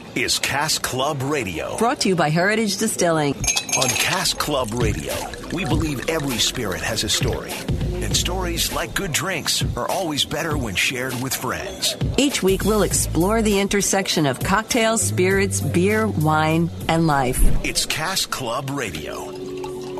This 0.00 0.34
is 0.34 0.38
Cask 0.38 0.82
Club 0.82 1.22
Radio. 1.22 1.76
Brought 1.76 2.00
to 2.00 2.08
you 2.08 2.16
by 2.16 2.30
Heritage 2.30 2.76
Distilling. 2.78 3.34
On 3.34 3.88
Cask 3.88 4.38
Club 4.38 4.72
Radio, 4.72 5.14
we 5.52 5.64
believe 5.64 6.08
every 6.08 6.38
spirit 6.38 6.80
has 6.80 7.04
a 7.04 7.08
story. 7.08 7.52
And 8.02 8.16
stories, 8.16 8.72
like 8.72 8.94
good 8.94 9.12
drinks, 9.12 9.64
are 9.76 9.88
always 9.88 10.24
better 10.24 10.56
when 10.56 10.74
shared 10.74 11.14
with 11.22 11.34
friends. 11.34 11.96
Each 12.16 12.42
week, 12.42 12.64
we'll 12.64 12.82
explore 12.82 13.42
the 13.42 13.60
intersection 13.60 14.26
of 14.26 14.40
cocktails, 14.40 15.02
spirits, 15.02 15.60
beer, 15.60 16.06
wine, 16.06 16.70
and 16.88 17.06
life. 17.06 17.40
It's 17.64 17.86
Cask 17.86 18.30
Club 18.30 18.70
Radio. 18.70 19.30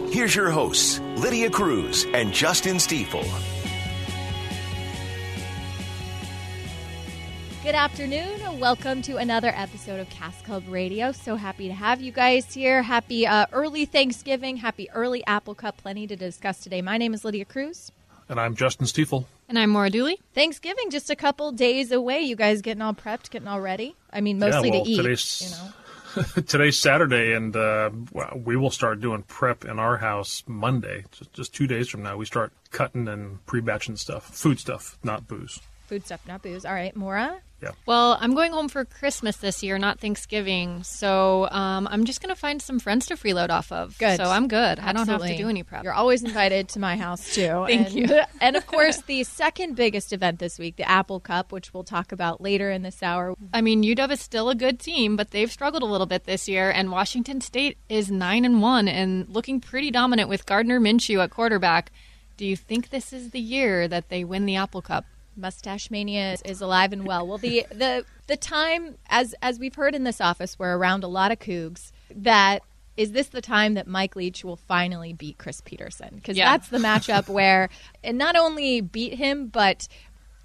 Here's 0.09 0.35
your 0.35 0.51
hosts, 0.51 0.98
Lydia 1.17 1.51
Cruz 1.51 2.05
and 2.12 2.32
Justin 2.32 2.80
Stiefel. 2.80 3.25
Good 7.62 7.74
afternoon. 7.74 8.58
Welcome 8.58 9.02
to 9.02 9.18
another 9.18 9.52
episode 9.54 10.00
of 10.00 10.09
Cask 10.09 10.42
Club 10.46 10.64
Radio. 10.66 11.12
So 11.12 11.36
happy 11.36 11.68
to 11.68 11.74
have 11.74 12.01
you 12.01 12.10
guys 12.10 12.55
here. 12.55 12.80
Happy 12.80 13.27
uh, 13.27 13.45
early 13.52 13.84
Thanksgiving. 13.84 14.56
Happy 14.56 14.88
early 14.92 15.23
Apple 15.27 15.55
Cup. 15.55 15.77
Plenty 15.77 16.06
to 16.06 16.16
discuss 16.16 16.60
today. 16.60 16.80
My 16.80 16.96
name 16.96 17.12
is 17.12 17.23
Lydia 17.23 17.45
Cruz. 17.45 17.92
And 18.30 18.41
I'm 18.41 18.54
Justin 18.54 18.87
Stiefel. 18.87 19.28
And 19.46 19.59
I'm 19.59 19.68
Maura 19.68 19.91
Dooley. 19.91 20.18
Thanksgiving 20.34 20.91
just 20.91 21.10
a 21.10 21.16
couple 21.16 21.52
days 21.52 21.92
away. 21.92 22.20
You 22.20 22.34
guys 22.34 22.62
getting 22.62 22.80
all 22.80 22.95
prepped, 22.95 23.28
getting 23.28 23.46
all 23.46 23.60
ready? 23.60 23.95
I 24.10 24.23
mean, 24.23 24.38
mostly 24.38 24.70
yeah, 24.70 24.77
well, 24.77 24.84
to 24.87 24.90
eat. 24.90 24.96
Today's, 24.96 25.42
you 25.42 26.23
know. 26.23 26.42
today's 26.46 26.79
Saturday, 26.79 27.34
and 27.34 27.54
uh, 27.54 27.90
we 28.37 28.56
will 28.56 28.70
start 28.70 29.02
doing 29.02 29.23
prep 29.24 29.66
in 29.66 29.79
our 29.79 29.98
house 29.98 30.45
Monday. 30.46 31.04
Just, 31.12 31.32
just 31.34 31.54
two 31.54 31.66
days 31.66 31.90
from 31.90 32.02
now, 32.02 32.16
we 32.16 32.24
start 32.24 32.54
cutting 32.70 33.06
and 33.06 33.45
pre-batching 33.45 33.96
stuff, 33.96 34.24
food 34.34 34.59
stuff, 34.59 34.98
not 35.04 35.29
booze. 35.29 35.60
Food 35.91 36.07
stuff, 36.07 36.21
not 36.29 36.41
booze. 36.41 36.65
All 36.65 36.73
right, 36.73 36.95
Maura. 36.95 37.41
Yeah. 37.61 37.73
Well, 37.85 38.17
I'm 38.21 38.37
going 38.37 38.53
home 38.53 38.69
for 38.69 38.85
Christmas 38.85 39.39
this 39.39 39.61
year, 39.61 39.77
not 39.77 39.99
Thanksgiving. 39.99 40.85
So 40.85 41.49
um, 41.51 41.89
I'm 41.91 42.05
just 42.05 42.23
going 42.23 42.33
to 42.33 42.41
find 42.41 42.63
some 42.63 42.79
friends 42.79 43.07
to 43.07 43.16
freeload 43.16 43.51
off 43.51 43.73
of. 43.73 43.99
Good. 43.99 44.16
So 44.16 44.23
I'm 44.23 44.47
good. 44.47 44.79
I 44.79 44.93
don't 44.93 45.09
have 45.09 45.21
to 45.21 45.37
do 45.37 45.49
any 45.49 45.65
prep. 45.65 45.82
You're 45.82 45.93
always 45.93 46.23
invited 46.23 46.69
to 46.69 46.79
my 46.79 46.97
house 46.97 47.35
too. 47.35 47.65
Thank 47.66 47.88
and, 47.88 47.93
you. 47.93 48.21
And 48.41 48.55
of 48.55 48.69
course, 48.69 49.02
the 49.02 49.24
second 49.24 49.74
biggest 49.74 50.13
event 50.13 50.38
this 50.38 50.60
week, 50.60 50.77
the 50.77 50.88
Apple 50.88 51.19
Cup, 51.19 51.51
which 51.51 51.74
we'll 51.74 51.82
talk 51.82 52.13
about 52.13 52.41
later 52.41 52.71
in 52.71 52.82
this 52.82 53.02
hour. 53.02 53.35
I 53.52 53.63
mean, 53.63 53.82
UW 53.82 54.13
is 54.13 54.21
still 54.21 54.49
a 54.49 54.54
good 54.54 54.79
team, 54.79 55.16
but 55.16 55.32
they've 55.32 55.51
struggled 55.51 55.82
a 55.82 55.87
little 55.87 56.07
bit 56.07 56.23
this 56.23 56.49
year. 56.49 56.71
And 56.71 56.93
Washington 56.93 57.41
State 57.41 57.79
is 57.88 58.13
nine 58.13 58.45
and 58.45 58.63
one 58.63 58.87
and 58.87 59.29
looking 59.29 59.60
pretty 59.60 59.91
dominant 59.91 60.29
with 60.29 60.47
Gardner 60.47 60.79
Minshew 60.79 61.21
at 61.21 61.30
quarterback. 61.30 61.91
Do 62.37 62.47
you 62.47 62.54
think 62.54 62.91
this 62.91 63.13
is 63.13 63.30
the 63.30 63.41
year 63.41 63.88
that 63.88 64.09
they 64.09 64.22
win 64.22 64.47
the 64.47 64.54
Apple 64.54 64.82
Cup? 64.82 65.04
Mustache 65.41 65.91
mania 65.91 66.34
is, 66.34 66.43
is 66.43 66.60
alive 66.60 66.93
and 66.93 67.06
well. 67.06 67.27
Well, 67.27 67.38
the 67.38 67.66
the 67.75 68.05
the 68.27 68.37
time 68.37 68.97
as 69.09 69.34
as 69.43 69.59
we've 69.59 69.75
heard 69.75 69.94
in 69.94 70.05
this 70.05 70.21
office, 70.21 70.59
we're 70.59 70.77
around 70.77 71.05
a 71.05 71.09
lot 71.09 71.32
of 71.32 71.38
cougs. 71.38 71.91
That 72.15 72.62
is 72.97 73.12
this 73.12 73.28
the 73.28 73.41
time 73.41 73.75
that 73.75 73.87
Mike 73.87 74.15
Leach 74.16 74.44
will 74.44 74.56
finally 74.56 75.12
beat 75.12 75.38
Chris 75.38 75.60
Petersen? 75.62 76.16
Because 76.16 76.37
Yeah. 76.37 76.50
that's 76.50 76.69
the 76.69 76.78
matchup 76.78 77.28
where 77.32 77.69
and 78.05 78.19
not 78.19 78.37
only 78.37 78.81
beat 78.81 79.15
him, 79.15 79.47
but 79.47 79.88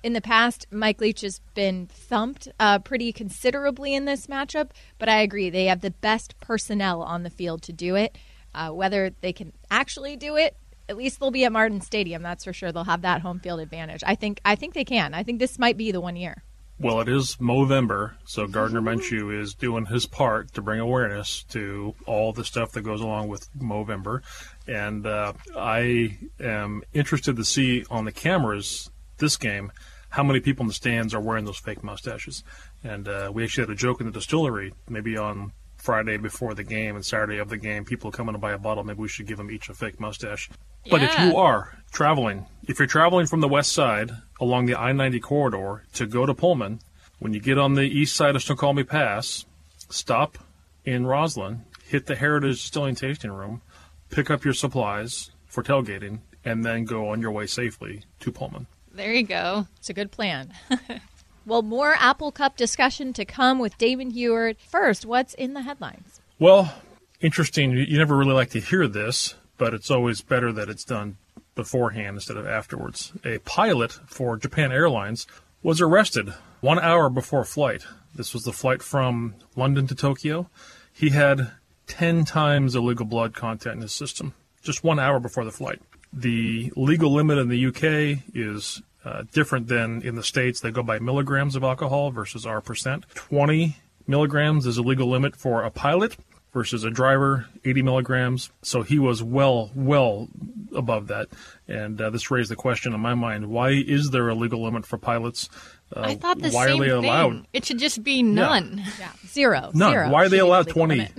in 0.04 0.14
the 0.14 0.22
past, 0.22 0.68
Mike 0.72 1.02
Leach 1.02 1.22
has 1.22 1.42
been 1.56 1.88
thumped 1.88 2.48
uh, 2.60 2.78
pretty 2.80 3.12
considerably 3.12 3.96
in 3.96 4.06
this 4.06 4.28
matchup. 4.28 4.70
But 5.00 5.10
I 5.10 5.22
agree, 5.22 5.50
they 5.50 5.66
have 5.66 5.82
the 5.82 5.90
best 5.92 6.40
personnel 6.40 7.02
on 7.02 7.24
the 7.24 7.30
field 7.32 7.64
to 7.64 7.74
do 7.74 7.96
it. 7.96 8.16
Uh, 8.54 8.70
whether 8.70 9.10
they 9.22 9.34
can 9.34 9.52
actually 9.70 10.16
do 10.16 10.38
it, 10.38 10.56
at 10.88 10.98
least 10.98 11.20
they'll 11.20 11.32
be 11.32 11.46
at 11.46 11.52
Martin 11.52 11.82
Stadium. 11.82 12.22
That's 12.22 12.44
for 12.44 12.54
sure. 12.54 12.72
They'll 12.72 12.84
have 12.84 13.02
that 13.02 13.22
home 13.22 13.40
field 13.40 13.60
advantage. 13.60 14.04
I 14.06 14.16
think. 14.16 14.42
I 14.46 14.56
think 14.56 14.74
they 14.74 14.86
can. 14.86 15.14
I 15.14 15.24
think 15.24 15.40
this 15.40 15.60
might 15.60 15.78
be 15.78 15.92
the 15.92 16.02
one 16.02 16.16
year. 16.16 16.44
Well, 16.78 17.00
it 17.00 17.08
is 17.08 17.38
Movember, 17.38 18.16
so 18.26 18.48
Gardner 18.48 18.82
Minshew 18.82 19.40
is 19.40 19.54
doing 19.54 19.86
his 19.86 20.06
part 20.06 20.54
to 20.56 20.62
bring 20.62 20.82
awareness 20.82 21.44
to 21.52 21.96
all 22.06 22.34
the 22.34 22.44
stuff 22.44 22.74
that 22.74 22.82
goes 22.82 23.00
along 23.00 23.30
with 23.30 23.48
Movember, 23.58 24.24
and 24.68 25.08
uh, 25.08 25.32
I 25.56 26.18
am 26.38 26.84
interested 26.92 27.38
to 27.38 27.46
see 27.46 27.86
on 27.90 28.04
the 28.04 28.12
cameras 28.12 28.90
this 29.20 29.38
game 29.38 29.72
how 30.10 30.24
many 30.24 30.42
people 30.42 30.64
in 30.64 30.68
the 30.68 30.74
stands 30.74 31.14
are 31.14 31.22
wearing 31.22 31.46
those 31.46 31.58
fake 31.58 31.84
mustaches. 31.84 32.44
And 32.84 33.08
uh, 33.08 33.32
we 33.34 33.44
actually 33.44 33.64
had 33.64 33.72
a 33.72 33.76
joke 33.76 34.00
in 34.00 34.08
the 34.08 34.14
distillery, 34.14 34.74
maybe 34.90 35.18
on 35.18 35.54
Friday 35.86 36.18
before 36.18 36.56
the 36.56 36.64
game 36.64 36.96
and 36.96 37.06
Saturday 37.06 37.38
of 37.38 37.50
the 37.50 37.58
game, 37.58 37.86
people 37.86 38.12
coming 38.12 38.34
to 38.34 38.40
buy 38.40 38.54
a 38.54 38.58
bottle. 38.58 38.84
Maybe 38.84 39.00
we 39.00 39.08
should 39.08 39.28
give 39.28 39.38
them 39.38 39.52
each 39.52 39.70
a 39.70 39.76
fake 39.76 40.00
mustache. 40.00 40.50
But 40.90 41.04
if 41.04 41.18
you 41.20 41.38
are 41.38 41.78
traveling, 41.92 42.48
if 42.68 42.80
you're 42.80 42.88
traveling 42.88 43.28
from 43.28 43.42
the 43.42 43.48
west 43.48 43.72
side 43.72 44.12
along 44.42 44.66
the 44.66 44.76
I 44.76 44.92
90 44.92 45.20
corridor 45.20 45.84
to 45.94 46.08
go 46.08 46.26
to 46.26 46.34
Pullman, 46.34 46.80
when 47.20 47.34
you 47.34 47.40
get 47.40 47.60
on 47.60 47.76
the 47.76 47.84
east 47.84 48.16
side 48.16 48.36
of 48.36 48.42
Snoqualmie 48.42 48.84
Pass, 48.84 49.46
stop 49.90 50.40
in 50.84 51.06
Roslyn, 51.06 51.66
hit 51.88 52.08
the 52.08 52.16
Heritage 52.16 52.62
Distilling 52.62 52.96
Tasting 52.96 53.32
Room, 53.32 53.62
pick 54.10 54.32
up 54.32 54.44
your 54.44 54.56
supplies 54.56 55.30
for 55.46 55.62
tailgating, 55.62 56.20
and 56.44 56.66
then 56.66 56.86
go 56.86 57.10
on 57.10 57.22
your 57.22 57.32
way 57.32 57.46
safely 57.46 58.02
to 58.22 58.32
Pullman. 58.32 58.66
There 58.92 59.14
you 59.14 59.24
go. 59.24 59.68
It's 59.78 59.90
a 59.90 59.94
good 59.94 60.12
plan. 60.12 60.52
well, 61.46 61.62
more 61.62 61.96
Apple 62.00 62.32
Cup 62.32 62.58
discussion 62.58 63.14
to 63.14 63.26
come 63.26 63.60
with 63.60 63.78
Damon 63.78 64.12
Huard. 64.12 64.58
First, 64.60 65.06
what's 65.06 65.34
in 65.34 65.54
the 65.54 65.62
headlines? 65.62 66.22
Well, 66.40 66.74
interesting. 67.22 67.72
You 67.72 67.80
you 67.80 67.98
never 67.98 68.18
really 68.18 68.34
like 68.34 68.50
to 68.52 68.60
hear 68.60 68.88
this, 68.88 69.36
but 69.58 69.74
it's 69.74 69.92
always 69.92 70.22
better 70.22 70.52
that 70.52 70.70
it's 70.70 70.84
done 70.84 71.18
beforehand 71.56 72.18
instead 72.18 72.38
of 72.38 72.48
afterwards. 72.48 73.14
A 73.24 73.40
pilot 73.40 73.92
for 74.08 74.38
Japan 74.38 74.72
Airlines 74.72 75.26
was 75.64 75.82
arrested 75.82 76.34
one 76.62 76.80
hour 76.80 77.10
before 77.10 77.46
flight. 77.46 77.86
This 78.14 78.34
was 78.34 78.44
the 78.44 78.54
flight 78.54 78.82
from 78.82 79.36
London 79.56 79.88
to 79.88 79.96
Tokyo. 79.96 80.50
He 80.92 81.10
had 81.10 81.52
10 81.88 82.26
times 82.26 82.76
illegal 82.76 83.06
blood 83.06 83.34
content 83.34 83.76
in 83.76 83.82
his 83.82 83.92
system, 83.92 84.34
just 84.62 84.84
one 84.84 85.00
hour 85.00 85.20
before 85.20 85.46
the 85.46 85.52
flight. 85.52 85.82
The 86.12 86.72
legal 86.76 87.14
limit 87.14 87.38
in 87.38 87.50
the 87.50 87.66
UK 87.68 88.24
is 88.34 88.82
uh, 89.06 89.24
different 89.32 89.68
than 89.68 90.02
in 90.02 90.16
the 90.16 90.24
States. 90.24 90.60
They 90.60 90.72
go 90.72 90.84
by 90.84 91.00
milligrams 91.00 91.56
of 91.56 91.64
alcohol 91.64 92.12
versus 92.12 92.46
our 92.46 92.60
percent. 92.60 93.06
20 93.14 93.78
milligrams 94.08 94.66
is 94.66 94.78
a 94.78 94.82
legal 94.82 95.08
limit 95.10 95.36
for 95.36 95.64
a 95.64 95.72
pilot 95.72 96.18
versus 96.54 96.86
a 96.86 96.90
driver, 96.90 97.48
80 97.66 97.82
milligrams. 97.82 98.50
So 98.62 98.82
he 98.82 98.98
was 98.98 99.22
well, 99.22 99.72
well 99.76 100.30
above 100.74 101.08
that. 101.08 101.28
And 101.68 102.00
uh, 102.02 102.10
this 102.10 102.32
raised 102.32 102.50
the 102.50 102.56
question 102.56 102.94
in 102.94 103.00
my 103.00 103.14
mind 103.14 103.48
why 103.48 103.72
is 103.72 104.12
there 104.12 104.30
a 104.30 104.36
legal 104.36 104.64
limit 104.64 104.86
for 104.86 104.98
pilots? 104.98 105.50
Uh, 105.96 106.02
I 106.02 106.16
thought 106.16 106.40
the 106.40 106.50
why 106.50 106.68
same 106.68 106.82
are 106.82 107.02
they 107.02 107.08
thing. 107.08 107.48
It 107.54 107.66
should 107.66 107.78
just 107.78 108.04
be 108.04 108.24
none. 108.24 108.82
Yeah, 109.00 109.12
zero. 109.28 109.72
None. 109.74 109.92
Zero 109.92 110.10
Why 110.10 110.24
are 110.24 110.30
they 110.30 110.38
should 110.38 110.38
be 110.38 110.38
the 110.40 110.46
allowed 110.46 110.68
20? 110.70 111.08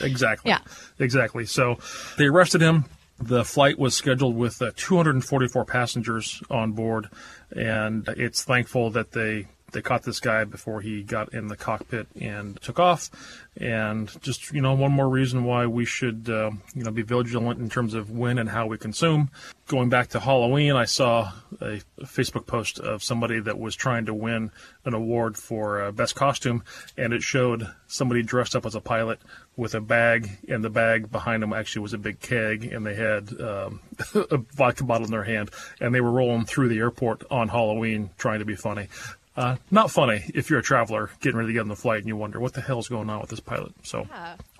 Exactly. 0.00 0.50
Yeah. 0.50 0.60
Exactly. 1.00 1.44
So 1.44 1.78
they 2.18 2.26
arrested 2.26 2.60
him. 2.60 2.84
The 3.20 3.44
flight 3.44 3.78
was 3.78 3.96
scheduled 3.96 4.36
with 4.36 4.62
uh, 4.62 4.70
244 4.76 5.64
passengers 5.64 6.42
on 6.50 6.72
board, 6.72 7.08
and 7.50 8.06
it's 8.16 8.44
thankful 8.44 8.90
that 8.90 9.12
they 9.12 9.48
they 9.72 9.82
caught 9.82 10.02
this 10.02 10.20
guy 10.20 10.44
before 10.44 10.80
he 10.80 11.02
got 11.02 11.32
in 11.34 11.48
the 11.48 11.56
cockpit 11.56 12.08
and 12.20 12.60
took 12.60 12.78
off. 12.78 13.10
And 13.56 14.10
just 14.22 14.52
you 14.52 14.60
know, 14.60 14.74
one 14.74 14.92
more 14.92 15.08
reason 15.08 15.44
why 15.44 15.66
we 15.66 15.84
should 15.84 16.28
uh, 16.30 16.50
you 16.74 16.84
know 16.84 16.90
be 16.90 17.02
vigilant 17.02 17.60
in 17.60 17.68
terms 17.68 17.94
of 17.94 18.10
when 18.10 18.38
and 18.38 18.48
how 18.48 18.66
we 18.66 18.78
consume. 18.78 19.30
Going 19.66 19.88
back 19.88 20.08
to 20.08 20.20
Halloween, 20.20 20.76
I 20.76 20.86
saw 20.86 21.32
a 21.60 21.80
Facebook 22.00 22.46
post 22.46 22.78
of 22.78 23.02
somebody 23.02 23.40
that 23.40 23.58
was 23.58 23.76
trying 23.76 24.06
to 24.06 24.14
win 24.14 24.50
an 24.84 24.94
award 24.94 25.36
for 25.36 25.82
uh, 25.82 25.92
best 25.92 26.14
costume, 26.14 26.62
and 26.96 27.12
it 27.12 27.22
showed 27.22 27.68
somebody 27.86 28.22
dressed 28.22 28.56
up 28.56 28.64
as 28.64 28.74
a 28.74 28.80
pilot 28.80 29.20
with 29.56 29.74
a 29.74 29.80
bag, 29.80 30.30
and 30.48 30.64
the 30.64 30.70
bag 30.70 31.10
behind 31.10 31.42
them 31.42 31.52
actually 31.52 31.82
was 31.82 31.92
a 31.92 31.98
big 31.98 32.20
keg, 32.20 32.64
and 32.64 32.86
they 32.86 32.94
had 32.94 33.28
um, 33.40 33.80
a 34.14 34.38
vodka 34.54 34.84
bottle 34.84 35.04
in 35.04 35.10
their 35.10 35.24
hand, 35.24 35.50
and 35.80 35.92
they 35.92 36.00
were 36.00 36.12
rolling 36.12 36.44
through 36.44 36.68
the 36.68 36.78
airport 36.78 37.24
on 37.30 37.48
Halloween 37.48 38.10
trying 38.16 38.38
to 38.38 38.44
be 38.44 38.54
funny. 38.54 38.88
Uh, 39.38 39.56
not 39.70 39.88
funny 39.88 40.24
if 40.34 40.50
you're 40.50 40.58
a 40.58 40.62
traveler 40.62 41.10
getting 41.20 41.38
ready 41.38 41.50
to 41.50 41.52
get 41.52 41.60
on 41.60 41.68
the 41.68 41.76
flight 41.76 41.98
and 41.98 42.08
you 42.08 42.16
wonder 42.16 42.40
what 42.40 42.54
the 42.54 42.60
hell's 42.60 42.88
going 42.88 43.08
on 43.08 43.20
with 43.20 43.30
this 43.30 43.38
pilot. 43.38 43.72
So 43.84 44.04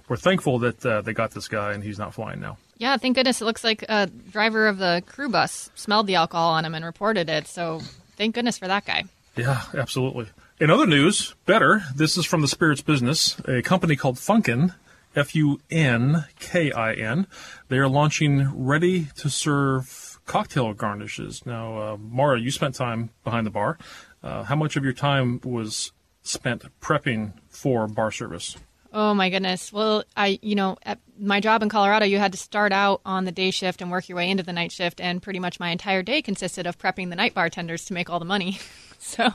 we're 0.06 0.16
thankful 0.16 0.60
that 0.60 0.86
uh, 0.86 1.02
they 1.02 1.12
got 1.12 1.32
this 1.32 1.48
guy 1.48 1.72
and 1.72 1.82
he's 1.82 1.98
not 1.98 2.14
flying 2.14 2.38
now. 2.38 2.58
Yeah, 2.76 2.96
thank 2.96 3.16
goodness. 3.16 3.42
It 3.42 3.44
looks 3.44 3.64
like 3.64 3.84
a 3.88 4.06
driver 4.06 4.69
of 4.69 4.78
the 4.78 5.02
crew 5.04 5.30
bus 5.30 5.69
smelled 5.75 6.06
the 6.06 6.14
alcohol 6.14 6.52
on 6.52 6.64
him 6.64 6.76
and 6.76 6.84
reported 6.84 7.28
it. 7.28 7.48
So 7.48 7.80
thank 8.16 8.36
goodness 8.36 8.56
for 8.56 8.69
that 8.69 8.84
guy. 8.84 9.06
Yeah, 9.36 9.62
absolutely. 9.75 10.28
In 10.60 10.70
other 10.70 10.86
news, 10.86 11.34
better, 11.44 11.82
this 11.96 12.16
is 12.16 12.25
from 12.25 12.40
the 12.40 12.48
spirits 12.48 12.80
business, 12.80 13.36
a 13.48 13.62
company 13.62 13.96
called 13.96 14.14
Funkin, 14.14 14.75
F 15.16 15.34
U 15.34 15.60
N 15.72 16.25
K 16.38 16.70
I 16.70 16.92
N. 16.92 17.26
They 17.69 17.78
are 17.78 17.88
launching 17.88 18.64
ready 18.64 19.08
to 19.16 19.28
serve 19.28 20.20
cocktail 20.25 20.72
garnishes. 20.75 21.44
Now, 21.44 21.78
uh, 21.78 21.96
Maura, 21.96 22.38
you 22.38 22.52
spent 22.52 22.76
time 22.76 23.10
behind 23.25 23.46
the 23.46 23.50
bar. 23.50 23.78
Uh, 24.22 24.42
how 24.44 24.56
much 24.56 24.76
of 24.76 24.84
your 24.84 24.92
time 24.92 25.40
was 25.44 25.92
spent 26.22 26.64
prepping 26.80 27.32
for 27.48 27.86
bar 27.86 28.10
service? 28.10 28.56
Oh 28.92 29.12
my 29.14 29.28
goodness. 29.28 29.70
Well, 29.72 30.02
I, 30.16 30.38
you 30.40 30.54
know, 30.54 30.78
at 30.82 30.98
my 31.20 31.40
job 31.40 31.62
in 31.62 31.68
Colorado, 31.68 32.06
you 32.06 32.18
had 32.18 32.32
to 32.32 32.38
start 32.38 32.72
out 32.72 33.02
on 33.04 33.26
the 33.26 33.32
day 33.32 33.50
shift 33.50 33.82
and 33.82 33.90
work 33.90 34.08
your 34.08 34.16
way 34.16 34.30
into 34.30 34.42
the 34.42 34.52
night 34.52 34.72
shift, 34.72 34.98
and 35.00 35.22
pretty 35.22 35.38
much 35.38 35.60
my 35.60 35.68
entire 35.70 36.02
day 36.02 36.22
consisted 36.22 36.66
of 36.66 36.78
prepping 36.78 37.10
the 37.10 37.16
night 37.16 37.34
bartenders 37.34 37.84
to 37.86 37.92
make 37.92 38.08
all 38.10 38.18
the 38.18 38.24
money. 38.24 38.58
So 39.00 39.28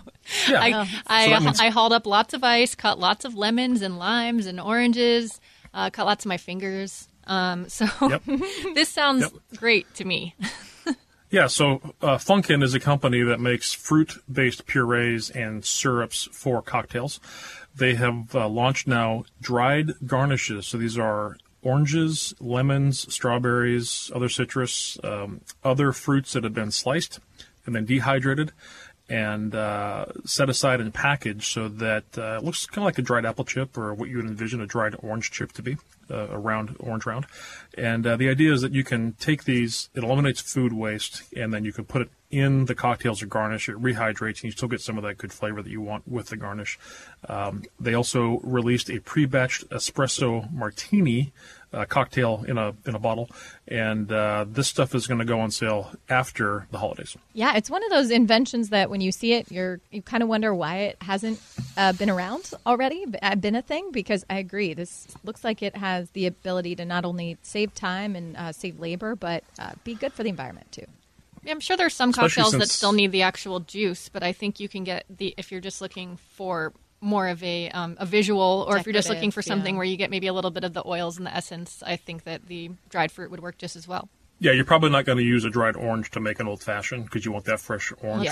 Yeah. 0.49 0.59
I, 0.59 0.71
Oh. 0.73 0.85
I, 1.07 1.25
So 1.39 1.39
means- 1.45 1.59
I 1.61 1.69
hauled 1.69 1.93
up 1.93 2.05
lots 2.05 2.33
of 2.33 2.43
ice, 2.43 2.75
cut 2.75 2.99
lots 2.99 3.23
of 3.23 3.35
lemons 3.35 3.81
and 3.81 3.97
limes 3.97 4.45
and 4.45 4.59
oranges, 4.59 5.39
uh, 5.73 5.89
cut 5.89 6.05
lots 6.05 6.25
of 6.25 6.29
my 6.29 6.35
fingers. 6.35 7.07
Um, 7.27 7.69
so 7.69 7.85
Yep. 8.01 8.23
this 8.75 8.89
sounds 8.89 9.21
Yep. 9.21 9.31
great 9.55 9.93
to 9.95 10.03
me. 10.03 10.35
Yeah, 11.33 11.47
so 11.47 11.81
uh, 11.99 12.19
Funkin 12.19 12.61
is 12.61 12.75
a 12.75 12.79
company 12.79 13.23
that 13.23 13.39
makes 13.39 13.73
fruit 13.73 14.21
based 14.31 14.67
purees 14.67 15.31
and 15.31 15.65
syrups 15.65 16.29
for 16.31 16.61
cocktails. 16.61 17.19
They 17.75 17.95
have 17.95 18.35
uh, 18.35 18.47
launched 18.47 18.85
now 18.85 19.25
dried 19.41 19.93
garnishes. 20.05 20.67
So 20.67 20.77
these 20.77 20.95
are 20.95 21.37
oranges, 21.63 22.35
lemons, 22.39 23.11
strawberries, 23.11 24.11
other 24.13 24.29
citrus, 24.29 24.99
um, 25.03 25.41
other 25.63 25.91
fruits 25.91 26.33
that 26.33 26.43
have 26.43 26.53
been 26.53 26.69
sliced 26.69 27.19
and 27.65 27.75
then 27.75 27.85
dehydrated 27.85 28.51
and 29.09 29.55
uh, 29.55 30.05
set 30.25 30.51
aside 30.51 30.79
and 30.79 30.93
packaged 30.93 31.51
so 31.51 31.67
that 31.67 32.05
uh, 32.15 32.37
it 32.37 32.43
looks 32.43 32.67
kind 32.67 32.83
of 32.83 32.85
like 32.85 32.99
a 32.99 33.01
dried 33.01 33.25
apple 33.25 33.43
chip 33.43 33.75
or 33.75 33.91
what 33.95 34.07
you 34.07 34.17
would 34.17 34.27
envision 34.27 34.61
a 34.61 34.67
dried 34.67 34.95
orange 34.99 35.31
chip 35.31 35.51
to 35.53 35.63
be, 35.63 35.77
uh, 36.09 36.27
a 36.29 36.37
round 36.37 36.75
orange 36.79 37.05
round. 37.05 37.25
And 37.77 38.05
uh, 38.05 38.15
the 38.17 38.29
idea 38.29 38.53
is 38.53 38.61
that 38.61 38.73
you 38.73 38.83
can 38.83 39.13
take 39.13 39.43
these, 39.43 39.89
it 39.93 40.03
eliminates 40.03 40.41
food 40.41 40.73
waste, 40.73 41.23
and 41.35 41.53
then 41.53 41.65
you 41.65 41.73
can 41.73 41.85
put 41.85 42.03
it 42.03 42.09
in 42.33 42.65
the 42.65 42.73
cocktails 42.73 43.21
or 43.21 43.27
garnish. 43.27 43.69
It 43.69 43.79
rehydrates, 43.79 44.37
and 44.37 44.45
you 44.45 44.51
still 44.51 44.67
get 44.67 44.81
some 44.81 44.97
of 44.97 45.03
that 45.03 45.19
good 45.19 45.31
flavor 45.31 45.61
that 45.61 45.69
you 45.69 45.81
want 45.81 46.07
with 46.07 46.29
the 46.29 46.35
garnish. 46.35 46.79
Um, 47.29 47.63
they 47.79 47.93
also 47.93 48.39
released 48.43 48.89
a 48.89 48.99
pre-batched 48.99 49.67
espresso 49.67 50.51
martini 50.51 51.31
uh, 51.71 51.85
cocktail 51.85 52.43
in 52.47 52.57
a 52.57 52.73
in 52.85 52.95
a 52.95 52.99
bottle, 52.99 53.29
and 53.67 54.11
uh, 54.11 54.45
this 54.47 54.67
stuff 54.67 54.95
is 54.95 55.05
going 55.05 55.19
to 55.19 55.25
go 55.25 55.39
on 55.39 55.51
sale 55.51 55.91
after 56.09 56.67
the 56.71 56.79
holidays. 56.79 57.15
Yeah, 57.33 57.55
it's 57.55 57.69
one 57.69 57.83
of 57.83 57.91
those 57.91 58.09
inventions 58.09 58.69
that 58.69 58.89
when 58.89 59.01
you 59.01 59.11
see 59.11 59.33
it, 59.33 59.51
you're 59.51 59.79
you 59.91 60.01
kind 60.01 60.23
of 60.23 60.29
wonder 60.29 60.55
why 60.55 60.77
it 60.77 60.97
hasn't 61.01 61.39
uh, 61.77 61.93
been 61.93 62.09
around 62.09 62.51
already, 62.65 63.05
uh, 63.21 63.35
been 63.35 63.55
a 63.55 63.61
thing. 63.61 63.91
Because 63.91 64.25
I 64.27 64.37
agree, 64.37 64.73
this 64.73 65.07
looks 65.23 65.43
like 65.43 65.61
it 65.61 65.75
has 65.75 66.09
the 66.11 66.25
ability 66.25 66.75
to 66.77 66.85
not 66.85 67.05
only 67.05 67.37
save 67.43 67.75
time 67.75 68.15
and 68.15 68.35
uh, 68.37 68.51
save 68.51 68.79
labor, 68.79 69.15
but 69.15 69.43
uh, 69.59 69.73
be 69.83 69.93
good 69.93 70.13
for 70.13 70.23
the 70.23 70.29
environment 70.29 70.71
too. 70.71 70.85
I'm 71.47 71.59
sure 71.59 71.77
there's 71.77 71.95
some 71.95 72.09
Especially 72.11 72.43
cocktails 72.43 72.59
that 72.59 72.69
still 72.69 72.93
need 72.93 73.11
the 73.11 73.23
actual 73.23 73.59
juice, 73.59 74.09
but 74.09 74.23
I 74.23 74.31
think 74.31 74.59
you 74.59 74.69
can 74.69 74.83
get 74.83 75.05
the 75.09 75.33
if 75.37 75.51
you're 75.51 75.61
just 75.61 75.81
looking 75.81 76.17
for 76.17 76.73
more 77.01 77.27
of 77.27 77.43
a 77.43 77.69
um, 77.71 77.97
a 77.99 78.05
visual, 78.05 78.65
or 78.67 78.77
if 78.77 78.85
you're 78.85 78.93
just 78.93 79.09
looking 79.09 79.31
for 79.31 79.41
something 79.41 79.75
yeah. 79.75 79.77
where 79.77 79.85
you 79.85 79.97
get 79.97 80.09
maybe 80.09 80.27
a 80.27 80.33
little 80.33 80.51
bit 80.51 80.63
of 80.63 80.73
the 80.73 80.85
oils 80.87 81.17
and 81.17 81.27
the 81.27 81.35
essence. 81.35 81.83
I 81.85 81.97
think 81.97 82.23
that 82.23 82.47
the 82.47 82.71
dried 82.89 83.11
fruit 83.11 83.29
would 83.29 83.41
work 83.41 83.57
just 83.57 83.75
as 83.75 83.87
well. 83.87 84.09
Yeah, 84.39 84.51
you're 84.51 84.65
probably 84.65 84.89
not 84.89 85.05
going 85.05 85.19
to 85.19 85.23
use 85.23 85.45
a 85.45 85.49
dried 85.49 85.75
orange 85.75 86.11
to 86.11 86.19
make 86.19 86.39
an 86.39 86.47
old 86.47 86.61
fashioned 86.61 87.05
because 87.05 87.23
you 87.23 87.31
want 87.31 87.45
that 87.45 87.59
fresh 87.59 87.93
orange 88.01 88.25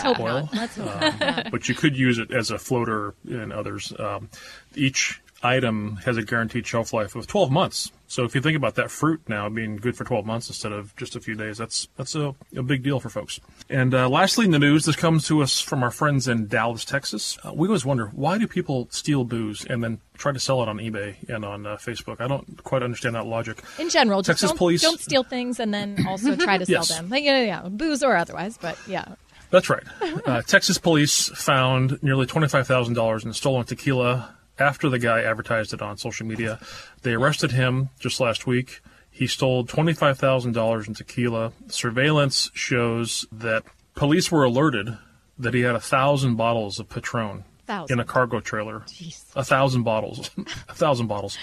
Let's 0.53 0.77
oil. 0.77 0.89
Um, 0.89 1.43
but 1.51 1.69
you 1.69 1.75
could 1.75 1.95
use 1.95 2.17
it 2.17 2.31
as 2.31 2.51
a 2.51 2.57
floater 2.57 3.13
in 3.25 3.51
others. 3.51 3.93
Um, 3.97 4.29
each 4.75 5.21
item 5.43 5.97
has 6.05 6.17
a 6.17 6.23
guaranteed 6.23 6.67
shelf 6.67 6.91
life 6.91 7.15
of 7.15 7.27
12 7.27 7.51
months. 7.51 7.91
So 8.11 8.25
if 8.25 8.35
you 8.35 8.41
think 8.41 8.57
about 8.57 8.75
that 8.75 8.91
fruit 8.91 9.21
now 9.29 9.47
being 9.47 9.77
good 9.77 9.95
for 9.95 10.03
12 10.03 10.25
months 10.25 10.49
instead 10.49 10.73
of 10.73 10.93
just 10.97 11.15
a 11.15 11.21
few 11.21 11.33
days, 11.33 11.57
that's 11.57 11.87
that's 11.95 12.13
a, 12.13 12.35
a 12.57 12.61
big 12.61 12.83
deal 12.83 12.99
for 12.99 13.07
folks. 13.09 13.39
And 13.69 13.93
uh, 13.93 14.09
lastly, 14.09 14.43
in 14.43 14.51
the 14.51 14.59
news, 14.59 14.83
this 14.83 14.97
comes 14.97 15.25
to 15.27 15.41
us 15.41 15.61
from 15.61 15.81
our 15.81 15.91
friends 15.91 16.27
in 16.27 16.47
Dallas, 16.47 16.83
Texas. 16.83 17.37
Uh, 17.41 17.53
we 17.53 17.69
always 17.69 17.85
wonder 17.85 18.07
why 18.07 18.37
do 18.37 18.49
people 18.49 18.89
steal 18.91 19.23
booze 19.23 19.63
and 19.63 19.81
then 19.81 20.01
try 20.17 20.33
to 20.33 20.41
sell 20.41 20.61
it 20.61 20.67
on 20.67 20.79
eBay 20.79 21.15
and 21.29 21.45
on 21.45 21.65
uh, 21.65 21.77
Facebook? 21.77 22.19
I 22.19 22.27
don't 22.27 22.61
quite 22.65 22.83
understand 22.83 23.15
that 23.15 23.27
logic. 23.27 23.63
in 23.79 23.89
general, 23.89 24.19
just 24.21 24.27
Texas 24.41 24.49
don't, 24.49 24.57
police- 24.57 24.81
don't 24.81 24.99
steal 24.99 25.23
things 25.23 25.61
and 25.61 25.73
then 25.73 26.05
also 26.05 26.35
try 26.35 26.57
to 26.57 26.65
Yes. 26.67 26.89
sell 26.89 26.97
them. 26.97 27.09
Like, 27.09 27.23
yeah, 27.23 27.41
yeah, 27.43 27.69
booze 27.69 28.03
or 28.03 28.17
otherwise, 28.17 28.57
but 28.57 28.77
yeah. 28.89 29.05
That's 29.51 29.69
right. 29.69 29.83
Uh, 30.25 30.41
Texas 30.41 30.77
police 30.77 31.29
found 31.29 32.03
nearly 32.03 32.25
$25,000 32.25 33.25
in 33.25 33.31
stolen 33.33 33.65
tequila 33.65 34.35
after 34.61 34.89
the 34.89 34.99
guy 34.99 35.21
advertised 35.21 35.73
it 35.73 35.81
on 35.81 35.97
social 35.97 36.25
media. 36.25 36.59
They 37.01 37.13
arrested 37.13 37.51
him 37.51 37.89
just 37.99 38.19
last 38.19 38.47
week. 38.47 38.81
He 39.09 39.27
stole 39.27 39.65
$25,000 39.65 40.87
in 40.87 40.93
tequila. 40.93 41.51
Surveillance 41.67 42.49
shows 42.53 43.25
that 43.31 43.63
police 43.95 44.31
were 44.31 44.43
alerted 44.43 44.97
that 45.37 45.53
he 45.53 45.61
had 45.61 45.75
a 45.75 45.81
thousand 45.81 46.35
bottles 46.35 46.79
of 46.79 46.87
Patron 46.87 47.43
Thousand. 47.67 47.93
in 47.93 47.99
a 47.99 48.05
cargo 48.05 48.39
trailer. 48.39 48.83
A 49.35 49.43
thousand 49.43 49.83
bottles. 49.83 50.29
a 50.69 50.73
thousand 50.73 51.07
bottles. 51.07 51.37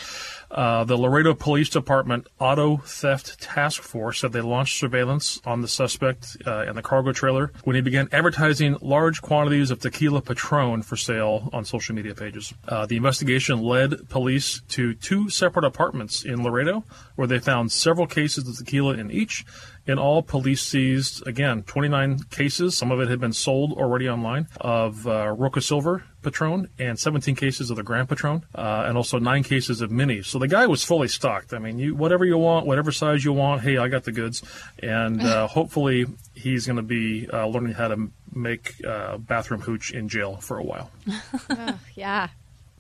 Uh, 0.51 0.85
the 0.85 0.97
Laredo 0.97 1.35
Police 1.35 1.69
Department 1.69 2.27
Auto 2.39 2.79
Theft 2.79 3.41
Task 3.41 3.83
Force 3.83 4.21
said 4.21 4.33
they 4.33 4.41
launched 4.41 4.79
surveillance 4.79 5.41
on 5.45 5.61
the 5.61 5.69
suspect 5.69 6.39
uh, 6.47 6.63
in 6.63 6.75
the 6.75 6.83
cargo 6.83 7.13
trailer 7.13 7.53
when 7.65 7.77
he 7.77 7.83
began 7.83 8.09
advertising 8.13 8.77
large 8.81 9.21
quantities 9.21 9.71
of 9.71 9.81
tequila 9.81 10.23
Patron 10.23 10.83
for 10.83 10.97
sale 10.97 11.51
on 11.53 11.65
social 11.65 11.95
media 11.95 12.15
pages. 12.15 12.55
Uh, 12.67 12.87
the 12.87 12.97
investigation 12.97 13.61
led 13.61 14.09
police 14.09 14.63
to 14.69 14.95
two 14.95 15.29
separate 15.29 15.67
apartments 15.67 16.25
in 16.25 16.43
Laredo 16.43 16.83
where 17.17 17.29
they 17.29 17.39
found 17.39 17.71
several 17.71 18.07
cases 18.07 18.49
of 18.49 18.57
tequila 18.57 18.95
in 18.95 19.11
each. 19.11 19.45
In 19.89 19.99
all, 19.99 20.23
police 20.23 20.61
seized, 20.61 21.27
again, 21.27 21.63
29 21.63 22.25
cases. 22.31 22.77
Some 22.77 22.93
of 22.93 23.01
it 23.01 23.09
had 23.09 23.19
been 23.19 23.33
sold 23.33 23.73
already 23.73 24.07
online 24.07 24.47
of 24.61 25.07
uh, 25.07 25.29
Roca 25.29 25.63
Silver 25.63 26.05
Patron 26.23 26.69
and 26.79 26.99
17 26.99 27.35
cases 27.35 27.71
of 27.71 27.77
the 27.79 27.83
Grand 27.83 28.07
Patron, 28.07 28.45
uh, 28.55 28.85
and 28.87 28.99
also 28.99 29.19
nine 29.19 29.43
cases 29.43 29.81
of 29.81 29.91
Mini. 29.91 30.23
So 30.23 30.39
the 30.39 30.47
guy 30.47 30.67
was 30.67 30.85
fully 30.85 31.09
stocked. 31.09 31.55
I 31.55 31.59
mean, 31.59 31.79
you 31.79 31.95
whatever 31.95 32.27
you 32.27 32.37
want, 32.37 32.67
whatever 32.67 32.93
size 32.93 33.25
you 33.25 33.33
want, 33.33 33.63
hey, 33.63 33.79
I 33.79 33.89
got 33.89 34.05
the 34.05 34.13
goods. 34.13 34.43
And 34.83 35.23
uh, 35.23 35.47
hopefully 35.59 36.05
he's 36.35 36.67
going 36.67 36.77
to 36.77 36.83
be 36.83 37.27
uh, 37.33 37.47
learning 37.47 37.73
how 37.73 37.89
to 37.89 38.11
make 38.35 38.85
uh, 38.85 39.17
bathroom 39.17 39.63
hooch 39.63 39.91
in 39.93 40.09
jail 40.09 40.37
for 40.37 40.59
a 40.59 40.63
while. 40.63 40.91
Yeah. 41.95 42.29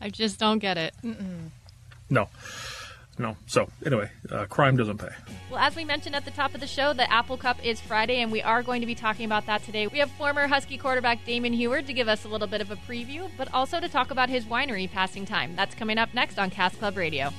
I 0.00 0.10
just 0.10 0.38
don't 0.38 0.60
get 0.60 0.76
it. 0.78 0.94
No. 2.08 2.28
No. 3.18 3.36
So, 3.46 3.68
anyway, 3.84 4.10
uh, 4.30 4.46
crime 4.46 4.76
doesn't 4.76 4.98
pay. 4.98 5.08
Well, 5.50 5.58
as 5.58 5.74
we 5.74 5.84
mentioned 5.84 6.14
at 6.14 6.24
the 6.24 6.30
top 6.30 6.54
of 6.54 6.60
the 6.60 6.66
show, 6.66 6.92
the 6.92 7.10
Apple 7.12 7.36
Cup 7.36 7.64
is 7.64 7.80
Friday, 7.80 8.20
and 8.22 8.30
we 8.30 8.42
are 8.42 8.62
going 8.62 8.80
to 8.80 8.86
be 8.86 8.94
talking 8.94 9.24
about 9.24 9.46
that 9.46 9.64
today. 9.64 9.86
We 9.86 9.98
have 9.98 10.10
former 10.12 10.46
Husky 10.46 10.78
quarterback 10.78 11.24
Damon 11.24 11.52
Huard 11.52 11.86
to 11.86 11.92
give 11.92 12.08
us 12.08 12.24
a 12.24 12.28
little 12.28 12.46
bit 12.46 12.60
of 12.60 12.70
a 12.70 12.76
preview, 12.76 13.28
but 13.36 13.52
also 13.52 13.80
to 13.80 13.88
talk 13.88 14.10
about 14.10 14.28
his 14.28 14.44
winery 14.44 14.90
passing 14.90 15.26
time. 15.26 15.56
That's 15.56 15.74
coming 15.74 15.98
up 15.98 16.14
next 16.14 16.38
on 16.38 16.50
Cask 16.50 16.78
Club 16.78 16.96
Radio. 16.96 17.32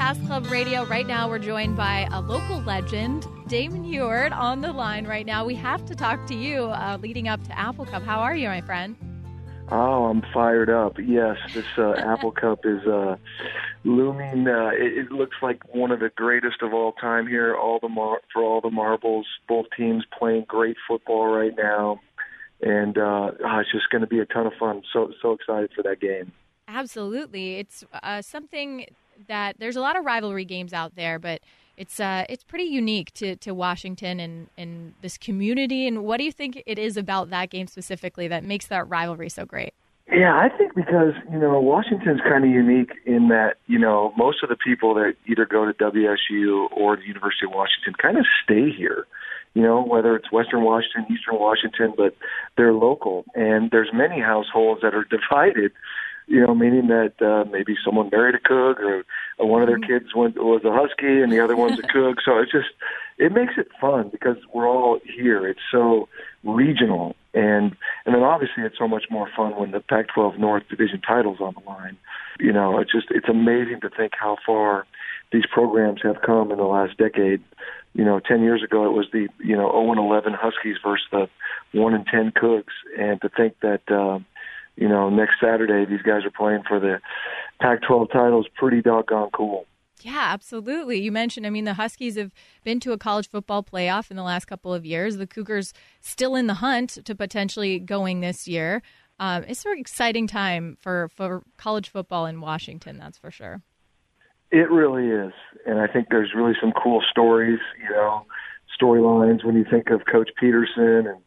Cask 0.00 0.24
Club 0.24 0.46
Radio. 0.50 0.86
Right 0.86 1.06
now, 1.06 1.28
we're 1.28 1.38
joined 1.38 1.76
by 1.76 2.08
a 2.10 2.22
local 2.22 2.62
legend, 2.62 3.26
Damon 3.48 3.84
Huard, 3.84 4.32
on 4.32 4.62
the 4.62 4.72
line 4.72 5.06
right 5.06 5.26
now. 5.26 5.44
We 5.44 5.54
have 5.56 5.84
to 5.84 5.94
talk 5.94 6.26
to 6.28 6.34
you 6.34 6.70
uh, 6.70 6.96
leading 7.02 7.28
up 7.28 7.44
to 7.44 7.58
Apple 7.58 7.84
Cup. 7.84 8.02
How 8.02 8.20
are 8.20 8.34
you, 8.34 8.48
my 8.48 8.62
friend? 8.62 8.96
Oh, 9.68 10.06
I'm 10.06 10.22
fired 10.32 10.70
up. 10.70 10.96
Yes, 10.98 11.36
this 11.52 11.66
uh, 11.76 11.90
Apple 11.98 12.32
Cup 12.32 12.60
is 12.64 12.80
uh, 12.86 13.16
looming. 13.84 14.48
Uh, 14.48 14.70
it, 14.72 14.96
it 14.96 15.12
looks 15.12 15.36
like 15.42 15.74
one 15.74 15.90
of 15.90 16.00
the 16.00 16.08
greatest 16.16 16.62
of 16.62 16.72
all 16.72 16.92
time 16.92 17.26
here. 17.26 17.54
All 17.54 17.78
the 17.78 17.90
mar- 17.90 18.22
for 18.32 18.42
all 18.42 18.62
the 18.62 18.70
marbles. 18.70 19.26
Both 19.48 19.66
teams 19.76 20.04
playing 20.18 20.46
great 20.48 20.78
football 20.88 21.26
right 21.26 21.52
now, 21.54 22.00
and 22.62 22.96
uh, 22.96 23.32
oh, 23.44 23.58
it's 23.58 23.70
just 23.70 23.90
going 23.90 24.00
to 24.00 24.08
be 24.08 24.20
a 24.20 24.24
ton 24.24 24.46
of 24.46 24.54
fun. 24.58 24.80
So 24.94 25.12
so 25.20 25.32
excited 25.32 25.72
for 25.76 25.82
that 25.82 26.00
game. 26.00 26.32
Absolutely. 26.68 27.56
It's 27.56 27.84
uh, 28.02 28.22
something 28.22 28.86
that 29.28 29.56
there's 29.58 29.76
a 29.76 29.80
lot 29.80 29.96
of 29.96 30.04
rivalry 30.04 30.44
games 30.44 30.72
out 30.72 30.94
there, 30.96 31.18
but 31.18 31.40
it's 31.76 31.98
uh, 31.98 32.24
it's 32.28 32.44
pretty 32.44 32.64
unique 32.64 33.12
to, 33.14 33.36
to 33.36 33.54
Washington 33.54 34.20
and, 34.20 34.48
and 34.58 34.94
this 35.00 35.16
community. 35.16 35.86
And 35.86 36.04
what 36.04 36.18
do 36.18 36.24
you 36.24 36.32
think 36.32 36.62
it 36.66 36.78
is 36.78 36.96
about 36.96 37.30
that 37.30 37.50
game 37.50 37.66
specifically 37.66 38.28
that 38.28 38.44
makes 38.44 38.66
that 38.66 38.88
rivalry 38.88 39.30
so 39.30 39.46
great? 39.46 39.72
Yeah, 40.12 40.36
I 40.36 40.48
think 40.54 40.74
because 40.74 41.14
you 41.30 41.38
know 41.38 41.60
Washington's 41.60 42.20
kind 42.20 42.44
of 42.44 42.50
unique 42.50 42.90
in 43.06 43.28
that 43.28 43.54
you 43.66 43.78
know 43.78 44.12
most 44.16 44.42
of 44.42 44.48
the 44.48 44.56
people 44.56 44.94
that 44.94 45.14
either 45.26 45.46
go 45.46 45.64
to 45.64 45.72
WSU 45.72 46.70
or 46.72 46.96
the 46.96 47.04
University 47.04 47.46
of 47.46 47.52
Washington 47.52 47.94
kind 47.94 48.18
of 48.18 48.26
stay 48.44 48.70
here. 48.70 49.06
You 49.54 49.62
know, 49.62 49.82
whether 49.82 50.14
it's 50.14 50.30
Western 50.30 50.62
Washington, 50.62 51.06
Eastern 51.10 51.38
Washington, 51.38 51.94
but 51.96 52.14
they're 52.56 52.72
local, 52.72 53.24
and 53.34 53.70
there's 53.70 53.90
many 53.92 54.20
households 54.20 54.82
that 54.82 54.94
are 54.94 55.04
divided. 55.04 55.72
You 56.30 56.46
know, 56.46 56.54
meaning 56.54 56.86
that 56.86 57.20
uh, 57.20 57.50
maybe 57.50 57.76
someone 57.84 58.08
married 58.12 58.36
a 58.36 58.38
Coug, 58.38 58.78
or, 58.78 59.04
or 59.38 59.48
one 59.48 59.62
of 59.62 59.68
their 59.68 59.80
kids 59.80 60.14
went, 60.14 60.36
was 60.36 60.62
a 60.64 60.70
Husky, 60.72 61.22
and 61.22 61.32
the 61.32 61.40
other 61.40 61.56
one's 61.56 61.78
a 61.80 61.82
Coug. 61.94 62.18
So 62.24 62.38
it's 62.38 62.52
just 62.52 62.68
it 63.18 63.32
makes 63.32 63.54
it 63.58 63.66
fun 63.80 64.10
because 64.10 64.36
we're 64.54 64.68
all 64.68 65.00
here. 65.04 65.48
It's 65.48 65.60
so 65.72 66.08
regional, 66.44 67.16
and 67.34 67.76
and 68.06 68.14
then 68.14 68.22
obviously 68.22 68.62
it's 68.62 68.78
so 68.78 68.86
much 68.86 69.06
more 69.10 69.28
fun 69.36 69.56
when 69.56 69.72
the 69.72 69.80
Pac-12 69.80 70.38
North 70.38 70.68
Division 70.68 71.00
titles 71.00 71.40
on 71.40 71.54
the 71.58 71.68
line. 71.68 71.96
You 72.38 72.52
know, 72.52 72.78
it's 72.78 72.92
just 72.92 73.08
it's 73.10 73.28
amazing 73.28 73.80
to 73.80 73.90
think 73.90 74.12
how 74.16 74.36
far 74.46 74.86
these 75.32 75.46
programs 75.52 76.00
have 76.02 76.22
come 76.22 76.52
in 76.52 76.58
the 76.58 76.64
last 76.64 76.96
decade 76.96 77.42
you 77.92 78.04
know, 78.04 78.20
10 78.20 78.42
years 78.42 78.62
ago 78.62 78.84
it 78.84 78.92
was 78.92 79.06
the, 79.12 79.28
you 79.42 79.56
know, 79.56 79.70
0 79.70 79.90
and 79.90 80.00
11 80.00 80.32
Huskies 80.34 80.76
versus 80.82 81.06
the 81.10 81.28
1 81.72 81.94
and 81.94 82.06
10 82.06 82.32
Cougs. 82.32 82.72
And 82.98 83.20
to 83.22 83.28
think 83.28 83.58
that, 83.62 83.82
uh, 83.90 84.20
you 84.80 84.88
know, 84.88 85.10
next 85.10 85.34
Saturday 85.40 85.84
these 85.84 86.02
guys 86.02 86.24
are 86.24 86.30
playing 86.30 86.62
for 86.66 86.80
the 86.80 87.00
Pac 87.60 87.82
12 87.86 88.10
title 88.10 88.40
is 88.40 88.48
pretty 88.56 88.80
doggone 88.80 89.30
cool. 89.32 89.66
Yeah, 90.00 90.30
absolutely. 90.32 90.98
You 90.98 91.12
mentioned, 91.12 91.46
I 91.46 91.50
mean, 91.50 91.66
the 91.66 91.74
Huskies 91.74 92.16
have 92.16 92.32
been 92.64 92.80
to 92.80 92.92
a 92.92 92.98
college 92.98 93.28
football 93.28 93.62
playoff 93.62 94.10
in 94.10 94.16
the 94.16 94.22
last 94.22 94.46
couple 94.46 94.72
of 94.72 94.86
years. 94.86 95.18
The 95.18 95.26
Cougars 95.26 95.74
still 96.00 96.34
in 96.34 96.46
the 96.46 96.54
hunt 96.54 96.98
to 97.04 97.14
potentially 97.14 97.78
going 97.78 98.20
this 98.20 98.48
year. 98.48 98.82
Um, 99.18 99.44
it's 99.46 99.66
an 99.66 99.78
exciting 99.78 100.26
time 100.26 100.78
for, 100.80 101.08
for 101.08 101.42
college 101.58 101.90
football 101.90 102.24
in 102.24 102.40
Washington, 102.40 102.96
that's 102.96 103.18
for 103.18 103.30
sure. 103.30 103.60
It 104.50 104.70
really 104.70 105.08
is. 105.08 105.34
And 105.66 105.78
I 105.78 105.86
think 105.86 106.06
there's 106.08 106.32
really 106.34 106.54
some 106.58 106.72
cool 106.72 107.02
stories, 107.10 107.60
you 107.82 107.90
know, 107.90 108.24
storylines 108.80 109.44
when 109.44 109.54
you 109.54 109.66
think 109.70 109.90
of 109.90 110.06
Coach 110.10 110.30
Petersen 110.40 111.06
and 111.06 111.20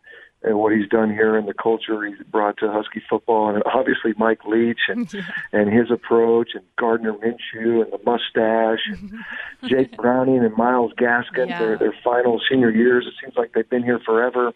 and 0.43 0.57
what 0.59 0.73
he's 0.73 0.88
done 0.89 1.09
here 1.09 1.38
and 1.38 1.47
the 1.47 1.53
culture 1.53 2.03
he's 2.05 2.17
brought 2.27 2.57
to 2.57 2.71
Husky 2.71 3.01
football, 3.09 3.50
and 3.50 3.63
obviously 3.73 4.13
Mike 4.17 4.43
Leach 4.45 4.81
and 4.89 5.12
yeah. 5.13 5.21
and 5.51 5.71
his 5.71 5.89
approach, 5.89 6.50
and 6.53 6.63
Gardner 6.77 7.13
Minshew 7.13 7.83
and 7.83 7.91
the 7.91 8.00
mustache, 8.05 8.85
and 8.88 9.13
Jake 9.69 9.95
Browning 9.97 10.43
and 10.43 10.55
Myles 10.55 10.91
Gaskin, 11.00 11.50
yeah. 11.50 11.59
their 11.59 11.77
their 11.77 11.95
final 12.03 12.41
senior 12.50 12.69
years. 12.69 13.05
It 13.07 13.13
seems 13.21 13.35
like 13.38 13.53
they've 13.53 13.69
been 13.69 13.83
here 13.83 14.00
forever. 14.00 14.53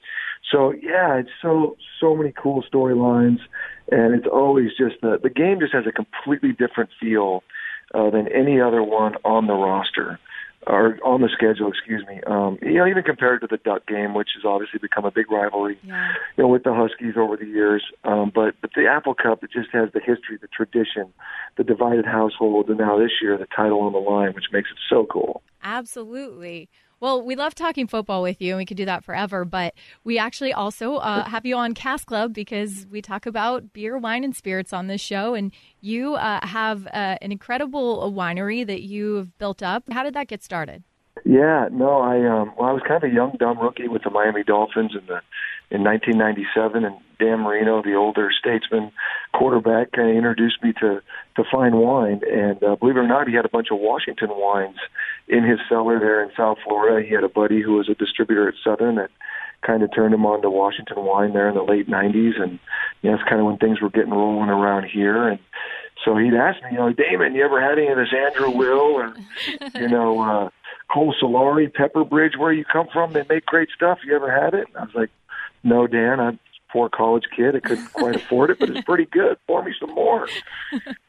So 0.51 0.71
yeah, 0.71 1.15
it's 1.15 1.31
so 1.41 1.77
so 1.99 2.15
many 2.15 2.31
cool 2.31 2.63
storylines, 2.63 3.39
and 3.91 4.13
it's 4.13 4.27
always 4.27 4.71
just 4.77 4.95
the 5.01 5.19
the 5.21 5.29
game 5.29 5.59
just 5.59 5.73
has 5.73 5.85
a 5.87 5.91
completely 5.91 6.51
different 6.51 6.89
feel 6.99 7.43
uh, 7.93 8.09
than 8.09 8.27
any 8.27 8.59
other 8.59 8.83
one 8.83 9.15
on 9.23 9.47
the 9.47 9.53
roster 9.53 10.19
or 10.65 10.97
on 11.03 11.21
the 11.21 11.29
schedule, 11.29 11.69
excuse 11.69 12.05
me. 12.07 12.19
Um, 12.25 12.57
you 12.61 12.73
know, 12.73 12.87
even 12.87 13.03
compared 13.03 13.41
to 13.41 13.47
the 13.47 13.57
Duck 13.57 13.85
game, 13.87 14.13
which 14.13 14.29
has 14.35 14.43
obviously 14.43 14.79
become 14.79 15.05
a 15.05 15.11
big 15.11 15.31
rivalry, 15.31 15.79
yeah. 15.83 16.13
you 16.35 16.43
know, 16.43 16.47
with 16.47 16.63
the 16.63 16.73
Huskies 16.73 17.15
over 17.15 17.37
the 17.37 17.45
years. 17.45 17.83
Um, 18.03 18.31
but 18.33 18.55
but 18.61 18.71
the 18.75 18.87
Apple 18.87 19.13
Cup, 19.13 19.43
it 19.43 19.51
just 19.51 19.69
has 19.71 19.89
the 19.93 19.99
history, 19.99 20.37
the 20.41 20.47
tradition, 20.47 21.13
the 21.57 21.63
divided 21.63 22.05
household, 22.05 22.69
and 22.69 22.77
now 22.77 22.97
this 22.97 23.11
year 23.21 23.37
the 23.37 23.47
title 23.55 23.81
on 23.81 23.93
the 23.93 23.99
line, 23.99 24.33
which 24.33 24.45
makes 24.51 24.69
it 24.69 24.77
so 24.89 25.05
cool. 25.05 25.41
Absolutely. 25.63 26.69
Well, 26.99 27.21
we 27.21 27.35
love 27.35 27.53
talking 27.53 27.85
football 27.85 28.23
with 28.23 28.41
you, 28.41 28.53
and 28.53 28.57
we 28.57 28.65
could 28.65 28.77
do 28.77 28.85
that 28.85 29.03
forever. 29.03 29.45
But 29.45 29.75
we 30.03 30.17
actually 30.17 30.51
also 30.51 30.95
uh, 30.95 31.25
have 31.25 31.45
you 31.45 31.55
on 31.55 31.73
Cask 31.73 32.07
Club 32.07 32.33
because 32.33 32.87
we 32.89 33.01
talk 33.01 33.25
about 33.25 33.71
beer, 33.71 33.97
wine, 33.97 34.23
and 34.23 34.35
spirits 34.35 34.73
on 34.73 34.87
this 34.87 35.01
show. 35.01 35.35
And 35.35 35.51
you 35.79 36.15
uh, 36.15 36.45
have 36.45 36.87
uh, 36.87 37.17
an 37.21 37.31
incredible 37.31 38.11
winery 38.11 38.65
that 38.65 38.81
you've 38.81 39.37
built 39.37 39.61
up. 39.61 39.83
How 39.91 40.03
did 40.03 40.15
that 40.15 40.27
get 40.27 40.43
started? 40.43 40.83
Yeah, 41.25 41.67
no, 41.71 41.99
I 41.99 42.17
um, 42.25 42.53
well, 42.57 42.69
I 42.69 42.73
was 42.73 42.81
kind 42.87 43.03
of 43.03 43.09
a 43.09 43.13
young 43.13 43.35
dumb 43.39 43.59
rookie 43.59 43.87
with 43.87 44.03
the 44.03 44.09
Miami 44.09 44.43
Dolphins 44.43 44.91
in 44.93 45.05
the 45.07 45.21
in 45.69 45.83
1997, 45.83 46.85
and 46.85 46.95
Dan 47.19 47.41
Marino, 47.41 47.81
the 47.81 47.95
older 47.95 48.31
statesman 48.31 48.91
quarterback, 49.33 49.91
kind 49.91 50.09
of 50.09 50.15
introduced 50.15 50.63
me 50.63 50.73
to 50.73 51.01
to 51.35 51.43
fine 51.51 51.75
wine. 51.75 52.21
And 52.31 52.63
uh, 52.63 52.75
believe 52.75 52.95
it 52.95 52.99
or 52.99 53.07
not, 53.07 53.27
he 53.27 53.35
had 53.35 53.45
a 53.45 53.49
bunch 53.49 53.67
of 53.71 53.79
Washington 53.79 54.29
wines 54.31 54.77
in 55.27 55.43
his 55.43 55.59
cellar 55.67 55.99
there 55.99 56.23
in 56.23 56.31
South 56.37 56.57
Florida. 56.63 57.05
He 57.05 57.13
had 57.13 57.23
a 57.23 57.29
buddy 57.29 57.61
who 57.61 57.73
was 57.73 57.89
a 57.89 57.95
distributor 57.95 58.47
at 58.47 58.55
Southern 58.63 58.95
that 58.95 59.11
kind 59.61 59.83
of 59.83 59.93
turned 59.93 60.13
him 60.13 60.25
on 60.25 60.41
to 60.41 60.49
Washington 60.49 61.03
wine 61.03 61.33
there 61.33 61.49
in 61.49 61.55
the 61.55 61.63
late 61.63 61.89
90s, 61.89 62.39
and 62.41 62.59
you 63.01 63.09
know, 63.09 63.17
that's 63.17 63.27
kind 63.27 63.41
of 63.41 63.47
when 63.47 63.57
things 63.57 63.81
were 63.81 63.89
getting 63.89 64.11
rolling 64.11 64.49
around 64.49 64.85
here. 64.85 65.27
And 65.27 65.39
so 66.05 66.15
he'd 66.15 66.33
ask 66.33 66.63
me, 66.63 66.69
you 66.71 66.77
know, 66.77 66.93
Damon, 66.93 67.35
you 67.35 67.43
ever 67.43 67.59
had 67.59 67.77
any 67.77 67.87
of 67.87 67.97
this 67.97 68.13
Andrew 68.13 68.51
Will 68.51 68.79
or 68.79 69.13
you 69.75 69.89
know? 69.89 70.21
uh 70.21 70.49
Col 70.89 71.13
Solare, 71.21 71.73
Pepper 71.73 72.05
Bridge, 72.05 72.37
where 72.37 72.53
you 72.53 72.63
come 72.63 72.87
from, 72.93 73.11
they 73.11 73.25
make 73.29 73.45
great 73.45 73.69
stuff. 73.75 73.99
You 74.05 74.15
ever 74.15 74.31
had 74.31 74.53
it? 74.53 74.67
And 74.67 74.77
I 74.77 74.83
was 74.83 74.95
like, 74.95 75.09
no, 75.67 75.85
Dan, 75.85 76.19
I'm 76.19 76.35
a 76.35 76.71
poor 76.71 76.89
college 76.89 77.25
kid. 77.35 77.55
I 77.55 77.59
couldn't 77.59 77.93
quite 77.93 78.15
afford 78.23 78.51
it, 78.51 78.59
but 78.59 78.69
it's 78.69 78.85
pretty 78.85 79.05
good. 79.05 79.37
Pour 79.45 79.63
me 79.63 79.73
some 79.79 79.93
more. 79.93 80.27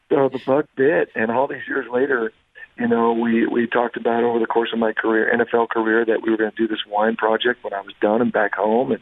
So 0.09 0.29
the 0.29 0.39
buck 0.45 0.65
bit, 0.75 1.09
and 1.15 1.31
all 1.31 1.47
these 1.47 1.67
years 1.67 1.87
later, 1.91 2.33
you 2.77 2.87
know, 2.87 3.13
we 3.13 3.45
we 3.47 3.67
talked 3.67 3.97
about 3.97 4.23
over 4.23 4.39
the 4.39 4.45
course 4.45 4.69
of 4.73 4.79
my 4.79 4.93
career, 4.93 5.31
NFL 5.33 5.69
career, 5.69 6.05
that 6.05 6.21
we 6.21 6.31
were 6.31 6.37
going 6.37 6.51
to 6.51 6.57
do 6.57 6.67
this 6.67 6.85
wine 6.87 7.15
project 7.15 7.63
when 7.63 7.73
I 7.73 7.81
was 7.81 7.93
done 8.01 8.21
and 8.21 8.31
back 8.31 8.55
home, 8.55 8.91
and 8.91 9.01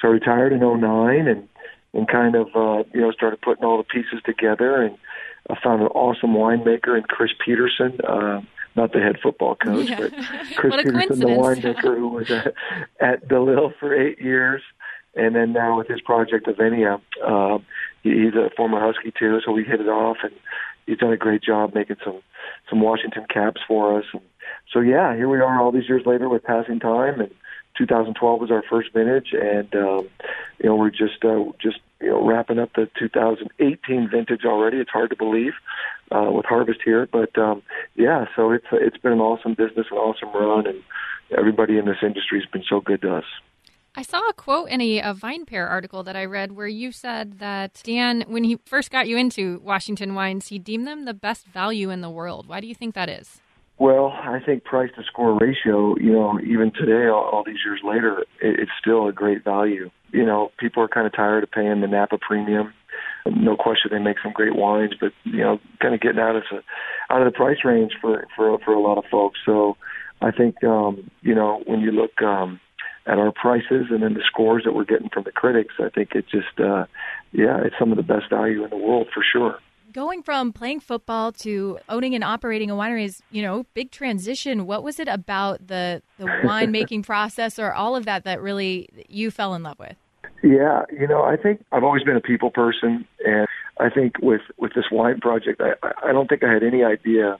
so 0.00 0.08
I 0.08 0.10
retired 0.10 0.52
in 0.52 0.60
'09 0.60 1.26
and 1.26 1.48
and 1.94 2.08
kind 2.08 2.34
of 2.34 2.48
uh, 2.54 2.84
you 2.92 3.00
know 3.00 3.12
started 3.12 3.40
putting 3.40 3.64
all 3.64 3.78
the 3.78 3.84
pieces 3.84 4.20
together, 4.24 4.82
and 4.82 4.96
I 5.48 5.56
found 5.62 5.82
an 5.82 5.88
awesome 5.88 6.34
winemaker 6.34 6.96
in 6.96 7.04
Chris 7.04 7.30
Peterson. 7.44 7.98
Uh, 8.00 8.40
not 8.74 8.92
the 8.92 9.00
head 9.00 9.18
football 9.22 9.54
coach, 9.54 9.90
yeah. 9.90 9.98
but 10.00 10.12
Chris 10.56 10.76
Peterson, 10.76 11.18
the 11.20 11.26
winemaker 11.26 11.96
who 11.96 12.08
was 12.08 12.30
at, 12.30 12.54
at 13.00 13.28
DeLille 13.28 13.74
for 13.78 13.94
eight 13.94 14.20
years, 14.20 14.62
and 15.14 15.34
then 15.34 15.52
now 15.52 15.76
with 15.76 15.88
his 15.88 16.00
project 16.00 16.46
Avennia, 16.46 17.00
uh, 17.24 17.58
he, 18.02 18.10
he's 18.10 18.34
a 18.34 18.50
former 18.56 18.80
Husky 18.80 19.12
too, 19.16 19.40
so 19.44 19.52
we 19.52 19.64
hit 19.64 19.80
it 19.80 19.88
off, 19.88 20.18
and 20.22 20.32
he's 20.86 20.98
done 20.98 21.12
a 21.12 21.16
great 21.16 21.42
job 21.42 21.74
making 21.74 21.96
some 22.04 22.20
some 22.68 22.80
Washington 22.80 23.26
caps 23.32 23.60
for 23.66 23.98
us. 23.98 24.04
And 24.12 24.22
so 24.72 24.80
yeah, 24.80 25.14
here 25.14 25.28
we 25.28 25.38
are 25.38 25.60
all 25.60 25.72
these 25.72 25.88
years 25.88 26.06
later 26.06 26.28
with 26.28 26.44
passing 26.44 26.80
time, 26.80 27.20
and 27.20 27.30
2012 27.78 28.40
was 28.40 28.50
our 28.50 28.62
first 28.68 28.92
vintage, 28.92 29.32
and 29.32 29.74
um, 29.74 30.08
you 30.58 30.68
know 30.68 30.76
we're 30.76 30.90
just 30.90 31.24
uh, 31.24 31.44
just 31.60 31.78
you 32.00 32.10
know 32.10 32.26
wrapping 32.26 32.58
up 32.58 32.70
the 32.74 32.88
2018 32.98 34.08
vintage 34.10 34.44
already. 34.44 34.78
It's 34.78 34.90
hard 34.90 35.10
to 35.10 35.16
believe 35.16 35.52
uh, 36.10 36.30
with 36.30 36.46
harvest 36.46 36.80
here, 36.84 37.08
but 37.10 37.36
um, 37.38 37.62
yeah, 37.94 38.26
so 38.36 38.50
it's 38.52 38.66
it's 38.72 38.98
been 38.98 39.12
an 39.12 39.20
awesome 39.20 39.54
business, 39.54 39.86
an 39.90 39.98
awesome 39.98 40.32
run, 40.32 40.66
and 40.66 40.82
everybody 41.36 41.78
in 41.78 41.86
this 41.86 42.02
industry 42.02 42.40
has 42.40 42.50
been 42.50 42.64
so 42.68 42.80
good 42.80 43.02
to 43.02 43.16
us. 43.16 43.24
I 43.94 44.00
saw 44.00 44.26
a 44.26 44.32
quote 44.32 44.70
in 44.70 44.80
a, 44.80 45.00
a 45.00 45.14
VinePair 45.14 45.68
article 45.68 46.02
that 46.04 46.16
I 46.16 46.24
read 46.24 46.52
where 46.52 46.66
you 46.66 46.92
said 46.92 47.40
that 47.40 47.82
Dan, 47.84 48.24
when 48.26 48.42
he 48.42 48.58
first 48.64 48.90
got 48.90 49.06
you 49.06 49.18
into 49.18 49.60
Washington 49.62 50.14
wines, 50.14 50.48
he 50.48 50.58
deemed 50.58 50.86
them 50.86 51.04
the 51.04 51.12
best 51.12 51.46
value 51.46 51.90
in 51.90 52.00
the 52.00 52.08
world. 52.08 52.48
Why 52.48 52.60
do 52.60 52.66
you 52.66 52.74
think 52.74 52.94
that 52.94 53.10
is? 53.10 53.42
Well, 53.78 54.06
I 54.06 54.38
think 54.44 54.64
price 54.64 54.90
to 54.96 55.02
score 55.04 55.38
ratio, 55.38 55.96
you 55.98 56.12
know, 56.12 56.38
even 56.40 56.72
today, 56.72 57.08
all, 57.08 57.28
all 57.32 57.44
these 57.44 57.58
years 57.66 57.80
later, 57.84 58.20
it, 58.40 58.60
it's 58.60 58.70
still 58.80 59.08
a 59.08 59.12
great 59.12 59.44
value. 59.44 59.90
You 60.10 60.24
know, 60.24 60.52
people 60.58 60.82
are 60.82 60.88
kind 60.88 61.06
of 61.06 61.12
tired 61.12 61.42
of 61.42 61.50
paying 61.50 61.82
the 61.82 61.86
Napa 61.86 62.16
premium. 62.16 62.72
No 63.26 63.56
question, 63.56 63.90
they 63.92 63.98
make 63.98 64.18
some 64.22 64.32
great 64.32 64.54
wines, 64.56 64.92
but 64.98 65.12
you 65.24 65.38
know, 65.40 65.58
kind 65.80 65.94
of 65.94 66.00
getting 66.00 66.18
out 66.18 66.36
of 66.36 66.44
the 66.50 66.62
out 67.10 67.26
of 67.26 67.30
the 67.30 67.36
price 67.36 67.58
range 67.64 67.92
for 68.00 68.24
for 68.36 68.58
for 68.60 68.72
a 68.72 68.80
lot 68.80 68.98
of 68.98 69.04
folks. 69.10 69.38
So, 69.44 69.76
I 70.20 70.30
think 70.30 70.62
um, 70.64 71.10
you 71.20 71.34
know 71.34 71.62
when 71.66 71.80
you 71.80 71.92
look 71.92 72.20
um, 72.22 72.60
at 73.06 73.18
our 73.18 73.32
prices 73.32 73.86
and 73.90 74.02
then 74.02 74.14
the 74.14 74.22
scores 74.26 74.64
that 74.64 74.74
we're 74.74 74.84
getting 74.84 75.08
from 75.08 75.24
the 75.24 75.32
critics, 75.32 75.74
I 75.78 75.88
think 75.88 76.14
it 76.14 76.26
just 76.28 76.60
uh, 76.60 76.86
yeah, 77.32 77.58
it's 77.64 77.74
some 77.78 77.90
of 77.90 77.96
the 77.96 78.02
best 78.02 78.30
value 78.30 78.64
in 78.64 78.70
the 78.70 78.76
world 78.76 79.08
for 79.12 79.22
sure 79.22 79.58
going 79.92 80.22
from 80.22 80.52
playing 80.52 80.80
football 80.80 81.32
to 81.32 81.78
owning 81.88 82.14
and 82.14 82.24
operating 82.24 82.70
a 82.70 82.74
winery 82.74 83.04
is, 83.04 83.22
you 83.30 83.42
know, 83.42 83.64
big 83.74 83.90
transition. 83.90 84.66
What 84.66 84.82
was 84.82 84.98
it 84.98 85.08
about 85.08 85.66
the 85.66 86.02
the 86.18 86.24
winemaking 86.44 87.04
process 87.04 87.58
or 87.58 87.72
all 87.72 87.94
of 87.94 88.04
that 88.06 88.24
that 88.24 88.40
really 88.40 88.88
you 89.08 89.30
fell 89.30 89.54
in 89.54 89.62
love 89.62 89.78
with? 89.78 89.96
Yeah, 90.42 90.82
you 90.98 91.06
know, 91.06 91.22
I 91.22 91.36
think 91.36 91.64
I've 91.70 91.84
always 91.84 92.02
been 92.02 92.16
a 92.16 92.20
people 92.20 92.50
person, 92.50 93.06
and 93.24 93.46
I 93.78 93.90
think 93.90 94.14
with 94.20 94.42
with 94.56 94.74
this 94.74 94.86
wine 94.90 95.20
project, 95.20 95.60
I 95.60 95.74
I 96.02 96.12
don't 96.12 96.28
think 96.28 96.42
I 96.42 96.52
had 96.52 96.62
any 96.62 96.82
idea 96.82 97.38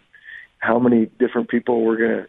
how 0.59 0.78
many 0.78 1.07
different 1.19 1.49
people 1.49 1.85
were 1.85 1.97
going 1.97 2.11
to 2.11 2.26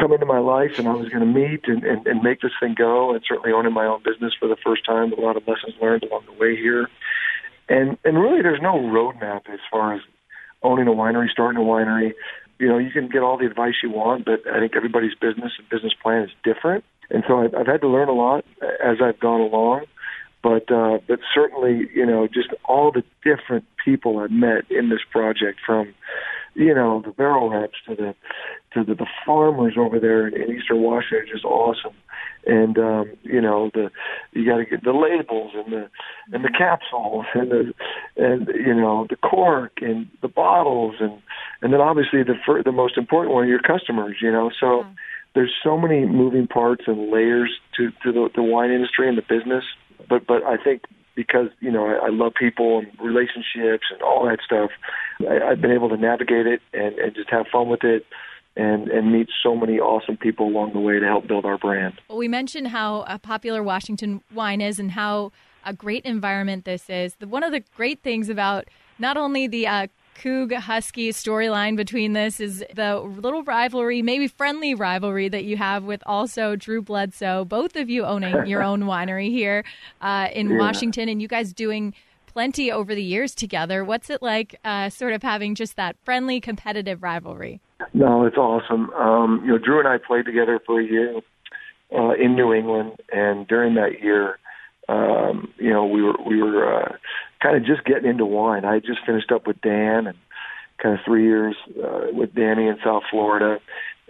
come 0.00 0.12
into 0.12 0.26
my 0.26 0.38
life 0.38 0.78
and 0.78 0.88
I 0.88 0.94
was 0.94 1.08
going 1.08 1.20
to 1.20 1.26
meet 1.40 1.68
and, 1.68 1.84
and, 1.84 2.06
and 2.06 2.22
make 2.22 2.40
this 2.40 2.52
thing 2.58 2.74
go. 2.76 3.12
And 3.12 3.22
certainly 3.28 3.52
owning 3.52 3.74
my 3.74 3.86
own 3.86 4.02
business 4.02 4.32
for 4.38 4.48
the 4.48 4.56
first 4.64 4.84
time, 4.84 5.12
a 5.12 5.20
lot 5.20 5.36
of 5.36 5.46
lessons 5.46 5.74
learned 5.80 6.04
along 6.04 6.24
the 6.26 6.32
way 6.32 6.56
here. 6.56 6.88
And 7.68 7.98
and 8.04 8.18
really, 8.18 8.42
there's 8.42 8.60
no 8.60 8.74
roadmap 8.74 9.48
as 9.52 9.60
far 9.70 9.94
as 9.94 10.00
owning 10.62 10.88
a 10.88 10.92
winery, 10.92 11.28
starting 11.30 11.60
a 11.60 11.64
winery. 11.64 12.14
You 12.58 12.68
know, 12.68 12.78
you 12.78 12.90
can 12.90 13.08
get 13.08 13.22
all 13.22 13.38
the 13.38 13.46
advice 13.46 13.74
you 13.82 13.90
want, 13.90 14.24
but 14.24 14.46
I 14.52 14.58
think 14.58 14.74
everybody's 14.74 15.14
business 15.14 15.52
and 15.58 15.68
business 15.68 15.94
plan 16.02 16.24
is 16.24 16.30
different. 16.42 16.84
And 17.10 17.22
so 17.26 17.40
I've, 17.40 17.54
I've 17.54 17.66
had 17.66 17.80
to 17.82 17.88
learn 17.88 18.08
a 18.08 18.12
lot 18.12 18.44
as 18.84 18.96
I've 19.02 19.20
gone 19.20 19.40
along. 19.40 19.84
But 20.42 20.70
uh, 20.72 20.98
but 21.06 21.20
certainly, 21.34 21.88
you 21.94 22.06
know, 22.06 22.26
just 22.26 22.48
all 22.64 22.90
the 22.90 23.04
different 23.22 23.66
people 23.84 24.18
I've 24.18 24.30
met 24.30 24.70
in 24.70 24.88
this 24.88 25.00
project, 25.10 25.58
from 25.64 25.94
you 26.54 26.74
know 26.74 27.02
the 27.04 27.12
barrel 27.12 27.50
reps 27.50 27.78
to 27.86 27.94
the 27.94 28.14
to 28.74 28.84
the, 28.84 28.94
the 28.94 29.06
farmers 29.24 29.74
over 29.78 29.98
there 29.98 30.26
in, 30.26 30.34
in 30.34 30.56
Eastern 30.56 30.82
Washington, 30.82 31.26
just 31.32 31.44
awesome. 31.44 31.94
And 32.46 32.78
um, 32.78 33.10
you 33.22 33.40
know 33.40 33.70
the 33.72 33.90
you 34.32 34.46
got 34.46 34.58
to 34.58 34.64
get 34.64 34.84
the 34.84 34.92
labels 34.92 35.52
and 35.54 35.72
the 35.72 35.90
and 36.32 36.44
the 36.44 36.50
capsules 36.56 37.26
and 37.34 37.50
the 37.50 37.72
and 38.16 38.48
you 38.48 38.74
know 38.74 39.06
the 39.08 39.16
cork 39.16 39.78
and 39.80 40.08
the 40.22 40.28
bottles 40.28 40.96
and 41.00 41.20
and 41.62 41.72
then 41.72 41.80
obviously 41.80 42.22
the 42.22 42.34
fir- 42.44 42.62
the 42.62 42.72
most 42.72 42.96
important 42.96 43.34
one 43.34 43.48
your 43.48 43.60
customers 43.60 44.16
you 44.20 44.32
know. 44.32 44.50
So 44.58 44.80
yeah. 44.80 44.92
there's 45.34 45.54
so 45.62 45.78
many 45.78 46.06
moving 46.06 46.46
parts 46.46 46.84
and 46.86 47.10
layers 47.10 47.50
to 47.76 47.90
to 48.02 48.12
the, 48.12 48.28
the 48.34 48.42
wine 48.42 48.70
industry 48.70 49.08
and 49.08 49.18
the 49.18 49.22
business. 49.22 49.64
But 50.08 50.26
but 50.26 50.42
I 50.44 50.56
think 50.56 50.82
because 51.14 51.48
you 51.60 51.70
know 51.70 51.86
I, 51.86 52.08
love 52.08 52.32
people 52.38 52.78
and 52.78 52.88
relationships 53.00 53.84
and 53.92 54.02
all 54.02 54.26
that 54.26 54.38
stuff 54.44 54.70
I, 55.28 55.50
I've 55.50 55.60
been 55.60 55.72
able 55.72 55.88
to 55.90 55.96
navigate 55.96 56.46
it 56.46 56.60
and 56.72 56.98
and 56.98 57.14
just 57.14 57.30
have 57.30 57.46
fun 57.52 57.68
with 57.68 57.84
it 57.84 58.06
and 58.56 58.88
and 58.88 59.12
meet 59.12 59.28
so 59.42 59.54
many 59.56 59.78
awesome 59.78 60.16
people 60.16 60.46
along 60.46 60.72
the 60.72 60.80
way 60.80 60.98
to 60.98 61.06
help 61.06 61.26
build 61.26 61.44
our 61.44 61.58
brand. 61.58 62.00
Well, 62.08 62.18
we 62.18 62.28
mentioned 62.28 62.68
how 62.68 63.00
uh, 63.00 63.18
popular 63.18 63.62
Washington 63.62 64.22
wine 64.34 64.60
is 64.60 64.78
and 64.78 64.92
how 64.92 65.32
a 65.64 65.72
great 65.72 66.04
environment 66.04 66.64
this 66.64 66.88
is. 66.88 67.14
The, 67.16 67.28
one 67.28 67.42
of 67.42 67.52
the 67.52 67.60
great 67.76 68.02
things 68.02 68.28
about 68.28 68.68
not 68.98 69.16
only 69.16 69.46
the 69.46 69.66
uh, 69.66 69.86
Coug 70.16 70.52
Husky 70.54 71.10
storyline 71.12 71.76
between 71.76 72.12
this 72.12 72.40
is 72.40 72.64
the 72.74 72.98
little 72.98 73.42
rivalry, 73.42 74.02
maybe 74.02 74.26
friendly 74.28 74.74
rivalry 74.74 75.28
that 75.28 75.44
you 75.44 75.56
have 75.56 75.84
with 75.84 76.02
also 76.04 76.56
Drew 76.56 76.82
Bledsoe. 76.82 77.44
Both 77.44 77.76
of 77.76 77.88
you 77.88 78.04
owning 78.04 78.46
your 78.46 78.62
own 78.62 78.82
winery 78.82 79.30
here 79.30 79.64
uh, 80.02 80.28
in 80.32 80.50
Yeah. 80.50 80.58
Washington, 80.58 81.08
and 81.08 81.22
you 81.22 81.28
guys 81.28 81.52
doing 81.54 81.94
plenty 82.26 82.70
over 82.70 82.94
the 82.94 83.02
years 83.02 83.34
together. 83.34 83.84
What's 83.84 84.10
it 84.10 84.20
like, 84.22 84.56
uh, 84.64 84.90
sort 84.90 85.14
of 85.14 85.22
having 85.22 85.54
just 85.54 85.76
that 85.76 85.96
friendly, 86.04 86.40
competitive 86.40 87.02
rivalry? 87.02 87.60
No, 87.94 88.24
it's 88.26 88.36
awesome. 88.36 88.90
Um, 88.90 89.40
you 89.44 89.52
know, 89.52 89.58
Drew 89.58 89.78
and 89.78 89.88
I 89.88 89.96
played 89.98 90.26
together 90.26 90.60
for 90.66 90.80
a 90.80 90.84
year 90.84 91.20
uh, 91.96 92.12
in 92.12 92.36
New 92.36 92.52
England, 92.52 93.00
and 93.10 93.48
during 93.48 93.74
that 93.76 94.02
year, 94.02 94.38
um, 94.90 95.52
you 95.56 95.70
know, 95.70 95.86
we 95.86 96.02
were 96.02 96.16
we 96.26 96.42
were 96.42 96.82
uh, 96.82 96.92
kind 97.40 97.56
of 97.56 97.64
just 97.64 97.84
getting 97.84 98.10
into 98.10 98.26
wine. 98.26 98.64
I 98.64 98.74
had 98.74 98.84
just 98.84 99.04
finished 99.06 99.30
up 99.30 99.46
with 99.46 99.60
Dan, 99.60 100.06
and 100.08 100.18
kind 100.82 100.98
of 100.98 101.04
three 101.04 101.24
years 101.24 101.56
uh, 101.82 102.06
with 102.12 102.34
Danny 102.34 102.66
in 102.66 102.76
South 102.84 103.04
Florida, 103.10 103.60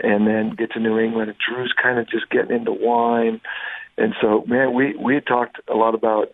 and 0.02 0.26
then 0.26 0.54
get 0.56 0.72
to 0.72 0.80
New 0.80 0.98
England. 0.98 1.30
And 1.30 1.38
Drew's 1.38 1.74
kind 1.80 1.98
of 1.98 2.08
just 2.08 2.30
getting 2.30 2.56
into 2.56 2.72
wine, 2.72 3.40
and 3.98 4.14
so 4.22 4.44
man, 4.46 4.72
we 4.72 4.96
we 4.96 5.20
talked 5.20 5.60
a 5.68 5.74
lot 5.74 5.94
about 5.94 6.28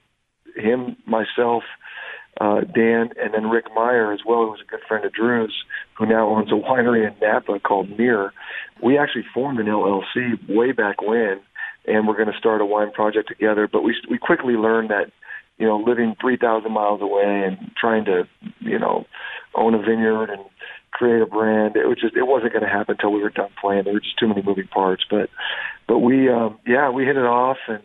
him, 0.55 0.97
myself, 1.07 1.65
uh, 2.41 2.61
Dan, 2.61 3.11
and 3.21 3.35
then 3.35 3.51
Rick 3.51 3.67
Mirer 3.77 4.15
as 4.15 4.21
well, 4.25 4.45
who 4.45 4.51
was 4.51 4.61
a 4.63 4.71
good 4.71 4.81
friend 4.87 5.05
of 5.05 5.13
Drew's, 5.13 5.65
who 5.99 6.07
now 6.07 6.29
owns 6.29 6.53
a 6.53 6.55
winery 6.55 7.07
in 7.07 7.15
Napa 7.21 7.59
called 7.61 7.99
Mirror. 7.99 8.33
We 8.83 8.97
actually 8.97 9.25
formed 9.35 9.59
an 9.59 9.67
LLC 9.67 10.39
way 10.49 10.73
back 10.73 11.03
when, 11.03 11.41
and 11.87 12.07
we're 12.07 12.17
going 12.17 12.33
to 12.33 12.39
start 12.39 12.61
a 12.61 12.67
wine 12.67 12.93
project 12.93 13.29
together. 13.29 13.69
But 13.71 13.83
we 13.83 13.95
we 14.11 14.19
quickly 14.19 14.55
learned 14.55 14.91
that, 14.91 15.13
you 15.59 15.67
know, 15.67 15.79
living 15.79 16.17
3,000 16.21 16.71
miles 16.71 17.01
away 17.01 17.45
and 17.47 17.71
trying 17.77 18.05
to, 18.07 18.29
you 18.61 18.79
know, 18.79 19.07
own 19.55 19.75
a 19.75 19.79
vineyard 19.79 20.31
and 20.31 20.43
create 20.97 21.21
a 21.21 21.27
brand, 21.27 21.77
it 21.77 21.87
was 21.87 21.99
just 22.01 22.17
it 22.17 22.27
wasn't 22.27 22.53
going 22.53 22.65
to 22.65 22.69
happen 22.69 22.97
until 22.99 23.13
we 23.13 23.23
were 23.23 23.31
done 23.31 23.51
playing. 23.61 23.85
There 23.85 23.93
were 23.93 24.01
just 24.01 24.19
too 24.19 24.29
many 24.29 24.43
moving 24.43 24.67
parts. 24.67 25.05
But 25.09 25.29
but 25.87 25.99
we 25.99 26.29
um, 26.29 26.59
yeah 26.67 26.91
we 26.91 27.05
hit 27.05 27.17
it 27.17 27.25
off 27.27 27.59
and 27.69 27.83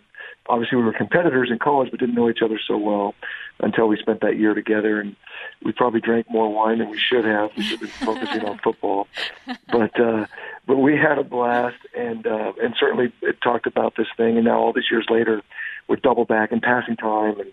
obviously 0.48 0.78
we 0.78 0.84
were 0.84 0.94
competitors 0.94 1.50
in 1.52 1.60
college 1.60 1.92
but 1.92 2.00
didn't 2.00 2.16
know 2.16 2.30
each 2.30 2.42
other 2.44 2.60
so 2.68 2.78
well 2.78 3.14
until 3.62 3.88
we 3.88 3.98
spent 3.98 4.22
that 4.22 4.38
year 4.38 4.54
together 4.54 5.00
and 5.00 5.16
we 5.64 5.72
probably 5.72 6.02
drank 6.02 6.30
more 6.30 6.52
wine 6.54 6.80
than 6.80 6.90
we 6.90 6.98
should 6.98 7.26
have 7.26 7.52
we 7.56 7.64
should 7.64 7.80
have 7.80 7.90
been 8.00 8.08
focusing 8.08 8.46
on 8.46 8.60
football. 8.60 9.08
But 9.72 10.00
uh 10.00 10.26
but 10.68 10.78
we 10.78 10.98
had 10.98 11.18
a 11.18 11.24
blast 11.24 11.78
and 11.96 12.26
uh 12.28 12.54
and 12.62 12.76
certainly 12.80 13.12
talked 13.44 13.68
about 13.68 13.96
this 13.96 14.08
thing 14.18 14.38
and 14.38 14.46
now 14.46 14.60
all 14.60 14.74
these 14.74 14.92
years 14.92 15.06
later 15.10 15.42
we're 15.88 15.98
Doubleback 15.98 16.52
and 16.52 16.62
passing 16.62 16.98
time 16.98 17.40
and 17.40 17.52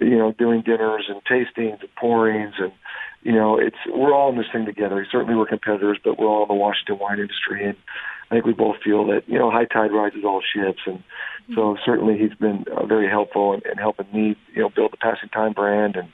you 0.00 0.16
know 0.16 0.32
doing 0.32 0.62
dinners 0.62 1.08
and 1.08 1.22
tastings 1.24 1.80
and 1.80 1.94
pourings 1.96 2.54
and 2.58 2.72
you 3.22 3.32
know 3.32 3.58
it's 3.58 3.76
we're 3.86 4.14
all 4.14 4.30
in 4.30 4.36
this 4.36 4.46
thing 4.52 4.64
together. 4.64 5.06
Certainly 5.10 5.34
we're 5.34 5.46
competitors 5.46 5.98
but 6.02 6.18
we're 6.18 6.26
all 6.26 6.42
in 6.42 6.48
the 6.48 6.54
washington 6.54 6.98
wine 6.98 7.18
industry 7.18 7.64
and 7.64 7.76
I 8.30 8.34
think 8.34 8.44
we 8.44 8.52
both 8.52 8.76
feel 8.84 9.06
that 9.06 9.22
you 9.26 9.38
know 9.38 9.50
high 9.50 9.64
tide 9.64 9.92
rises 9.92 10.24
all 10.24 10.42
ships, 10.42 10.80
and 10.86 11.02
so 11.54 11.76
certainly 11.84 12.18
he's 12.18 12.34
been 12.34 12.64
uh, 12.76 12.86
very 12.86 13.08
helpful 13.08 13.54
in, 13.54 13.60
in 13.70 13.78
helping 13.78 14.06
me 14.12 14.36
you 14.54 14.62
know 14.62 14.70
build 14.74 14.92
the 14.92 14.96
Passing 14.96 15.28
Time 15.30 15.52
brand, 15.52 15.96
and 15.96 16.08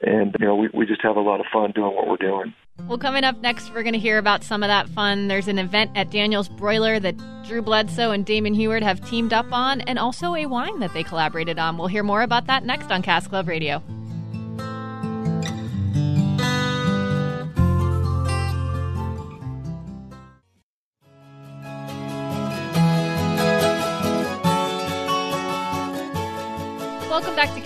and 0.00 0.36
you 0.38 0.46
know 0.46 0.56
we 0.56 0.68
we 0.72 0.86
just 0.86 1.02
have 1.02 1.16
a 1.16 1.20
lot 1.20 1.40
of 1.40 1.46
fun 1.52 1.72
doing 1.72 1.94
what 1.94 2.08
we're 2.08 2.16
doing. 2.16 2.54
Well, 2.86 2.98
coming 2.98 3.24
up 3.24 3.40
next, 3.40 3.74
we're 3.74 3.82
going 3.82 3.94
to 3.94 3.98
hear 3.98 4.18
about 4.18 4.44
some 4.44 4.62
of 4.62 4.68
that 4.68 4.88
fun. 4.88 5.26
There's 5.26 5.48
an 5.48 5.58
event 5.58 5.90
at 5.96 6.10
Daniel's 6.10 6.48
Broiler 6.48 7.00
that 7.00 7.16
Drew 7.44 7.60
Bledsoe 7.60 8.12
and 8.12 8.24
Damon 8.24 8.54
Huard 8.54 8.84
have 8.84 9.04
teamed 9.08 9.32
up 9.32 9.52
on, 9.52 9.80
and 9.82 9.98
also 9.98 10.36
a 10.36 10.46
wine 10.46 10.78
that 10.78 10.92
they 10.94 11.02
collaborated 11.02 11.58
on. 11.58 11.76
We'll 11.76 11.88
hear 11.88 12.04
more 12.04 12.22
about 12.22 12.46
that 12.46 12.64
next 12.64 12.92
on 12.92 13.02
Cask 13.02 13.30
Club 13.30 13.48
Radio. 13.48 13.82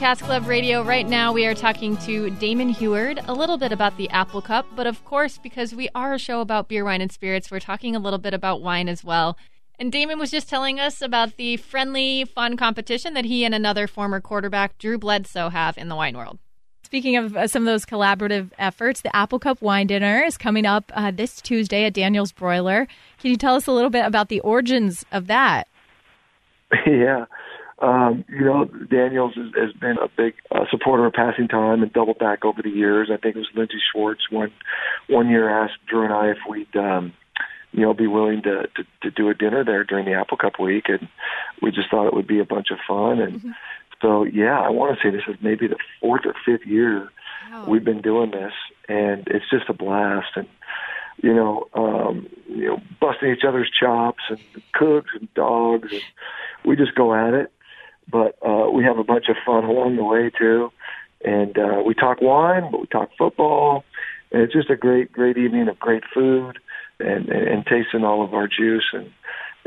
Welcome 0.03 0.19
Cask 0.19 0.25
Club 0.25 0.49
Radio. 0.49 0.83
Right 0.83 1.09
now, 1.09 1.33
we 1.33 1.47
are 1.47 1.55
talking 1.55 1.97
to 1.99 2.29
Damon 2.31 2.71
Huard 2.71 3.21
a 3.29 3.33
little 3.33 3.57
bit 3.57 3.71
about 3.71 3.97
the 3.97 4.11
Apple 4.11 4.43
Cup, 4.43 4.67
but 4.75 4.85
of 4.85 5.05
course, 5.05 5.39
because 5.39 5.77
we 5.77 5.89
are 5.95 6.13
a 6.13 6.19
show 6.19 6.41
about 6.41 6.67
beer, 6.67 6.85
wine, 6.85 7.01
and 7.01 7.13
spirits, 7.13 7.53
we're 7.53 7.61
talking 7.61 7.95
a 7.95 8.01
little 8.01 8.19
bit 8.19 8.35
about 8.35 8.61
wine 8.61 8.89
as 8.89 9.05
well. 9.05 9.39
And 9.79 9.93
Damon 9.93 10.19
was 10.19 10.33
just 10.33 10.49
telling 10.49 10.81
us 10.81 11.03
about 11.03 11.37
the 11.37 11.57
friendly, 11.57 12.25
fun 12.25 12.57
competition 12.57 13.15
that 13.15 13.27
he 13.27 13.45
and 13.45 13.55
another 13.55 13.87
former 13.87 14.21
quarterback, 14.21 14.77
Drew 14.77 14.99
Bledsoe, 14.99 15.51
have 15.51 15.79
in 15.79 15.89
the 15.89 15.95
wine 15.95 16.17
world. 16.17 16.41
Speaking 16.83 17.17
of 17.17 17.37
uh, 17.37 17.47
some 17.47 17.63
of 17.63 17.67
those 17.67 17.87
collaborative 17.87 18.51
efforts, 18.59 19.03
the 19.03 19.15
Apple 19.15 19.39
Cup 19.39 19.63
Wine 19.63 19.87
Dinner 19.87 20.25
is 20.25 20.37
coming 20.37 20.67
up 20.67 20.91
uh, 20.97 21.13
this 21.13 21.41
Tuesday 21.41 21.85
at 21.85 21.95
Daniel's 21.95 22.33
Broiler. 22.33 22.89
Can 23.21 23.31
you 23.31 23.37
tell 23.37 23.55
us 23.55 23.69
a 23.69 23.73
little 23.73 23.89
bit 23.89 24.05
about 24.05 24.31
the 24.31 24.41
origins 24.41 25.05
of 25.13 25.29
that? 25.29 25.69
yeah. 26.87 27.27
Um, 27.83 28.25
you 28.29 28.45
know, 28.45 28.65
Daniels 28.65 29.35
has, 29.35 29.49
has 29.57 29.73
been 29.73 29.97
a 29.99 30.09
big 30.17 30.35
uh, 30.53 30.67
supporter 30.71 31.05
of 31.05 31.13
passing 31.13 31.49
time 31.49 31.83
and 31.83 31.93
Doubleback 31.93 32.45
over 32.45 32.63
the 32.63 32.71
years. 32.71 33.11
I 33.13 33.17
think 33.17 33.35
it 33.35 33.41
was 33.41 33.49
Lindsay 33.57 33.81
Schwartz 33.93 34.31
one 34.31 34.53
one 35.09 35.29
year 35.29 35.51
asked 35.51 35.85
Drew 35.89 36.05
and 36.05 36.15
I 36.15 36.31
if 36.31 36.39
we'd 36.49 36.75
um, 36.77 37.13
you 37.73 37.81
know 37.81 37.93
be 37.93 38.07
willing 38.07 38.43
to, 38.43 38.69
to 38.77 38.85
to 39.03 39.11
do 39.11 39.29
a 39.31 39.35
dinner 39.35 39.65
there 39.65 39.83
during 39.83 40.05
the 40.05 40.15
Apple 40.15 40.37
Cup 40.37 40.61
week, 40.61 40.85
and 40.89 41.09
we 41.61 41.73
just 41.73 41.91
thought 41.91 42.07
it 42.07 42.15
would 42.15 42.29
be 42.29 42.39
a 42.39 42.45
bunch 42.45 42.69
of 42.71 42.79
fun. 42.87 43.21
And 43.21 43.55
so, 44.01 44.25
yeah, 44.25 44.61
I 44.61 44.71
want 44.71 44.97
to 44.97 45.03
say 45.03 45.11
this 45.11 45.27
is 45.29 45.37
maybe 45.43 45.67
the 45.67 45.79
fourth 46.01 46.23
or 46.25 46.35
fifth 46.45 46.67
year 46.67 47.09
we've 47.67 47.85
been 47.85 48.03
doing 48.03 48.31
this, 48.31 48.53
and 48.89 49.27
it's 49.29 49.49
just 49.51 49.69
a 49.69 49.73
blast. 49.73 50.31
And 50.37 50.49
you 51.23 51.35
know, 51.35 51.69
um, 51.75 52.29
you 52.49 52.69
know, 52.69 52.83
busting 53.01 53.31
each 53.31 53.45
other's 53.47 53.71
chops 53.71 54.23
and 54.29 54.39
cougs 54.75 55.15
and 55.19 55.33
dogs, 55.35 55.93
and 55.93 56.03
we 56.65 56.77
just 56.77 56.95
go 56.95 57.15
at 57.15 57.35
it. 57.35 57.53
But 58.11 58.37
uh, 58.47 58.71
we 58.71 58.85
have 58.85 58.99
a 58.99 59.05
bunch 59.05 59.27
of 59.29 59.37
fun 59.45 59.65
along 59.65 59.97
the 59.97 60.05
way 60.05 60.31
too, 60.31 60.71
and 61.25 61.57
uh, 61.57 61.83
we 61.85 61.95
talk 61.95 62.21
wine, 62.21 62.71
but 62.71 62.81
we 62.81 62.87
talk 62.87 63.11
football, 63.17 63.85
and 64.31 64.43
it's 64.43 64.53
just 64.53 64.71
a 64.71 64.77
great, 64.77 65.13
great 65.13 65.39
evening 65.39 65.69
of 65.69 65.79
great 65.79 66.03
food 66.13 66.59
and 66.99 67.29
and, 67.29 67.49
and 67.49 67.67
tasting 67.67 68.05
all 68.05 68.25
of 68.25 68.35
our 68.35 68.49
juice 68.49 68.89
and 68.93 69.11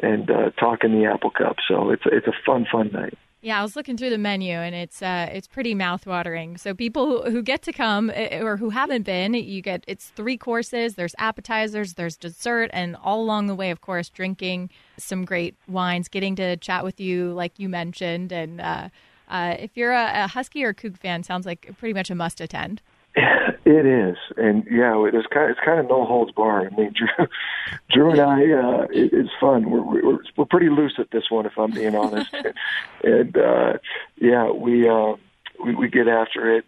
and 0.02 0.30
uh, 0.30 0.52
talking 0.60 0.92
the 0.92 1.06
apple 1.06 1.32
cup. 1.32 1.58
So 1.68 1.90
it's 1.90 2.04
it's 2.06 2.28
a 2.28 2.34
fun, 2.46 2.66
fun 2.72 2.92
night. 2.92 3.18
Yeah, 3.46 3.60
I 3.60 3.62
was 3.62 3.76
looking 3.76 3.96
through 3.96 4.10
the 4.10 4.18
menu 4.18 4.54
and 4.54 4.74
it's 4.74 5.04
uh, 5.04 5.30
it's 5.32 5.46
pretty 5.46 5.76
mouthwatering. 5.76 6.60
So 6.60 6.74
people 6.74 7.30
who, 7.30 7.44
get 7.44 7.62
to 7.62 7.72
come 7.72 8.10
uh, 8.10 8.40
or 8.40 8.58
who 8.58 8.72
haven't 8.72 9.04
been, 9.04 9.36
you 9.36 9.62
get 9.62 9.84
it's 9.86 10.10
three 10.16 10.36
courses. 10.36 10.96
There's 10.96 11.14
appetizers, 11.20 11.94
there's 11.94 12.18
dessert, 12.18 12.72
and 12.74 12.96
all 12.96 13.22
along 13.22 13.46
the 13.46 13.54
way, 13.54 13.70
of 13.70 13.82
course, 13.82 14.10
drinking 14.10 14.72
some 14.98 15.26
great 15.26 15.54
wines, 15.68 16.08
getting 16.08 16.36
to 16.38 16.58
chat 16.58 16.84
with 16.84 17.00
you, 17.00 17.34
like 17.34 17.60
you 17.60 17.70
mentioned, 17.70 18.32
and 18.32 18.60
uh, 18.60 18.90
uh, 19.28 19.56
if 19.60 19.78
you're 19.78 19.94
a, 19.94 20.24
a 20.24 20.28
Husky 20.28 20.64
or 20.64 20.74
Coug 20.74 20.98
fan, 20.98 21.22
sounds 21.22 21.46
like 21.46 21.70
pretty 21.78 21.94
much 21.94 22.10
a 22.10 22.16
must 22.16 22.42
attend. 22.42 22.82
It 23.68 23.86
is, 23.88 24.18
and 24.38 24.64
yeah, 24.70 25.04
it's 25.12 25.26
kind 25.34 25.46
of, 25.46 25.58
it's 25.58 25.66
kind 25.66 25.80
of 25.80 25.88
no 25.88 26.06
holds 26.06 26.32
barred. 26.32 26.72
I 26.72 26.76
mean, 26.76 26.94
Drew, 27.18 27.28
Drew 27.90 28.12
and 28.12 28.22
I, 28.22 28.52
uh, 28.52 28.84
it, 28.92 29.12
it's 29.12 29.32
fun. 29.42 29.72
We're, 29.72 29.82
we're 29.82 30.20
we're 30.38 30.46
pretty 30.46 30.70
loose 30.70 30.94
at 31.00 31.10
this 31.10 31.32
one, 31.32 31.48
if 31.48 31.58
I'm 31.58 31.72
being 31.72 31.96
honest. 31.96 32.30
and 33.04 33.36
uh, 33.36 33.74
yeah, 34.18 34.52
we 34.52 34.88
uh, 34.88 35.14
we 35.64 35.74
we 35.74 35.90
get 35.90 36.08
after 36.08 36.58
it. 36.58 36.66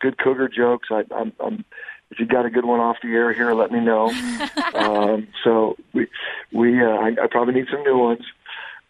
Good 0.00 0.16
cougar 0.16 0.48
jokes. 0.48 0.88
I, 0.90 1.04
I'm, 1.14 1.34
I'm 1.38 1.64
if 2.10 2.18
you 2.18 2.24
got 2.24 2.46
a 2.46 2.50
good 2.50 2.64
one 2.64 2.80
off 2.80 2.96
the 3.02 3.08
air 3.08 3.34
here, 3.34 3.52
let 3.52 3.70
me 3.70 3.80
know. 3.80 4.08
um, 4.74 5.28
so 5.42 5.76
we 5.92 6.06
we 6.52 6.82
uh, 6.82 6.86
I, 6.88 7.08
I 7.22 7.26
probably 7.30 7.52
need 7.52 7.66
some 7.70 7.82
new 7.82 7.98
ones. 7.98 8.24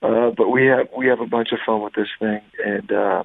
Uh, 0.02 0.30
but 0.36 0.50
we 0.50 0.66
have 0.66 0.86
we 0.96 1.06
have 1.06 1.20
a 1.20 1.26
bunch 1.26 1.50
of 1.50 1.58
fun 1.64 1.80
with 1.80 1.94
this 1.94 2.08
thing, 2.20 2.42
and 2.64 2.92
uh, 2.92 3.24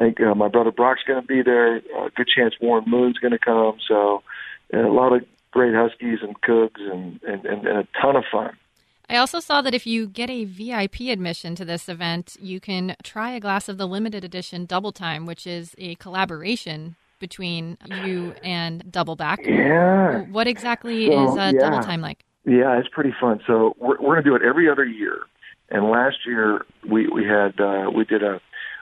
I 0.00 0.04
think 0.04 0.20
uh, 0.20 0.34
my 0.34 0.48
brother 0.48 0.72
Brock's 0.72 1.02
going 1.06 1.20
to 1.20 1.26
be 1.26 1.42
there. 1.42 1.76
Uh, 1.96 2.08
good 2.16 2.28
chance 2.34 2.54
Warren 2.60 2.84
Moon's 2.86 3.18
going 3.18 3.32
to 3.32 3.38
come. 3.38 3.76
So 3.86 4.22
and 4.72 4.86
a 4.86 4.92
lot 4.92 5.12
of 5.12 5.24
great 5.50 5.74
Huskies 5.74 6.20
and 6.22 6.40
Cougs 6.40 6.80
and, 6.80 7.20
and, 7.22 7.44
and, 7.44 7.66
and 7.66 7.78
a 7.78 7.88
ton 8.00 8.16
of 8.16 8.24
fun. 8.30 8.56
I 9.08 9.16
also 9.16 9.40
saw 9.40 9.60
that 9.62 9.74
if 9.74 9.86
you 9.86 10.06
get 10.06 10.30
a 10.30 10.44
VIP 10.44 11.00
admission 11.10 11.56
to 11.56 11.64
this 11.64 11.88
event, 11.88 12.36
you 12.40 12.60
can 12.60 12.94
try 13.02 13.32
a 13.32 13.40
glass 13.40 13.68
of 13.68 13.76
the 13.76 13.86
limited 13.86 14.24
edition 14.24 14.66
Double 14.66 14.92
Time, 14.92 15.26
which 15.26 15.46
is 15.46 15.74
a 15.78 15.96
collaboration 15.96 16.94
between 17.18 17.76
you 18.04 18.34
and 18.42 18.84
Doubleback. 18.84 19.44
Yeah. 19.44 20.20
What 20.30 20.46
exactly 20.46 21.08
So, 21.08 21.24
is 21.24 21.36
uh, 21.36 21.52
yeah. 21.52 21.58
Double 21.58 21.82
Time 21.82 22.00
like? 22.00 22.24
Yeah, 22.46 22.78
it's 22.78 22.88
pretty 22.88 23.12
fun. 23.20 23.40
So 23.46 23.74
we're, 23.78 24.00
we're 24.00 24.14
going 24.14 24.24
to 24.24 24.30
do 24.30 24.36
it 24.36 24.42
every 24.42 24.70
other 24.70 24.84
year. 24.84 25.18
And 25.70 25.90
last 25.90 26.18
year 26.26 26.64
we 26.88 27.06
we 27.08 27.24
had 27.24 27.60
uh, 27.60 27.90
we 27.94 28.04
did 28.04 28.22
a 28.22 28.40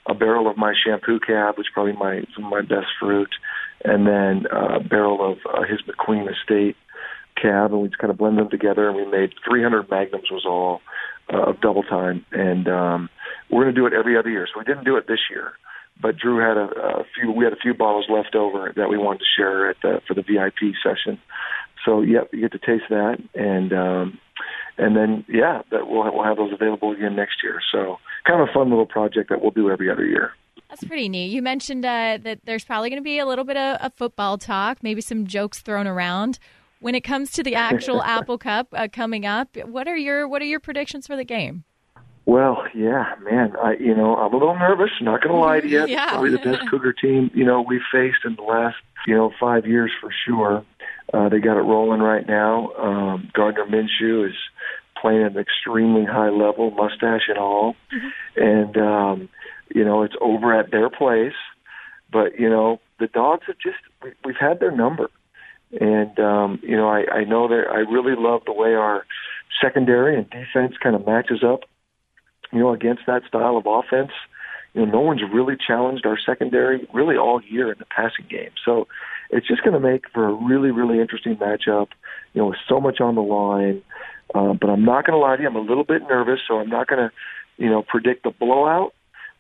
a 0.09 0.15
barrel 0.15 0.51
of 0.51 0.57
my 0.57 0.73
Champoux 0.75 1.21
cab, 1.25 1.59
which 1.59 1.67
is 1.67 1.73
probably 1.73 1.93
my 1.93 2.23
some 2.35 2.45
of 2.45 2.51
my 2.51 2.63
best 2.63 2.89
fruit, 2.99 3.31
and 3.85 4.07
then 4.07 4.47
a 4.51 4.81
barrel 4.81 5.33
of 5.33 5.39
uh, 5.53 5.63
his 5.63 5.81
McQueen 5.83 6.27
Estate 6.31 6.77
cab, 7.41 7.73
and 7.73 7.83
we 7.83 7.89
just 7.89 7.99
kind 7.99 8.11
of 8.11 8.19
blend 8.19 8.39
them 8.39 8.51
together, 8.51 8.89
and 8.89 8.97
we 8.97 9.07
made 9.07 9.35
300 9.47 9.89
magnums 9.91 10.31
was 10.31 10.45
all 10.45 10.81
uh, 11.33 11.51
of 11.51 11.61
double 11.61 11.83
time, 11.83 12.25
and 12.33 12.69
um, 12.69 13.09
we're 13.51 13.65
going 13.65 13.75
to 13.75 13.81
do 13.81 13.87
it 13.87 13.93
every 13.93 14.17
other 14.17 14.31
year. 14.31 14.49
So 14.53 14.59
we 14.59 14.65
didn't 14.65 14.85
do 14.85 14.97
it 14.97 15.07
this 15.07 15.21
year, 15.31 15.53
but 16.01 16.17
Drew 16.17 16.39
had 16.39 16.57
a, 16.57 17.01
a 17.01 17.05
few. 17.15 17.31
We 17.31 17.45
had 17.45 17.53
a 17.53 17.57
few 17.57 17.75
bottles 17.75 18.07
left 18.09 18.35
over 18.35 18.73
that 18.77 18.89
we 18.89 18.99
wanted 18.99 19.21
to 19.21 19.25
share 19.37 19.71
at 19.71 19.77
the, 19.83 20.01
for 20.09 20.15
the 20.15 20.23
VIP 20.23 20.75
session. 20.83 21.21
So 21.85 22.01
yep, 22.01 22.31
you 22.33 22.41
get 22.41 22.53
to 22.53 22.59
taste 22.59 22.89
that, 22.91 23.19
and 23.35 23.73
um, 23.73 24.19
and 24.77 24.97
then 24.97 25.25
yeah, 25.29 25.63
that 25.71 25.87
we'll 25.87 26.13
we'll 26.13 26.25
have 26.25 26.37
those 26.37 26.53
available 26.53 26.93
again 26.93 27.15
next 27.15 27.43
year. 27.43 27.61
So 27.73 27.99
kind 28.27 28.41
of 28.41 28.49
a 28.49 28.53
fun 28.53 28.71
little 28.71 28.87
project 28.87 29.31
that 29.31 29.41
we'll 29.41 29.51
do 29.51 29.71
every 29.71 29.91
other 29.91 30.05
year. 30.05 30.33
That's 30.69 30.85
pretty 30.85 31.09
neat. 31.09 31.31
You 31.31 31.41
mentioned 31.41 31.85
uh, 31.85 32.19
that 32.23 32.41
there's 32.45 32.65
probably 32.65 32.91
going 32.91 33.01
to 33.01 33.05
be 33.05 33.19
a 33.19 33.27
little 33.27 33.45
bit 33.45 33.57
of, 33.57 33.81
of, 33.81 33.95
football 33.95 34.37
talk, 34.37 34.83
maybe 34.83 35.01
some 35.01 35.27
jokes 35.27 35.61
thrown 35.61 35.87
around. 35.87 36.39
When 36.81 36.95
it 36.95 37.01
comes 37.01 37.33
to 37.33 37.43
the 37.43 37.55
actual 37.55 38.03
Apple 38.05 38.39
Cup 38.39 38.69
uh, 38.73 38.89
coming 38.93 39.25
up, 39.25 39.57
what 39.65 39.89
are 39.89 39.97
your 39.97 40.29
what 40.29 40.43
are 40.43 40.47
your 40.47 40.61
predictions 40.61 41.07
for 41.07 41.17
the 41.17 41.25
game? 41.25 41.65
Well, 42.27 42.65
yeah, 42.75 43.15
man, 43.23 43.55
I 43.57 43.77
you 43.81 43.97
know 43.97 44.15
I'm 44.15 44.33
a 44.33 44.37
little 44.37 44.55
nervous. 44.55 44.91
Not 45.01 45.23
going 45.23 45.35
to 45.35 45.41
lie 45.41 45.61
to 45.61 45.69
you. 45.69 45.87
yeah. 45.89 46.11
Probably 46.11 46.31
the 46.31 46.39
best 46.39 46.69
Cougar 46.71 46.93
team 46.93 47.31
you 47.35 47.45
know 47.45 47.63
we've 47.63 47.81
faced 47.91 48.19
in 48.27 48.37
the 48.37 48.43
last 48.43 48.77
you 49.07 49.17
know 49.17 49.33
five 49.41 49.67
years 49.67 49.91
for 50.01 50.11
sure. 50.27 50.65
Uh, 51.13 51.31
they 51.31 51.39
got 51.39 51.57
it 51.57 51.63
rolling 51.63 52.01
right 52.01 52.27
now. 52.29 52.71
Um, 52.75 53.31
Gardner 53.33 53.65
Minshew 53.65 54.29
is 54.29 54.35
playing 55.01 55.23
at 55.23 55.33
an 55.33 55.39
extremely 55.39 56.05
high 56.05 56.31
level, 56.31 56.71
mustache 56.71 57.29
and 57.29 57.39
all, 57.39 57.75
mm-hmm. 57.93 58.43
and 58.43 58.77
um, 58.77 59.29
you 59.75 59.85
know 59.85 60.03
it's 60.03 60.15
over 60.21 60.59
at 60.59 60.71
their 60.71 60.91
place. 60.91 61.37
But 62.11 62.39
you 62.39 62.49
know 62.49 62.81
the 62.99 63.07
dogs 63.07 63.45
have 63.47 63.59
just 63.59 63.79
we, 64.03 64.13
we've 64.25 64.37
had 64.41 64.61
their 64.61 64.71
number, 64.71 65.11
and 65.81 66.19
um, 66.19 66.61
you 66.63 66.77
know 66.77 66.89
I, 66.89 67.05
I 67.13 67.25
know 67.25 67.49
that 67.49 67.65
I 67.71 67.79
really 67.79 68.15
love 68.17 68.43
the 68.47 68.53
way 68.53 68.75
our 68.75 69.05
secondary 69.63 70.17
and 70.17 70.29
defense 70.31 70.75
kind 70.83 70.95
of 70.97 71.07
matches 71.07 71.43
up. 71.45 71.61
You 72.53 72.61
know 72.61 72.73
against 72.73 73.03
that 73.07 73.23
style 73.29 73.57
of 73.57 73.67
offense. 73.67 74.13
You 74.75 74.85
know, 74.85 74.93
no 74.93 75.01
one's 75.01 75.23
really 75.33 75.57
challenged 75.57 76.05
our 76.05 76.19
secondary 76.25 76.87
really 76.93 77.17
all 77.17 77.41
year 77.43 77.73
in 77.73 77.79
the 77.79 77.87
passing 77.87 78.27
game. 78.29 78.51
So 78.65 78.87
it's 79.31 79.47
just 79.47 79.63
going 79.63 79.75
to 79.75 79.81
make 79.81 80.05
for 80.13 80.29
a 80.29 80.33
really, 80.33 80.71
really 80.71 81.01
interesting 81.01 81.37
matchup. 81.37 81.89
You 82.35 82.43
know, 82.43 82.47
with 82.49 82.59
so 82.69 82.81
much 82.81 83.01
on 83.01 83.15
the 83.15 83.23
line. 83.23 83.83
Uh, 84.35 84.53
but 84.55 84.69
I'm 84.69 84.85
not 84.85 85.07
going 85.07 85.19
to 85.19 85.25
lie 85.25 85.37
to 85.37 85.43
you, 85.43 85.49
I'm 85.49 85.57
a 85.57 85.61
little 85.61 85.85
bit 85.85 86.03
nervous, 86.03 86.41
so 86.47 86.59
I'm 86.59 86.69
not 86.69 86.87
going 86.87 87.09
to, 87.09 87.13
you 87.63 87.71
know, 87.71 87.83
predict 87.83 88.25
the 88.25 88.31
blowout. 88.31 88.95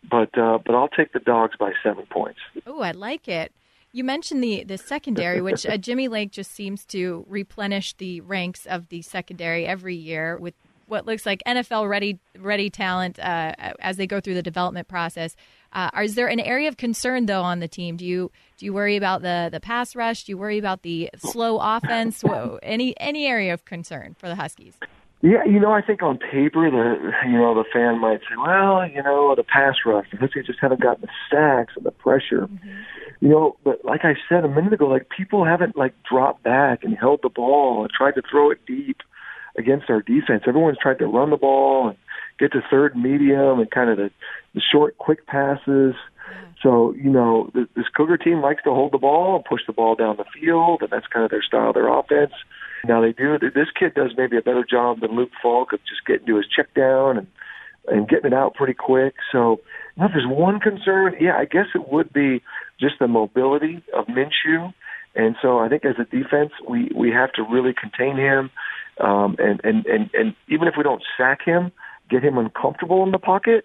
But 0.08 0.38
uh, 0.38 0.58
but 0.64 0.74
I'll 0.74 0.88
take 0.88 1.12
the 1.12 1.18
dogs 1.18 1.54
by 1.58 1.72
seven 1.82 2.06
points. 2.06 2.38
Oh, 2.66 2.80
I 2.80 2.92
like 2.92 3.26
it. 3.26 3.52
You 3.92 4.04
mentioned 4.04 4.42
the 4.44 4.62
the 4.62 4.78
secondary, 4.78 5.40
which 5.40 5.66
uh, 5.66 5.76
Jimmy 5.78 6.06
Lake 6.06 6.30
just 6.30 6.52
seems 6.52 6.84
to 6.86 7.26
replenish 7.28 7.94
the 7.94 8.20
ranks 8.20 8.64
of 8.64 8.88
the 8.90 9.02
secondary 9.02 9.66
every 9.66 9.96
year 9.96 10.36
with 10.38 10.54
what 10.88 11.06
looks 11.06 11.26
like 11.26 11.42
NFL 11.46 11.88
ready 11.88 12.18
ready 12.38 12.70
talent 12.70 13.18
uh, 13.18 13.52
as 13.80 13.96
they 13.96 14.06
go 14.06 14.20
through 14.20 14.34
the 14.34 14.42
development 14.42 14.88
process. 14.88 15.36
Uh, 15.72 15.90
is 16.02 16.14
there 16.14 16.28
an 16.28 16.40
area 16.40 16.68
of 16.68 16.76
concern 16.76 17.26
though 17.26 17.42
on 17.42 17.60
the 17.60 17.68
team? 17.68 17.96
Do 17.96 18.04
you 18.04 18.30
do 18.56 18.66
you 18.66 18.72
worry 18.72 18.96
about 18.96 19.22
the 19.22 19.48
the 19.52 19.60
pass 19.60 19.94
rush? 19.94 20.24
Do 20.24 20.32
you 20.32 20.38
worry 20.38 20.58
about 20.58 20.82
the 20.82 21.10
slow 21.16 21.58
offense? 21.58 22.22
Whoa, 22.22 22.58
any 22.62 22.98
any 22.98 23.26
area 23.26 23.52
of 23.52 23.64
concern 23.64 24.16
for 24.18 24.28
the 24.28 24.36
Huskies? 24.36 24.78
Yeah, 25.20 25.44
you 25.44 25.58
know, 25.58 25.72
I 25.72 25.82
think 25.82 26.00
on 26.00 26.18
paper, 26.18 26.70
the 26.70 27.12
you 27.26 27.38
know 27.38 27.52
the 27.52 27.64
fan 27.72 28.00
might 28.00 28.20
say, 28.20 28.36
well, 28.38 28.88
you 28.88 29.02
know, 29.02 29.34
the 29.34 29.42
pass 29.42 29.74
rush, 29.84 30.06
the 30.12 30.16
Huskies 30.16 30.46
just 30.46 30.60
haven't 30.60 30.80
gotten 30.80 31.02
the 31.02 31.08
sacks 31.28 31.74
and 31.76 31.84
the 31.84 31.90
pressure. 31.90 32.46
Mm-hmm. 32.46 32.68
You 33.20 33.28
know, 33.30 33.56
but 33.64 33.84
like 33.84 34.04
I 34.04 34.14
said 34.28 34.44
a 34.44 34.48
minute 34.48 34.72
ago, 34.72 34.86
like 34.86 35.08
people 35.08 35.44
haven't 35.44 35.76
like 35.76 35.92
dropped 36.08 36.44
back 36.44 36.84
and 36.84 36.96
held 36.96 37.20
the 37.24 37.30
ball 37.30 37.82
and 37.82 37.90
tried 37.90 38.12
to 38.12 38.22
throw 38.30 38.52
it 38.52 38.64
deep 38.64 38.98
against 39.58 39.90
our 39.90 40.00
defense. 40.00 40.44
Everyone's 40.46 40.78
tried 40.80 41.00
to 41.00 41.06
run 41.06 41.30
the 41.30 41.36
ball 41.36 41.88
and 41.88 41.98
get 42.38 42.52
to 42.52 42.62
third 42.70 42.96
medium 42.96 43.58
and 43.58 43.70
kind 43.70 43.90
of 43.90 43.96
the, 43.96 44.10
the 44.54 44.62
short, 44.72 44.96
quick 44.98 45.26
passes. 45.26 45.94
So, 46.62 46.94
you 46.94 47.10
know, 47.10 47.50
this 47.54 47.88
Cougar 47.96 48.18
team 48.18 48.40
likes 48.40 48.62
to 48.64 48.70
hold 48.70 48.92
the 48.92 48.98
ball 48.98 49.36
and 49.36 49.44
push 49.44 49.62
the 49.66 49.72
ball 49.72 49.94
down 49.94 50.16
the 50.16 50.24
field, 50.40 50.82
and 50.82 50.90
that's 50.90 51.06
kind 51.06 51.24
of 51.24 51.30
their 51.30 51.42
style, 51.42 51.72
their 51.72 51.88
offense. 51.88 52.32
Now 52.84 53.00
they 53.00 53.12
do. 53.12 53.38
This 53.38 53.68
kid 53.78 53.94
does 53.94 54.12
maybe 54.16 54.36
a 54.36 54.42
better 54.42 54.64
job 54.68 55.00
than 55.00 55.16
Luke 55.16 55.30
Falk 55.42 55.72
of 55.72 55.80
just 55.80 56.04
getting 56.06 56.26
to 56.26 56.36
his 56.36 56.46
check 56.46 56.74
down 56.74 57.18
and 57.18 57.26
and 57.86 58.06
getting 58.06 58.26
it 58.26 58.34
out 58.34 58.54
pretty 58.54 58.74
quick. 58.74 59.14
So, 59.32 59.60
if 59.96 60.12
there's 60.12 60.26
one 60.26 60.60
concern, 60.60 61.16
yeah, 61.20 61.36
I 61.38 61.46
guess 61.46 61.66
it 61.74 61.88
would 61.88 62.12
be 62.12 62.42
just 62.78 62.96
the 63.00 63.08
mobility 63.08 63.82
of 63.94 64.06
Minshew. 64.06 64.72
And 65.14 65.36
so, 65.40 65.58
I 65.58 65.68
think 65.68 65.84
as 65.84 65.96
a 65.98 66.04
defense, 66.04 66.52
we 66.68 66.90
we 66.94 67.10
have 67.10 67.32
to 67.32 67.42
really 67.42 67.72
contain 67.72 68.16
him, 68.16 68.50
um, 69.00 69.36
and 69.38 69.60
and 69.64 69.86
and 69.86 70.10
and 70.12 70.34
even 70.48 70.68
if 70.68 70.74
we 70.76 70.82
don't 70.82 71.02
sack 71.16 71.40
him, 71.44 71.72
get 72.10 72.22
him 72.22 72.38
uncomfortable 72.38 73.02
in 73.04 73.12
the 73.12 73.18
pocket. 73.18 73.64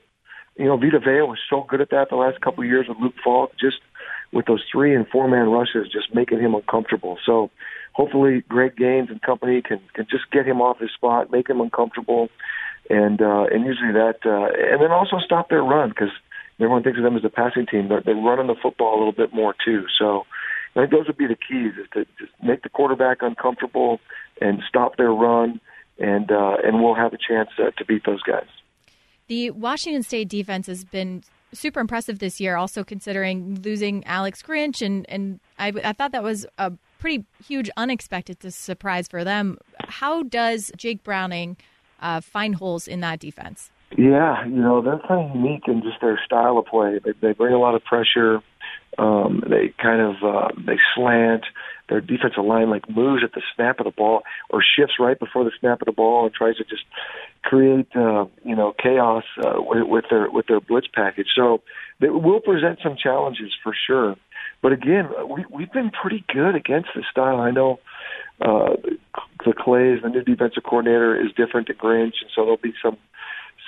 You 0.56 0.65
know, 0.65 0.78
Vita 0.78 1.00
Vea 1.00 1.22
was 1.22 1.39
so 1.50 1.65
good 1.67 1.82
at 1.82 1.89
that 1.89 2.10
the 2.10 2.15
last 2.15 2.41
couple 2.41 2.63
of 2.63 2.69
years 2.69 2.86
with 2.88 3.00
Luke 3.00 3.15
Falk, 3.24 3.54
just 3.60 3.78
with 4.32 4.46
those 4.46 4.63
three 4.72 4.96
and 4.96 5.08
four 5.08 5.28
man 5.28 5.50
rushes, 5.50 5.91
just 5.91 6.13
making 6.13 6.39
him 6.39 6.54
uncomfortable. 6.54 7.17
So 7.26 7.50
hopefully 7.93 8.43
Greg 8.50 8.76
Gaines 8.76 9.10
and 9.10 9.22
company 9.22 9.62
can 9.62 9.80
can 9.93 10.06
just 10.10 10.30
get 10.32 10.46
him 10.46 10.62
off 10.62 10.80
his 10.80 10.91
spot, 10.91 11.32
make 11.32 11.50
him 11.50 11.62
uncomfortable, 11.62 12.30
and 12.89 13.22
uh, 13.22 13.46
and 13.52 13.65
usually 13.65 13.93
that, 13.93 14.19
uh, 14.26 14.74
and 14.74 14.82
then 14.82 14.91
also 14.91 15.17
stop 15.19 15.50
their 15.50 15.63
run 15.63 15.89
because 15.89 16.12
everyone 16.60 16.84
thinks 16.84 16.98
of 16.98 17.04
them 17.04 17.17
as 17.17 17.26
a 17.26 17.30
passing 17.30 17.65
team. 17.65 17.88
They're, 17.89 18.02
they're 18.02 18.15
running 18.15 18.48
the 18.48 18.56
football 18.62 18.96
a 18.96 19.00
little 19.00 19.13
bit 19.13 19.34
more 19.34 19.56
too. 19.65 19.86
So 19.98 20.26
I 20.75 20.81
think 20.81 20.91
those 20.91 21.07
would 21.07 21.17
be 21.17 21.27
the 21.27 21.36
keys: 21.36 21.73
is 21.79 21.88
to 21.93 22.05
just 22.19 22.31
make 22.41 22.63
the 22.63 22.69
quarterback 22.69 23.17
uncomfortable 23.21 23.99
and 24.41 24.62
stop 24.67 24.97
their 24.97 25.12
run 25.12 25.62
and 25.99 26.31
uh, 26.31 26.57
and 26.63 26.81
we'll 26.83 26.95
have 26.95 27.13
a 27.13 27.17
chance 27.17 27.49
uh, 27.59 27.71
to 27.77 27.86
beat 27.86 28.05
those 28.05 28.21
guys. 28.23 28.47
The 29.27 29.51
Washington 29.51 30.03
State 30.03 30.29
defense 30.29 30.67
has 30.67 30.83
been 30.83 31.23
super 31.53 31.79
impressive 31.79 32.19
this 32.19 32.41
year. 32.41 32.55
Also 32.55 32.83
considering 32.83 33.62
losing 33.62 34.03
Alex 34.05 34.41
Grinch, 34.41 34.81
and 34.86 35.05
and 35.09 35.39
I, 35.59 35.73
I 35.83 35.93
thought 35.93 36.12
that 36.12 36.23
was 36.23 36.45
a 36.57 36.73
pretty 36.99 37.25
huge 37.45 37.69
unexpected 37.77 38.53
surprise 38.53 39.07
for 39.07 39.23
them. 39.23 39.57
How 39.88 40.23
does 40.23 40.71
Jake 40.77 41.03
Browning 41.03 41.57
uh, 42.01 42.21
find 42.21 42.55
holes 42.55 42.88
in 42.88 43.01
that 43.01 43.19
defense? 43.19 43.69
Yeah, 43.95 44.45
you 44.45 44.55
know 44.55 44.81
they're 44.81 44.99
kind 45.07 45.29
of 45.29 45.36
unique 45.36 45.67
in 45.67 45.83
just 45.83 46.01
their 46.01 46.19
style 46.25 46.57
of 46.57 46.65
play. 46.65 46.99
They, 47.03 47.12
they 47.21 47.33
bring 47.33 47.53
a 47.53 47.59
lot 47.59 47.75
of 47.75 47.83
pressure. 47.83 48.41
Um, 48.97 49.43
they 49.47 49.73
kind 49.82 50.01
of 50.01 50.15
uh, 50.23 50.49
they 50.58 50.77
slant 50.95 51.45
their 51.89 52.01
defensive 52.01 52.43
line 52.45 52.69
like 52.69 52.89
moves 52.89 53.23
at 53.23 53.34
the 53.34 53.41
snap 53.56 53.79
of 53.79 53.86
the 53.86 53.91
ball 53.91 54.23
or 54.49 54.63
shifts 54.63 54.95
right 54.99 55.19
before 55.19 55.43
the 55.43 55.51
snap 55.60 55.82
of 55.82 55.86
the 55.86 55.91
ball 55.91 56.25
and 56.25 56.34
tries 56.34 56.56
to 56.58 56.63
just 56.63 56.84
create 57.43 57.88
uh, 57.95 58.25
you 58.43 58.56
know 58.56 58.73
chaos 58.82 59.23
uh, 59.43 59.56
with, 59.58 59.84
with 59.88 60.06
their 60.10 60.29
with 60.29 60.47
their 60.47 60.60
blitz 60.60 60.88
package. 60.93 61.27
So 61.36 61.62
they 61.99 62.10
will 62.10 62.39
present 62.39 62.79
some 62.82 62.95
challenges 63.01 63.51
for 63.63 63.75
sure. 63.88 64.15
But 64.62 64.71
again, 64.71 65.10
we 65.29 65.45
we've 65.49 65.71
been 65.71 65.91
pretty 65.91 66.23
good 66.34 66.56
against 66.56 66.89
this 66.95 67.06
style. 67.12 67.39
I 67.39 67.51
know 67.51 67.79
uh, 68.41 68.75
the 69.45 69.53
Claeys, 69.53 70.01
the 70.01 70.10
new 70.10 70.23
defensive 70.23 70.63
coordinator, 70.63 71.19
is 71.19 71.32
different 71.36 71.67
to 71.67 71.73
Grinch, 71.73 72.21
and 72.21 72.32
so 72.34 72.43
there'll 72.43 72.58
be 72.58 72.73
some 72.82 72.97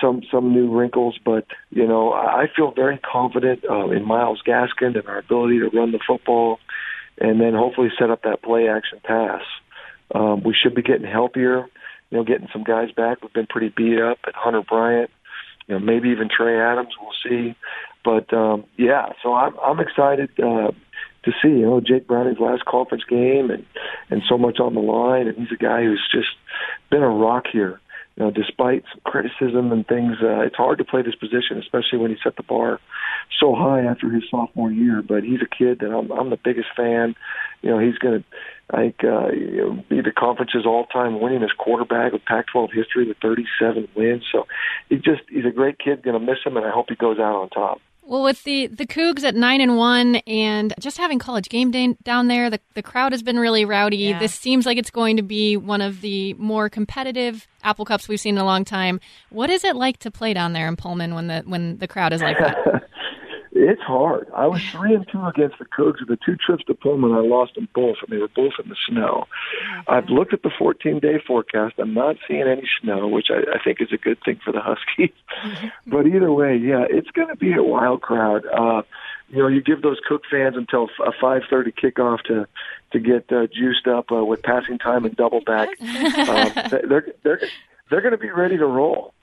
some 0.01 0.21
some 0.31 0.53
new 0.53 0.75
wrinkles. 0.75 1.17
But 1.23 1.45
you 1.69 1.87
know, 1.87 2.13
I 2.13 2.45
feel 2.55 2.71
very 2.71 2.97
confident 2.97 3.63
uh, 3.69 3.89
in 3.89 4.05
Myles 4.05 4.41
Gaskin 4.45 4.97
and 4.97 5.07
our 5.07 5.19
ability 5.19 5.59
to 5.59 5.69
run 5.69 5.91
the 5.91 5.99
football 6.05 6.59
and 7.17 7.39
then 7.39 7.53
hopefully 7.53 7.89
set 7.97 8.09
up 8.09 8.23
that 8.23 8.43
play 8.43 8.67
action 8.67 8.99
pass. 9.03 9.41
Um, 10.13 10.43
we 10.43 10.53
should 10.53 10.75
be 10.75 10.81
getting 10.81 11.07
healthier, 11.07 11.65
you 12.09 12.17
know, 12.17 12.23
getting 12.23 12.47
some 12.51 12.63
guys 12.63 12.91
back. 12.91 13.21
We've 13.21 13.33
been 13.33 13.47
pretty 13.47 13.69
beat 13.75 13.99
up 13.99 14.19
at 14.27 14.35
Hunter 14.35 14.61
Bryant, 14.61 15.09
you 15.67 15.75
know, 15.75 15.79
maybe 15.79 16.09
even 16.09 16.29
Trey 16.29 16.59
Adams. 16.59 16.93
We'll 16.99 17.11
see, 17.23 17.55
but 18.03 18.31
um, 18.33 18.65
yeah. 18.77 19.09
So 19.23 19.33
I'm 19.33 19.57
I'm 19.59 19.79
excited 19.79 20.29
uh, 20.39 20.71
to 21.23 21.31
see 21.41 21.49
you 21.49 21.65
know 21.65 21.81
Jake 21.81 22.07
Browning's 22.07 22.39
last 22.39 22.65
conference 22.65 23.03
game 23.05 23.49
and 23.49 23.65
and 24.09 24.21
so 24.29 24.37
much 24.37 24.59
on 24.59 24.75
the 24.75 24.81
line, 24.81 25.27
and 25.27 25.37
he's 25.37 25.51
a 25.51 25.61
guy 25.61 25.83
who's 25.83 26.05
just 26.11 26.29
been 26.91 27.01
a 27.01 27.09
rock 27.09 27.45
here 27.51 27.79
you 28.15 28.23
know, 28.23 28.31
despite 28.31 28.83
some 28.91 29.01
criticism 29.03 29.71
and 29.73 29.85
things, 29.85 30.15
uh, 30.21 30.39
it's 30.41 30.55
hard 30.55 30.77
to 30.77 30.85
play 30.85 31.01
this 31.01 31.15
position, 31.15 31.57
especially 31.59 31.99
when 31.99 32.11
he 32.11 32.17
set 32.23 32.37
the 32.37 32.43
bar 32.43 32.79
so 33.39 33.53
high 33.53 33.81
after 33.81 34.09
his 34.09 34.23
sophomore 34.31 34.71
year. 34.71 35.01
But 35.01 35.23
he's 35.23 35.41
a 35.41 35.53
kid 35.53 35.79
that 35.79 35.91
I'm, 35.91 36.09
I'm 36.11 36.29
the 36.29 36.39
biggest 36.41 36.67
fan. 36.77 37.15
You 37.61 37.71
know, 37.71 37.79
he's 37.79 37.97
going 37.97 38.23
to, 38.23 38.25
I 38.71 38.77
think, 38.77 39.03
uh, 39.03 39.29
be 39.89 40.01
the 40.01 40.13
conference's 40.17 40.65
all-time 40.65 41.15
winningest 41.15 41.57
quarterback 41.57 42.13
with 42.13 42.23
Pac-12 42.23 42.73
history 42.73 43.07
with 43.07 43.17
37 43.21 43.89
wins. 43.95 44.23
So 44.31 44.47
he 44.87 44.95
just, 44.95 45.23
he's 45.29 45.45
a 45.45 45.51
great 45.51 45.77
kid. 45.77 46.03
Going 46.03 46.17
to 46.19 46.25
miss 46.25 46.39
him, 46.45 46.55
and 46.55 46.65
I 46.65 46.71
hope 46.71 46.85
he 46.87 46.95
goes 46.95 47.19
out 47.19 47.35
on 47.35 47.49
top. 47.49 47.81
Well, 48.07 48.21
with 48.21 48.43
the 48.43 48.67
the 48.67 48.85
Cougs 48.85 49.23
at 49.23 49.35
nine 49.35 49.61
and 49.61 49.77
one, 49.77 50.17
and 50.27 50.73
just 50.79 50.97
having 50.97 51.17
college 51.17 51.49
game 51.49 51.71
day 51.71 51.95
down 52.03 52.27
there, 52.27 52.51
the 52.51 52.59
the 52.75 52.83
crowd 52.83 53.13
has 53.13 53.23
been 53.23 53.39
really 53.39 53.65
rowdy. 53.65 53.97
Yeah. 53.97 54.19
This 54.19 54.33
seems 54.33 54.65
like 54.67 54.77
it's 54.77 54.91
going 54.91 55.17
to 55.17 55.23
be 55.23 55.57
one 55.57 55.81
of 55.81 56.01
the 56.01 56.35
more 56.35 56.69
competitive 56.69 57.47
Apple 57.63 57.83
Cups 57.83 58.07
we've 58.07 58.19
seen 58.19 58.35
in 58.35 58.41
a 58.41 58.45
long 58.45 58.63
time. 58.63 58.99
What 59.31 59.49
is 59.49 59.63
it 59.63 59.75
like 59.75 59.97
to 59.99 60.11
play 60.11 60.35
down 60.35 60.53
there 60.53 60.67
in 60.67 60.75
Pullman 60.75 61.15
when 61.15 61.27
the 61.27 61.41
when 61.47 61.77
the 61.77 61.87
crowd 61.87 62.13
is 62.13 62.21
like 62.21 62.37
that? 62.37 62.83
It's 63.57 63.81
hard. 63.81 64.27
I 64.35 64.47
was 64.47 64.61
three 64.69 64.93
and 64.93 65.07
two 65.09 65.25
against 65.25 65.59
the 65.59 65.65
Cougs 65.65 66.01
with 66.01 66.09
the 66.09 66.17
two 66.25 66.35
trips 66.35 66.65
to 66.65 66.73
Pullman. 66.73 67.13
I 67.13 67.21
lost 67.21 67.55
them 67.55 67.69
both, 67.73 67.95
and 68.01 68.11
they 68.11 68.21
were 68.21 68.27
both 68.27 68.51
in 68.61 68.67
the 68.67 68.75
snow. 68.85 69.27
I've 69.87 70.09
looked 70.09 70.33
at 70.33 70.43
the 70.43 70.51
14 70.59 70.99
day 70.99 71.21
forecast. 71.25 71.75
I'm 71.77 71.93
not 71.93 72.17
seeing 72.27 72.41
any 72.41 72.67
snow, 72.81 73.07
which 73.07 73.27
I, 73.29 73.55
I 73.55 73.63
think 73.63 73.79
is 73.79 73.93
a 73.93 73.97
good 73.97 74.17
thing 74.25 74.41
for 74.43 74.51
the 74.51 74.59
Huskies. 74.59 75.15
but 75.87 76.05
either 76.05 76.33
way, 76.33 76.57
yeah, 76.57 76.83
it's 76.89 77.09
going 77.11 77.29
to 77.29 77.37
be 77.37 77.53
a 77.53 77.63
wild 77.63 78.01
crowd. 78.01 78.45
Uh, 78.45 78.81
you 79.29 79.39
know, 79.39 79.47
you 79.47 79.61
give 79.61 79.81
those 79.81 80.01
Coug 80.09 80.21
fans 80.29 80.57
until 80.57 80.89
a 81.05 81.13
5:30 81.13 81.73
kickoff 81.81 82.23
to 82.23 82.47
to 82.91 82.99
get 82.99 83.31
uh, 83.31 83.47
juiced 83.47 83.87
up 83.87 84.11
uh, 84.11 84.23
with 84.25 84.43
passing 84.43 84.79
time 84.79 85.05
and 85.05 85.15
Doubleback. 85.15 85.67
um, 86.27 86.79
they're 86.89 87.07
they're 87.23 87.41
they're 87.89 88.01
going 88.01 88.11
to 88.11 88.17
be 88.17 88.31
ready 88.31 88.57
to 88.57 88.65
roll. 88.65 89.13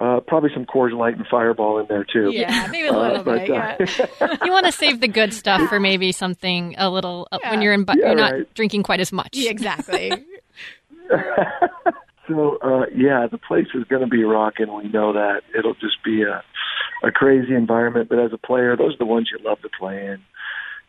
Uh, 0.00 0.18
probably 0.20 0.48
some 0.54 0.64
Coors 0.64 0.96
Light 0.96 1.14
and 1.18 1.26
Fireball 1.26 1.78
in 1.78 1.86
there 1.86 2.04
too. 2.10 2.30
Yeah, 2.32 2.68
maybe 2.70 2.86
a 2.88 2.92
little 2.92 3.18
Uh, 3.18 3.22
but, 3.22 3.46
bit. 3.46 3.50
uh, 3.50 3.76
Yeah. 4.20 4.36
You 4.46 4.50
want 4.50 4.64
to 4.64 4.72
save 4.72 5.00
the 5.00 5.08
good 5.08 5.34
stuff 5.34 5.68
for 5.68 5.78
maybe 5.78 6.10
something 6.10 6.74
a 6.78 6.88
little 6.88 7.28
uh, 7.30 7.38
when 7.50 7.60
you're 7.60 7.74
in, 7.74 7.84
bu- 7.84 7.98
Yeah, 7.98 8.06
you're 8.06 8.14
not 8.16 8.32
right. 8.32 8.54
drinking 8.54 8.82
quite 8.82 9.00
as 9.00 9.12
much. 9.12 9.30
Yeah, 9.36 9.50
exactly. 9.50 10.10
So 12.28 12.58
uh, 12.62 12.86
yeah, 12.94 13.26
the 13.26 13.38
place 13.38 13.66
is 13.74 13.82
going 13.88 14.02
to 14.02 14.06
be 14.08 14.22
rocking. 14.22 14.72
We 14.72 14.86
know 14.88 15.12
that 15.14 15.40
it'll 15.56 15.74
just 15.74 16.02
be 16.04 16.22
a 16.22 16.44
a 17.02 17.10
crazy 17.10 17.54
environment. 17.54 18.08
But 18.08 18.20
as 18.20 18.32
a 18.32 18.38
player, 18.38 18.76
those 18.76 18.94
are 18.94 18.98
the 18.98 19.04
ones 19.06 19.28
you 19.32 19.38
love 19.44 19.60
to 19.62 19.68
play 19.76 20.06
in, 20.06 20.20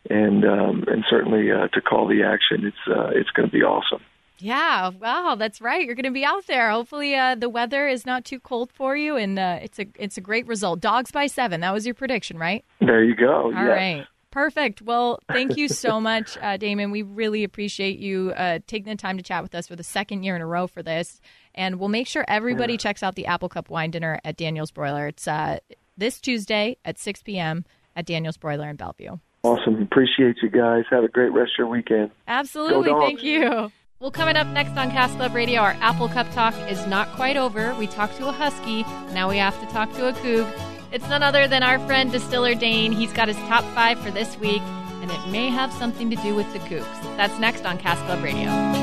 and 0.08 0.44
um, 0.44 0.84
and 0.86 1.04
certainly 1.10 1.50
uh, 1.50 1.66
to 1.68 1.80
call 1.80 2.06
the 2.06 2.22
action, 2.22 2.64
it's 2.64 2.76
uh, 2.88 3.08
it's 3.12 3.30
going 3.30 3.48
to 3.48 3.52
be 3.52 3.62
awesome. 3.64 4.02
Yeah, 4.42 4.90
wow, 4.90 5.36
that's 5.38 5.60
right. 5.60 5.84
You're 5.84 5.94
going 5.94 6.04
to 6.04 6.10
be 6.10 6.24
out 6.24 6.46
there. 6.46 6.70
Hopefully, 6.70 7.14
uh, 7.14 7.36
the 7.36 7.48
weather 7.48 7.86
is 7.86 8.04
not 8.04 8.24
too 8.24 8.40
cold 8.40 8.72
for 8.72 8.96
you, 8.96 9.16
and 9.16 9.38
uh, 9.38 9.60
it's 9.62 9.78
a 9.78 9.86
it's 9.94 10.18
a 10.18 10.20
great 10.20 10.46
result. 10.46 10.80
Dogs 10.80 11.12
by 11.12 11.28
seven. 11.28 11.60
That 11.60 11.72
was 11.72 11.86
your 11.86 11.94
prediction, 11.94 12.38
right? 12.38 12.64
There 12.80 13.04
you 13.04 13.14
go. 13.14 13.44
All 13.44 13.52
yes. 13.52 13.68
right. 13.68 14.06
Perfect. 14.32 14.82
Well, 14.82 15.20
thank 15.28 15.56
you 15.56 15.68
so 15.68 16.00
much, 16.10 16.36
uh, 16.40 16.56
Damon. 16.56 16.90
We 16.90 17.02
really 17.02 17.44
appreciate 17.44 17.98
you 17.98 18.32
uh, 18.32 18.58
taking 18.66 18.90
the 18.90 18.96
time 18.96 19.16
to 19.18 19.22
chat 19.22 19.42
with 19.42 19.54
us 19.54 19.68
for 19.68 19.76
the 19.76 19.84
second 19.84 20.24
year 20.24 20.34
in 20.34 20.42
a 20.42 20.46
row 20.46 20.66
for 20.66 20.82
this. 20.82 21.20
And 21.54 21.78
we'll 21.78 21.90
make 21.90 22.06
sure 22.06 22.24
everybody 22.26 22.78
checks 22.78 23.02
out 23.02 23.14
the 23.14 23.26
Apple 23.26 23.50
Cup 23.50 23.68
wine 23.68 23.90
dinner 23.90 24.18
at 24.24 24.36
Daniel's 24.36 24.70
Broiler. 24.70 25.08
It's 25.08 25.28
uh, 25.28 25.58
this 25.96 26.18
Tuesday 26.18 26.78
at 26.84 26.98
6 26.98 27.22
p.m. 27.22 27.66
at 27.94 28.06
Daniel's 28.06 28.38
Broiler 28.38 28.70
in 28.70 28.76
Bellevue. 28.76 29.18
Awesome. 29.42 29.82
Appreciate 29.82 30.36
you 30.42 30.48
guys. 30.48 30.84
Have 30.90 31.04
a 31.04 31.08
great 31.08 31.32
rest 31.32 31.52
of 31.54 31.58
your 31.58 31.66
weekend. 31.66 32.10
Absolutely. 32.26 32.90
Thank 32.90 33.22
you. 33.22 33.70
Well, 34.02 34.10
coming 34.10 34.34
up 34.34 34.48
next 34.48 34.76
on 34.76 34.90
Cask 34.90 35.14
Club 35.14 35.32
Radio, 35.32 35.60
our 35.60 35.76
Apple 35.80 36.08
Cup 36.08 36.28
talk 36.32 36.54
is 36.68 36.84
not 36.88 37.12
quite 37.12 37.36
over. 37.36 37.72
We 37.76 37.86
talked 37.86 38.16
to 38.16 38.26
a 38.26 38.32
Husky. 38.32 38.82
Now 39.14 39.30
we 39.30 39.36
have 39.38 39.60
to 39.60 39.66
talk 39.66 39.92
to 39.92 40.08
a 40.08 40.12
Coug. 40.12 40.52
It's 40.90 41.08
none 41.08 41.22
other 41.22 41.46
than 41.46 41.62
our 41.62 41.78
friend 41.86 42.10
Distiller 42.10 42.56
Dain. 42.56 42.90
He's 42.90 43.12
got 43.12 43.28
his 43.28 43.36
top 43.46 43.62
five 43.76 44.00
for 44.00 44.10
this 44.10 44.36
week, 44.40 44.62
and 45.02 45.08
it 45.08 45.28
may 45.28 45.50
have 45.50 45.72
something 45.74 46.10
to 46.10 46.16
do 46.16 46.34
with 46.34 46.52
the 46.52 46.58
Cougs. 46.58 47.16
That's 47.16 47.38
next 47.38 47.64
on 47.64 47.78
Cask 47.78 48.04
Club 48.06 48.24
Radio. 48.24 48.81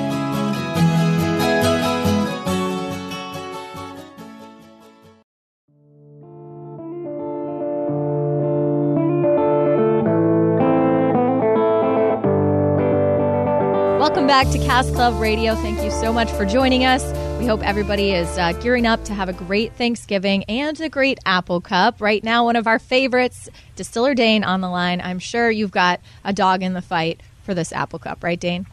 Welcome 14.09 14.25
back 14.25 14.49
to 14.49 14.57
Cask 14.57 14.91
Club 14.95 15.21
Radio. 15.21 15.53
Thank 15.53 15.83
you 15.83 15.91
so 15.91 16.11
much 16.11 16.31
for 16.31 16.43
joining 16.43 16.83
us. 16.83 17.03
We 17.37 17.45
hope 17.45 17.61
everybody 17.61 18.09
is 18.11 18.39
uh, 18.39 18.53
gearing 18.53 18.87
up 18.87 19.03
to 19.03 19.13
have 19.13 19.29
a 19.29 19.33
great 19.33 19.73
Thanksgiving 19.73 20.45
and 20.45 20.81
a 20.81 20.89
great 20.89 21.19
Apple 21.27 21.61
Cup. 21.61 22.01
Right 22.01 22.23
now, 22.23 22.45
one 22.45 22.55
of 22.55 22.65
our 22.65 22.79
favorites, 22.79 23.49
Distiller 23.75 24.15
Dain, 24.15 24.43
on 24.43 24.61
the 24.61 24.67
line. 24.67 24.99
I'm 24.99 25.19
sure 25.19 25.51
you've 25.51 25.69
got 25.69 25.99
a 26.25 26.33
dog 26.33 26.63
in 26.63 26.73
the 26.73 26.81
fight 26.81 27.21
for 27.43 27.53
this 27.53 27.71
Apple 27.71 27.99
Cup, 27.99 28.23
right, 28.23 28.39
Dain? 28.39 28.65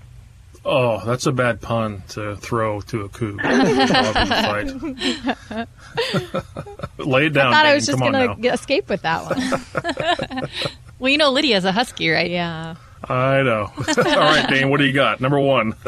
Oh, 0.64 1.04
that's 1.04 1.26
a 1.26 1.32
bad 1.32 1.60
pun 1.60 2.02
to 2.08 2.36
throw 2.36 2.80
to 2.80 3.02
a 3.02 3.10
coup. 3.10 3.36
Dog 3.36 3.66
in 3.66 3.76
the 3.76 5.66
fight. 6.96 6.98
Lay 7.06 7.26
it 7.26 7.34
down. 7.34 7.48
I 7.48 7.56
thought 7.56 7.66
I 7.66 7.74
was 7.74 7.84
just 7.84 7.98
going 7.98 8.40
to 8.40 8.48
escape 8.48 8.88
with 8.88 9.02
that 9.02 9.26
one. 9.26 10.48
Well, 10.98 11.12
you 11.12 11.18
know 11.18 11.30
Lydia's 11.30 11.66
a 11.66 11.72
Husky, 11.72 12.08
right? 12.08 12.30
yeah. 12.30 12.76
I 13.04 13.42
know. 13.42 13.70
All 13.98 14.04
right, 14.04 14.46
Dain. 14.48 14.70
What 14.70 14.78
do 14.78 14.84
you 14.86 14.92
got? 14.92 15.20
Number 15.20 15.38
one. 15.40 15.74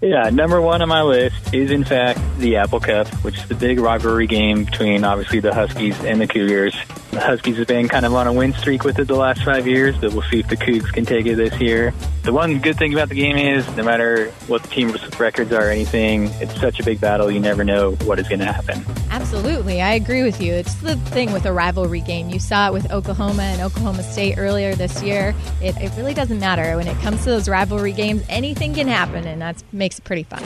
Yeah, 0.00 0.28
number 0.28 0.60
one 0.60 0.82
on 0.82 0.88
my 0.90 1.00
list 1.00 1.54
is 1.54 1.70
in 1.70 1.82
fact 1.82 2.20
the 2.36 2.56
Apple 2.56 2.78
Cup, 2.78 3.08
which 3.24 3.38
is 3.38 3.48
the 3.48 3.54
big 3.54 3.80
rivalry 3.80 4.26
game 4.26 4.66
between 4.66 5.02
obviously 5.02 5.40
the 5.40 5.54
Huskies 5.54 5.98
and 6.04 6.20
the 6.20 6.26
Cougars. 6.26 6.76
The 7.14 7.20
Huskies 7.20 7.58
have 7.58 7.68
been 7.68 7.88
kind 7.88 8.04
of 8.04 8.12
on 8.12 8.26
a 8.26 8.32
win 8.32 8.52
streak 8.54 8.82
with 8.82 8.98
it 8.98 9.06
the 9.06 9.14
last 9.14 9.44
five 9.44 9.68
years, 9.68 9.96
but 9.96 10.12
we'll 10.12 10.22
see 10.22 10.40
if 10.40 10.48
the 10.48 10.56
Cougs 10.56 10.92
can 10.92 11.06
take 11.06 11.26
it 11.26 11.36
this 11.36 11.60
year. 11.60 11.94
The 12.24 12.32
one 12.32 12.58
good 12.58 12.76
thing 12.76 12.92
about 12.92 13.08
the 13.08 13.14
game 13.14 13.36
is 13.36 13.64
no 13.76 13.84
matter 13.84 14.32
what 14.48 14.64
the 14.64 14.68
team's 14.68 14.98
records 15.20 15.52
are 15.52 15.68
or 15.68 15.70
anything, 15.70 16.24
it's 16.40 16.58
such 16.60 16.80
a 16.80 16.82
big 16.82 17.00
battle, 17.00 17.30
you 17.30 17.38
never 17.38 17.62
know 17.62 17.92
what 18.04 18.18
is 18.18 18.26
going 18.26 18.40
to 18.40 18.52
happen. 18.52 18.84
Absolutely. 19.10 19.80
I 19.80 19.92
agree 19.92 20.24
with 20.24 20.40
you. 20.40 20.54
It's 20.54 20.74
the 20.74 20.96
thing 20.96 21.32
with 21.32 21.46
a 21.46 21.52
rivalry 21.52 22.00
game. 22.00 22.30
You 22.30 22.40
saw 22.40 22.66
it 22.66 22.72
with 22.72 22.90
Oklahoma 22.90 23.42
and 23.44 23.62
Oklahoma 23.62 24.02
State 24.02 24.36
earlier 24.36 24.74
this 24.74 25.00
year. 25.00 25.36
It, 25.62 25.76
it 25.76 25.92
really 25.96 26.14
doesn't 26.14 26.40
matter. 26.40 26.76
When 26.76 26.88
it 26.88 26.98
comes 27.00 27.20
to 27.20 27.30
those 27.30 27.48
rivalry 27.48 27.92
games, 27.92 28.24
anything 28.28 28.74
can 28.74 28.88
happen, 28.88 29.24
and 29.24 29.40
that 29.40 29.62
makes 29.72 30.00
it 30.00 30.04
pretty 30.04 30.24
fun. 30.24 30.42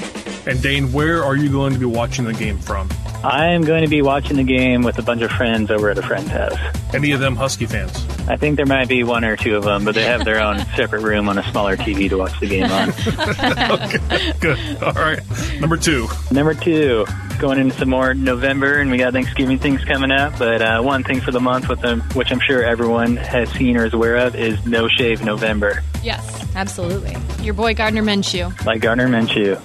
And 0.49 0.63
Dain, 0.63 0.93
where 0.93 1.23
are 1.23 1.37
you 1.37 1.51
going 1.51 1.75
to 1.75 1.79
be 1.79 1.85
watching 1.85 2.25
the 2.25 2.33
game 2.33 2.59
from? 2.59 2.89
I 3.23 3.49
am 3.49 3.63
going 3.63 3.83
to 3.83 3.89
be 3.91 4.01
watching 4.01 4.37
the 4.37 4.45
game 4.45 4.83
with 4.83 4.99
a 4.99 5.03
bunch 5.03 5.21
of 5.21 5.31
friends 5.31 5.71
over 5.71 5.91
at 5.91 5.99
a 5.99 6.03
friend's 6.03 6.31
house. 6.31 6.57
Any 6.95 7.11
of 7.11 7.21
them 7.21 7.37
Husky 7.37 7.67
fans? 7.67 7.91
I 8.29 8.37
think 8.37 8.57
there 8.57 8.65
might 8.65 8.89
be 8.89 9.05
one 9.05 9.25
or 9.25 9.37
two 9.37 9.57
of 9.57 9.65
them, 9.65 9.85
but 9.85 9.95
they 9.95 10.05
have 10.05 10.25
their 10.25 10.41
own 10.41 10.59
separate 10.77 11.03
room 11.03 11.29
on 11.29 11.37
a 11.37 11.43
smaller 11.51 11.77
TV 11.77 12.09
to 12.09 12.17
watch 12.17 12.39
the 12.41 12.47
game 12.47 12.71
on. 12.71 12.89
okay, 13.73 14.33
Good. 14.41 14.83
All 14.83 14.93
right. 14.93 15.21
Number 15.61 15.77
two. 15.77 16.09
Number 16.31 16.55
two, 16.55 17.05
going 17.39 17.59
into 17.59 17.77
some 17.77 17.91
more 17.91 18.15
November, 18.15 18.79
and 18.79 18.91
we 18.91 18.97
got 18.97 19.13
Thanksgiving 19.13 19.59
things 19.59 19.85
coming 19.85 20.11
up. 20.13 20.39
But 20.39 20.63
uh, 20.63 20.81
one 20.81 21.03
thing 21.05 21.21
for 21.21 21.33
the 21.33 21.41
month, 21.41 21.69
with 21.69 21.81
them, 21.81 22.01
which 22.15 22.31
I'm 22.31 22.41
sure 22.41 22.63
everyone 22.63 23.17
has 23.17 23.51
seen 23.51 23.77
or 23.77 23.85
is 23.85 23.93
aware 23.93 24.17
of, 24.17 24.35
is 24.35 24.65
No 24.65 24.89
Shave 24.89 25.23
November, 25.25 25.83
Yes. 26.03 26.47
Absolutely. 26.55 27.17
Your 27.45 27.55
boy 27.55 27.75
Gardner 27.75 28.03
Minshew. 28.03 28.65
like 28.65 28.81
Gardner 28.81 29.09
Minshew. 29.09 29.61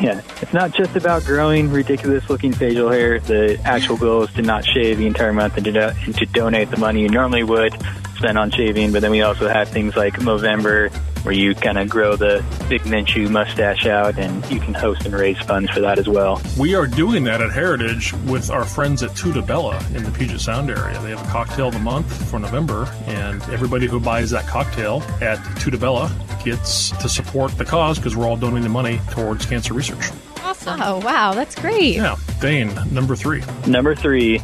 Yeah, 0.00 0.20
it's 0.40 0.52
not 0.52 0.72
just 0.72 0.96
about 0.96 1.24
growing 1.24 1.70
ridiculous-looking 1.70 2.52
facial 2.52 2.90
hair. 2.90 3.20
The 3.20 3.60
actual 3.64 3.96
goal 3.96 4.22
is 4.24 4.32
to 4.34 4.42
not 4.42 4.64
shave 4.64 4.98
the 4.98 5.06
entire 5.06 5.32
month 5.32 5.56
and 5.56 5.64
to, 5.64 5.72
do- 5.72 5.80
and 5.80 6.14
to 6.16 6.26
donate 6.26 6.70
the 6.70 6.76
money 6.78 7.02
you 7.02 7.08
normally 7.08 7.42
would 7.42 7.74
spend 8.16 8.38
on 8.38 8.50
shaving. 8.50 8.92
But 8.92 9.02
then 9.02 9.10
we 9.10 9.22
also 9.22 9.48
have 9.48 9.68
things 9.68 9.96
like 9.96 10.14
Movember, 10.14 10.92
where 11.24 11.34
you 11.34 11.54
kind 11.54 11.78
of 11.78 11.88
grow 11.88 12.16
the 12.16 12.44
big 12.68 12.82
Minshew 12.82 13.30
mustache 13.30 13.86
out, 13.86 14.18
and 14.18 14.48
you 14.50 14.60
can 14.60 14.74
host 14.74 15.04
and 15.04 15.14
raise 15.14 15.38
funds 15.38 15.70
for 15.70 15.80
that 15.80 15.98
as 15.98 16.08
well. 16.08 16.40
We 16.58 16.74
are 16.74 16.86
doing 16.86 17.24
that 17.24 17.40
at 17.40 17.50
Heritage 17.50 18.12
with 18.26 18.50
our 18.50 18.64
friends 18.64 19.02
at 19.02 19.16
Tutta 19.16 19.42
Bella 19.42 19.84
in 19.94 20.04
the 20.04 20.10
Puget 20.10 20.40
Sound 20.40 20.70
area. 20.70 21.00
They 21.00 21.10
have 21.10 21.26
a 21.26 21.30
cocktail 21.30 21.68
of 21.68 21.74
the 21.74 21.80
month 21.80 22.30
for 22.30 22.38
November, 22.38 22.86
and 23.06 23.42
everybody 23.44 23.86
who 23.86 23.98
buys 23.98 24.30
that 24.30 24.46
cocktail 24.46 25.02
at 25.20 25.36
Tutta 25.58 25.78
Bella 25.78 26.14
gets 26.44 26.90
to 26.90 27.08
support 27.08 27.56
the 27.56 27.64
cause 27.64 27.98
because 27.98 28.14
we're 28.14 28.26
all 28.26 28.36
donating 28.36 28.70
money 28.70 29.00
towards 29.10 29.46
cancer 29.46 29.72
research. 29.72 30.10
Awesome. 30.42 30.80
Oh, 30.82 30.98
wow. 30.98 31.32
That's 31.32 31.54
great. 31.54 31.94
Yeah. 31.94 32.16
Dain, 32.40 32.70
number 32.92 33.16
three. 33.16 33.42
Number 33.66 33.94
three 33.94 34.40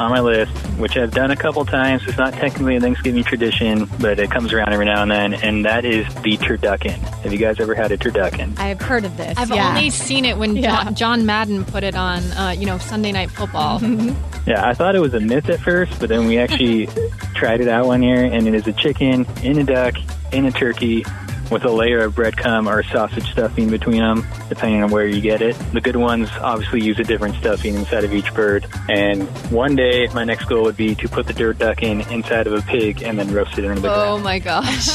on 0.00 0.10
my 0.10 0.20
list, 0.20 0.52
which 0.78 0.96
I've 0.96 1.10
done 1.10 1.30
a 1.30 1.36
couple 1.36 1.64
times. 1.64 2.02
It's 2.06 2.18
not 2.18 2.32
technically 2.34 2.76
a 2.76 2.80
Thanksgiving 2.80 3.24
tradition, 3.24 3.86
but 4.00 4.18
it 4.18 4.30
comes 4.30 4.52
around 4.52 4.72
every 4.72 4.86
now 4.86 5.02
and 5.02 5.10
then, 5.10 5.34
and 5.34 5.64
that 5.64 5.84
is 5.84 6.06
the 6.22 6.36
turducken. 6.36 6.96
Have 7.22 7.32
you 7.32 7.38
guys 7.38 7.60
ever 7.60 7.74
had 7.74 7.92
a 7.92 7.96
turducken? 7.96 8.58
I've 8.58 8.80
heard 8.80 9.04
of 9.04 9.16
this. 9.16 9.36
I've 9.38 9.50
yeah. 9.50 9.68
only 9.68 9.90
seen 9.90 10.24
it 10.24 10.36
when 10.36 10.56
Yeah. 10.56 10.84
John, 10.84 10.94
John 10.94 11.26
Madden 11.26 11.64
put 11.64 11.84
it 11.84 11.94
on, 11.94 12.22
uh, 12.32 12.54
you 12.56 12.66
know, 12.66 12.78
Sunday 12.78 13.12
Night 13.12 13.30
Football. 13.30 13.80
Yeah, 14.46 14.68
I 14.68 14.74
thought 14.74 14.94
it 14.94 14.98
was 14.98 15.14
a 15.14 15.20
myth 15.20 15.48
at 15.48 15.58
first, 15.60 15.98
but 15.98 16.10
then 16.10 16.26
we 16.26 16.36
actually 16.36 16.86
tried 17.34 17.62
it 17.62 17.68
out 17.68 17.86
one 17.86 18.02
year, 18.02 18.26
and 18.26 18.46
it 18.46 18.52
is 18.52 18.66
a 18.66 18.74
chicken 18.74 19.26
in 19.42 19.58
a 19.58 19.64
duck 19.64 19.94
in 20.32 20.44
a 20.44 20.50
turkey 20.52 21.02
with 21.50 21.64
a 21.64 21.70
layer 21.70 22.00
of 22.00 22.14
breadcrumb 22.14 22.66
or 22.66 22.82
sausage 22.84 23.30
stuffing 23.30 23.68
between 23.70 23.98
them, 23.98 24.26
depending 24.48 24.82
on 24.82 24.90
where 24.90 25.06
you 25.06 25.20
get 25.20 25.42
it. 25.42 25.54
The 25.72 25.80
good 25.80 25.96
ones 25.96 26.28
obviously 26.40 26.82
use 26.82 26.98
a 26.98 27.04
different 27.04 27.36
stuffing 27.36 27.74
inside 27.74 28.04
of 28.04 28.12
each 28.14 28.32
bird. 28.34 28.66
And 28.88 29.24
one 29.50 29.76
day, 29.76 30.06
my 30.14 30.24
next 30.24 30.46
goal 30.46 30.64
would 30.64 30.76
be 30.76 30.94
to 30.96 31.08
put 31.08 31.26
the 31.26 31.34
turducken 31.34 32.10
inside 32.10 32.46
of 32.46 32.54
a 32.54 32.62
pig 32.62 33.02
and 33.02 33.18
then 33.18 33.32
roast 33.32 33.58
it 33.58 33.64
into 33.64 33.80
the 33.82 33.90
Oh 33.92 33.94
ground. 34.18 34.24
my 34.24 34.38
gosh. 34.38 34.86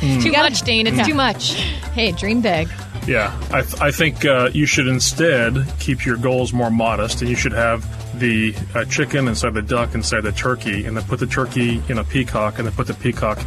too 0.22 0.32
much, 0.32 0.62
Dain. 0.62 0.86
It's 0.86 1.06
too 1.06 1.14
much. 1.14 1.54
Hey, 1.92 2.12
dream 2.12 2.40
big. 2.40 2.68
Yeah, 3.06 3.36
I, 3.50 3.62
th- 3.62 3.80
I 3.80 3.90
think 3.90 4.24
uh, 4.24 4.50
you 4.52 4.66
should 4.66 4.86
instead 4.86 5.54
keep 5.80 6.04
your 6.04 6.16
goals 6.18 6.52
more 6.52 6.70
modest, 6.70 7.20
and 7.22 7.30
you 7.30 7.34
should 7.36 7.52
have 7.52 7.84
the 8.20 8.54
uh, 8.74 8.84
chicken 8.84 9.26
inside 9.26 9.54
the 9.54 9.62
duck 9.62 9.94
inside 9.94 10.20
the 10.20 10.32
turkey, 10.32 10.84
and 10.84 10.96
then 10.96 11.02
put 11.04 11.18
the 11.18 11.26
turkey 11.26 11.82
in 11.88 11.96
a 11.98 12.04
peacock, 12.04 12.58
and 12.58 12.66
then 12.68 12.74
put 12.74 12.86
the 12.86 12.94
peacock 12.94 13.38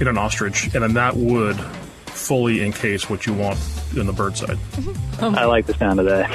in 0.00 0.08
an 0.08 0.18
ostrich, 0.18 0.64
and 0.74 0.82
then 0.82 0.94
that 0.94 1.16
would 1.16 1.56
fully 2.16 2.62
encase 2.62 3.08
what 3.10 3.26
you 3.26 3.34
want 3.34 3.58
in 3.96 4.06
the 4.06 4.12
bird 4.12 4.36
side. 4.36 4.58
I 5.20 5.44
like 5.44 5.66
the 5.66 5.74
sound 5.74 6.00
of 6.00 6.06
that. 6.06 6.30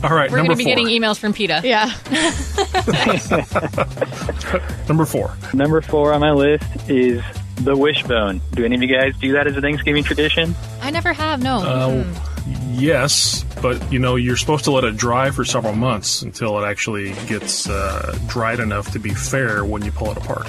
All 0.04 0.10
right, 0.14 0.30
We're 0.30 0.38
going 0.38 0.50
to 0.50 0.56
be 0.56 0.64
four. 0.64 0.74
getting 0.74 0.86
emails 0.86 1.18
from 1.18 1.32
PETA. 1.32 1.62
Yeah. 1.64 1.90
number 4.88 5.04
four. 5.04 5.36
Number 5.54 5.80
four 5.80 6.12
on 6.12 6.20
my 6.20 6.32
list 6.32 6.64
is 6.88 7.22
the 7.56 7.76
wishbone. 7.76 8.40
Do 8.52 8.64
any 8.64 8.76
of 8.76 8.82
you 8.82 8.88
guys 8.94 9.14
do 9.20 9.32
that 9.32 9.46
as 9.46 9.56
a 9.56 9.60
Thanksgiving 9.60 10.04
tradition? 10.04 10.54
I 10.80 10.90
never 10.90 11.12
have, 11.12 11.42
no. 11.42 11.58
Uh, 11.58 12.04
yes, 12.72 13.44
but 13.62 13.92
you 13.92 13.98
know 13.98 14.16
you're 14.16 14.36
supposed 14.36 14.64
to 14.64 14.70
let 14.70 14.84
it 14.84 14.96
dry 14.96 15.30
for 15.30 15.44
several 15.44 15.74
months 15.74 16.22
until 16.22 16.62
it 16.62 16.66
actually 16.66 17.12
gets 17.26 17.68
uh, 17.68 18.16
dried 18.26 18.60
enough 18.60 18.92
to 18.92 18.98
be 18.98 19.10
fair 19.14 19.64
when 19.64 19.84
you 19.84 19.90
pull 19.92 20.10
it 20.10 20.16
apart. 20.18 20.46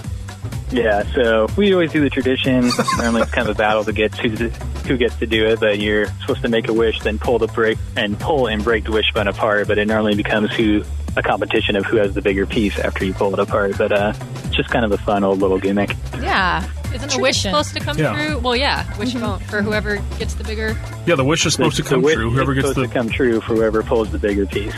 Yeah, 0.71 1.03
so 1.13 1.47
we 1.56 1.71
always 1.73 1.91
do 1.93 2.01
the 2.01 2.10
tradition. 2.10 2.69
Normally, 2.97 3.21
it's 3.21 3.32
kind 3.32 3.47
of 3.47 3.56
a 3.56 3.58
battle 3.58 3.84
to 3.86 3.93
get 3.93 4.15
who 4.17 4.49
who 4.88 4.97
gets 4.97 5.15
to 5.17 5.25
do 5.25 5.45
it, 5.47 5.60
but 5.60 5.80
you're 5.80 6.08
supposed 6.21 6.41
to 6.41 6.49
make 6.49 6.67
a 6.67 6.73
wish, 6.73 6.99
then 7.01 7.19
pull 7.19 7.39
the 7.39 7.47
break 7.47 7.77
and 7.95 8.19
pull 8.19 8.47
and 8.47 8.63
break 8.63 8.84
the 8.86 8.91
wishbone 8.91 9.27
apart. 9.27 9.67
But 9.67 9.77
it 9.77 9.88
normally 9.88 10.15
becomes 10.15 10.53
who 10.53 10.84
a 11.15 11.23
competition 11.23 11.75
of 11.75 11.86
who 11.86 11.97
has 11.97 12.13
the 12.13 12.21
bigger 12.21 12.45
piece 12.45 12.77
after 12.80 13.03
you 13.06 13.13
pull 13.13 13.34
it 13.34 13.39
apart. 13.39 13.77
But 13.77 13.91
uh, 13.91 14.13
it's 14.45 14.56
just 14.56 14.69
kind 14.69 14.84
of 14.86 14.91
a 14.91 14.97
fun 14.97 15.23
old 15.23 15.39
little 15.39 15.58
gimmick. 15.58 15.95
Yeah. 16.19 16.67
Isn't 16.93 17.12
the 17.12 17.19
wish 17.19 17.41
supposed 17.41 17.73
to 17.73 17.80
come 17.82 17.97
Yeah. 17.97 18.13
true? 18.13 18.38
Well, 18.39 18.56
yeah, 18.56 18.86
wishbone 18.97 19.39
for 19.41 19.62
whoever 19.62 19.97
gets 20.19 20.36
the 20.36 20.43
bigger. 20.45 20.77
Yeah, 21.06 21.15
the 21.15 21.23
wish 21.25 21.45
is 21.45 21.53
supposed 21.53 21.75
to 21.77 21.84
The 21.84 21.89
come 21.89 22.01
wish 22.01 22.15
true. 22.15 22.27
is 22.30 22.34
Whoever 22.36 22.53
gets 22.53 22.67
supposed 22.69 22.89
the 22.89 22.93
to 22.93 22.99
come 22.99 23.10
true 23.10 23.41
for 23.41 23.56
whoever 23.56 23.84
pulls 23.84 24.10
the 24.12 24.17
bigger 24.19 24.45
piece. 24.45 24.73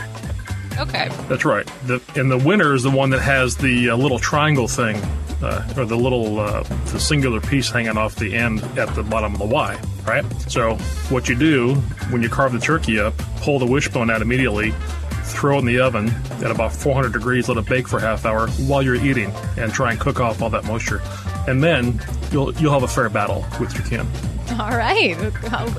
Okay. 0.78 1.08
That's 1.28 1.44
right. 1.44 1.66
The, 1.86 2.00
and 2.16 2.30
the 2.30 2.38
winner 2.38 2.74
is 2.74 2.82
the 2.82 2.90
one 2.90 3.10
that 3.10 3.20
has 3.20 3.56
the 3.56 3.90
uh, 3.90 3.96
little 3.96 4.18
triangle 4.18 4.68
thing, 4.68 4.96
uh, 5.42 5.74
or 5.76 5.84
the 5.84 5.96
little 5.96 6.40
uh, 6.40 6.62
the 6.62 7.00
singular 7.00 7.40
piece 7.40 7.70
hanging 7.70 7.96
off 7.96 8.16
the 8.16 8.34
end 8.34 8.62
at 8.78 8.94
the 8.94 9.02
bottom 9.02 9.32
of 9.34 9.38
the 9.38 9.46
Y. 9.46 9.80
Right. 10.06 10.24
So 10.50 10.76
what 11.08 11.28
you 11.28 11.34
do 11.34 11.74
when 12.10 12.22
you 12.22 12.28
carve 12.28 12.52
the 12.52 12.58
turkey 12.58 12.98
up, 12.98 13.16
pull 13.36 13.58
the 13.58 13.66
wishbone 13.66 14.10
out 14.10 14.22
immediately, 14.22 14.72
throw 15.24 15.56
it 15.56 15.60
in 15.60 15.66
the 15.66 15.80
oven 15.80 16.08
at 16.42 16.50
about 16.50 16.72
400 16.72 17.12
degrees, 17.12 17.48
let 17.48 17.58
it 17.58 17.66
bake 17.66 17.86
for 17.86 17.98
a 17.98 18.00
half 18.00 18.24
hour 18.26 18.48
while 18.48 18.82
you're 18.82 18.96
eating, 18.96 19.32
and 19.56 19.72
try 19.72 19.90
and 19.92 20.00
cook 20.00 20.20
off 20.20 20.42
all 20.42 20.50
that 20.50 20.64
moisture. 20.64 21.00
And 21.46 21.62
then 21.62 22.00
you'll 22.32 22.52
you'll 22.54 22.72
have 22.72 22.82
a 22.82 22.88
fair 22.88 23.08
battle 23.08 23.44
with 23.58 23.74
your 23.74 23.84
kin. 23.86 24.06
All 24.58 24.70
right. 24.70 25.10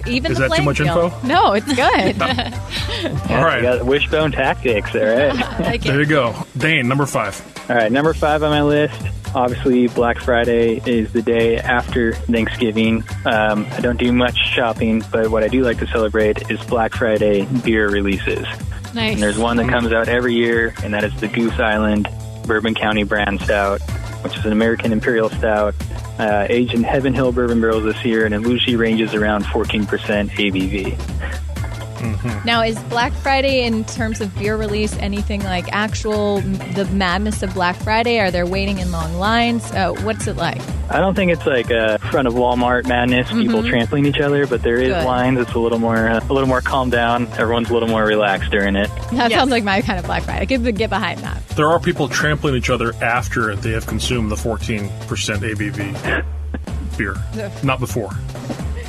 Even 0.08 0.32
Is 0.32 0.38
the 0.38 0.48
that 0.48 0.56
too 0.56 0.64
much 0.64 0.78
field. 0.78 1.12
info? 1.12 1.28
No, 1.28 1.54
it's 1.54 1.66
good. 1.66 2.22
All 3.32 3.44
right. 3.44 3.58
You 3.58 3.64
got 3.64 3.86
wishbone 3.86 4.32
tactics, 4.32 4.96
all 4.96 5.02
right? 5.02 5.36
Like 5.60 5.82
There 5.82 6.00
it. 6.00 6.04
you 6.04 6.06
go. 6.06 6.34
Dain, 6.58 6.88
number 6.88 7.06
five. 7.06 7.40
All 7.70 7.76
right, 7.76 7.92
number 7.92 8.14
five 8.14 8.44
on 8.44 8.50
my 8.50 8.62
list. 8.64 9.00
Obviously, 9.36 9.88
Black 9.88 10.20
Friday 10.20 10.82
is 10.86 11.12
the 11.14 11.22
day 11.22 11.58
after 11.58 12.14
Thanksgiving. 12.14 13.04
Um, 13.26 13.66
I 13.72 13.80
don't 13.82 13.98
do 14.00 14.12
much 14.12 14.36
shopping, 14.38 15.04
but 15.12 15.30
what 15.30 15.44
I 15.44 15.48
do 15.48 15.64
like 15.64 15.78
to 15.80 15.88
celebrate 15.88 16.50
is 16.50 16.60
Black 16.66 16.94
Friday 16.96 17.46
beer 17.64 17.90
releases. 17.90 18.46
Nice. 18.94 19.14
And 19.14 19.22
there's 19.24 19.38
one 19.38 19.58
that 19.58 19.70
comes 19.70 19.92
out 19.94 20.08
every 20.10 20.34
year, 20.34 20.74
and 20.84 20.94
that 20.94 21.04
is 21.04 21.14
the 21.22 21.28
Goose 21.30 21.60
Island 21.60 22.10
Bourbon 22.46 22.74
County 22.76 23.04
Brand 23.04 23.42
Stout, 23.42 23.80
which 24.24 24.38
is 24.38 24.46
an 24.46 24.52
American 24.52 24.92
Imperial 24.92 25.30
Stout, 25.30 25.76
uh, 26.20 26.48
aged 26.50 26.74
in 26.74 26.84
Heaven 26.84 27.14
Hill 27.14 27.32
bourbon 27.32 27.62
barrels 27.62 27.84
this 27.84 28.04
year, 28.04 28.26
and 28.26 28.34
it 28.34 28.42
usually 28.42 28.76
ranges 28.76 29.14
around 29.14 29.44
14% 29.46 29.86
ABV. 30.30 31.51
Now, 32.46 32.62
is 32.64 32.78
Black 32.84 33.14
Friday 33.14 33.64
in 33.64 33.84
terms 33.86 34.22
of 34.22 34.34
beer 34.38 34.58
release 34.58 34.96
anything 34.98 35.44
like 35.44 35.72
actual 35.72 36.42
the 36.42 36.86
madness 36.94 37.44
of 37.44 37.54
Black 37.54 37.76
Friday? 37.78 38.20
Are 38.20 38.32
they 38.32 38.44
waiting 38.44 38.80
in 38.80 38.92
long 38.92 39.16
lines? 39.16 39.72
Uh, 39.72 39.94
what's 40.04 40.28
it 40.28 40.38
like? 40.38 40.62
I 40.90 41.00
don't 41.00 41.16
think 41.16 41.32
it's 41.32 41.46
like 41.46 41.70
a 41.70 41.98
front 42.00 42.28
of 42.28 42.34
Walmart 42.34 42.86
madness, 42.88 43.30
people 43.32 43.64
trampling 43.64 44.06
each 44.06 44.20
other, 44.20 44.46
but 44.46 44.62
there 44.62 44.76
is 44.78 44.90
Good. 44.90 45.06
lines. 45.06 45.40
It's 45.40 45.54
a 45.54 45.60
little 45.60 45.80
more, 45.80 46.10
uh, 46.10 46.20
a 46.28 46.34
little 46.34 46.50
more 46.50 46.62
calmed 46.62 46.92
down. 46.92 47.28
Everyone's 47.38 47.70
a 47.70 47.74
little 47.74 47.88
more 47.90 48.04
relaxed 48.04 48.52
during 48.52 48.76
it. 48.76 48.90
That 49.12 49.30
Yes. 49.30 49.34
sounds 49.40 49.52
like 49.52 49.64
my 49.64 49.82
kind 49.82 50.00
of 50.00 50.06
Black 50.06 50.24
Friday. 50.24 50.42
I 50.42 50.46
could 50.46 50.76
get 50.76 50.90
behind 50.90 51.20
that. 51.22 51.48
There 51.50 51.70
are 51.70 51.80
people 51.80 52.08
trampling 52.10 52.56
each 52.56 52.70
other 52.70 52.94
after 53.02 53.56
they 53.56 53.72
have 53.72 53.88
consumed 53.88 54.32
the 54.32 54.36
14% 54.36 54.90
ABV 55.44 56.24
beer, 56.98 57.16
not 57.64 57.80
before. 57.80 58.10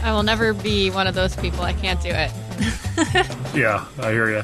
I 0.03 0.11
will 0.13 0.25
never 0.25 0.53
be 0.53 0.91
one 0.91 1.07
of 1.07 1.15
those 1.15 1.37
people. 1.37 1.63
I 1.63 1.73
can't 1.75 2.01
do 2.03 2.09
it. 2.09 2.33
Yeah, 3.55 3.85
I 3.99 4.13
hear 4.13 4.31
you. 4.31 4.43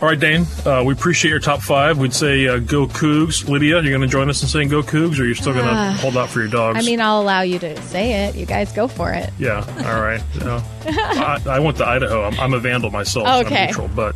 All 0.00 0.08
right, 0.08 0.18
Dain, 0.20 0.46
uh, 0.64 0.84
we 0.86 0.92
appreciate 0.94 1.30
your 1.32 1.40
top 1.40 1.60
five. 1.60 1.98
We'd 1.98 2.14
say 2.14 2.46
uh, 2.46 2.58
go 2.60 2.86
Cougs. 2.86 3.48
Lydia, 3.48 3.82
you're 3.82 3.90
going 3.90 4.00
to 4.00 4.06
join 4.06 4.30
us 4.30 4.40
in 4.42 4.48
saying 4.48 4.68
go 4.68 4.80
Cougs, 4.80 5.18
or 5.18 5.24
you're 5.24 5.34
still 5.34 5.52
going 5.52 5.66
to 5.66 5.92
hold 5.94 6.16
out 6.16 6.28
for 6.28 6.38
your 6.38 6.48
dogs? 6.48 6.78
I 6.78 6.82
mean, 6.88 7.00
I'll 7.00 7.20
allow 7.20 7.40
you 7.40 7.58
to 7.58 7.82
say 7.82 8.26
it. 8.26 8.36
You 8.36 8.46
guys 8.46 8.72
go 8.72 8.86
for 8.86 9.12
it. 9.12 9.30
yeah, 9.40 9.64
all 9.84 10.00
right. 10.00 10.22
I, 10.86 11.42
I 11.56 11.58
went 11.58 11.78
to 11.78 11.84
Idaho. 11.86 12.22
I'm, 12.22 12.38
I'm 12.38 12.54
a 12.54 12.60
vandal 12.60 12.90
myself. 12.92 13.26
Okay. 13.44 13.62
I'm 13.62 13.66
neutral, 13.66 13.88
but 13.88 14.14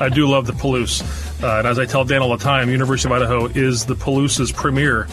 I 0.00 0.08
do 0.08 0.26
love 0.28 0.46
the 0.46 0.52
Palouse. 0.52 1.00
Uh, 1.44 1.58
and 1.58 1.68
as 1.68 1.78
I 1.78 1.86
tell 1.86 2.04
Dan 2.04 2.22
all 2.22 2.36
the 2.36 2.42
time, 2.42 2.68
University 2.68 3.08
of 3.08 3.12
Idaho 3.22 3.46
is 3.46 3.86
the 3.86 3.94
Palouse's 3.94 4.50
premier 4.50 5.06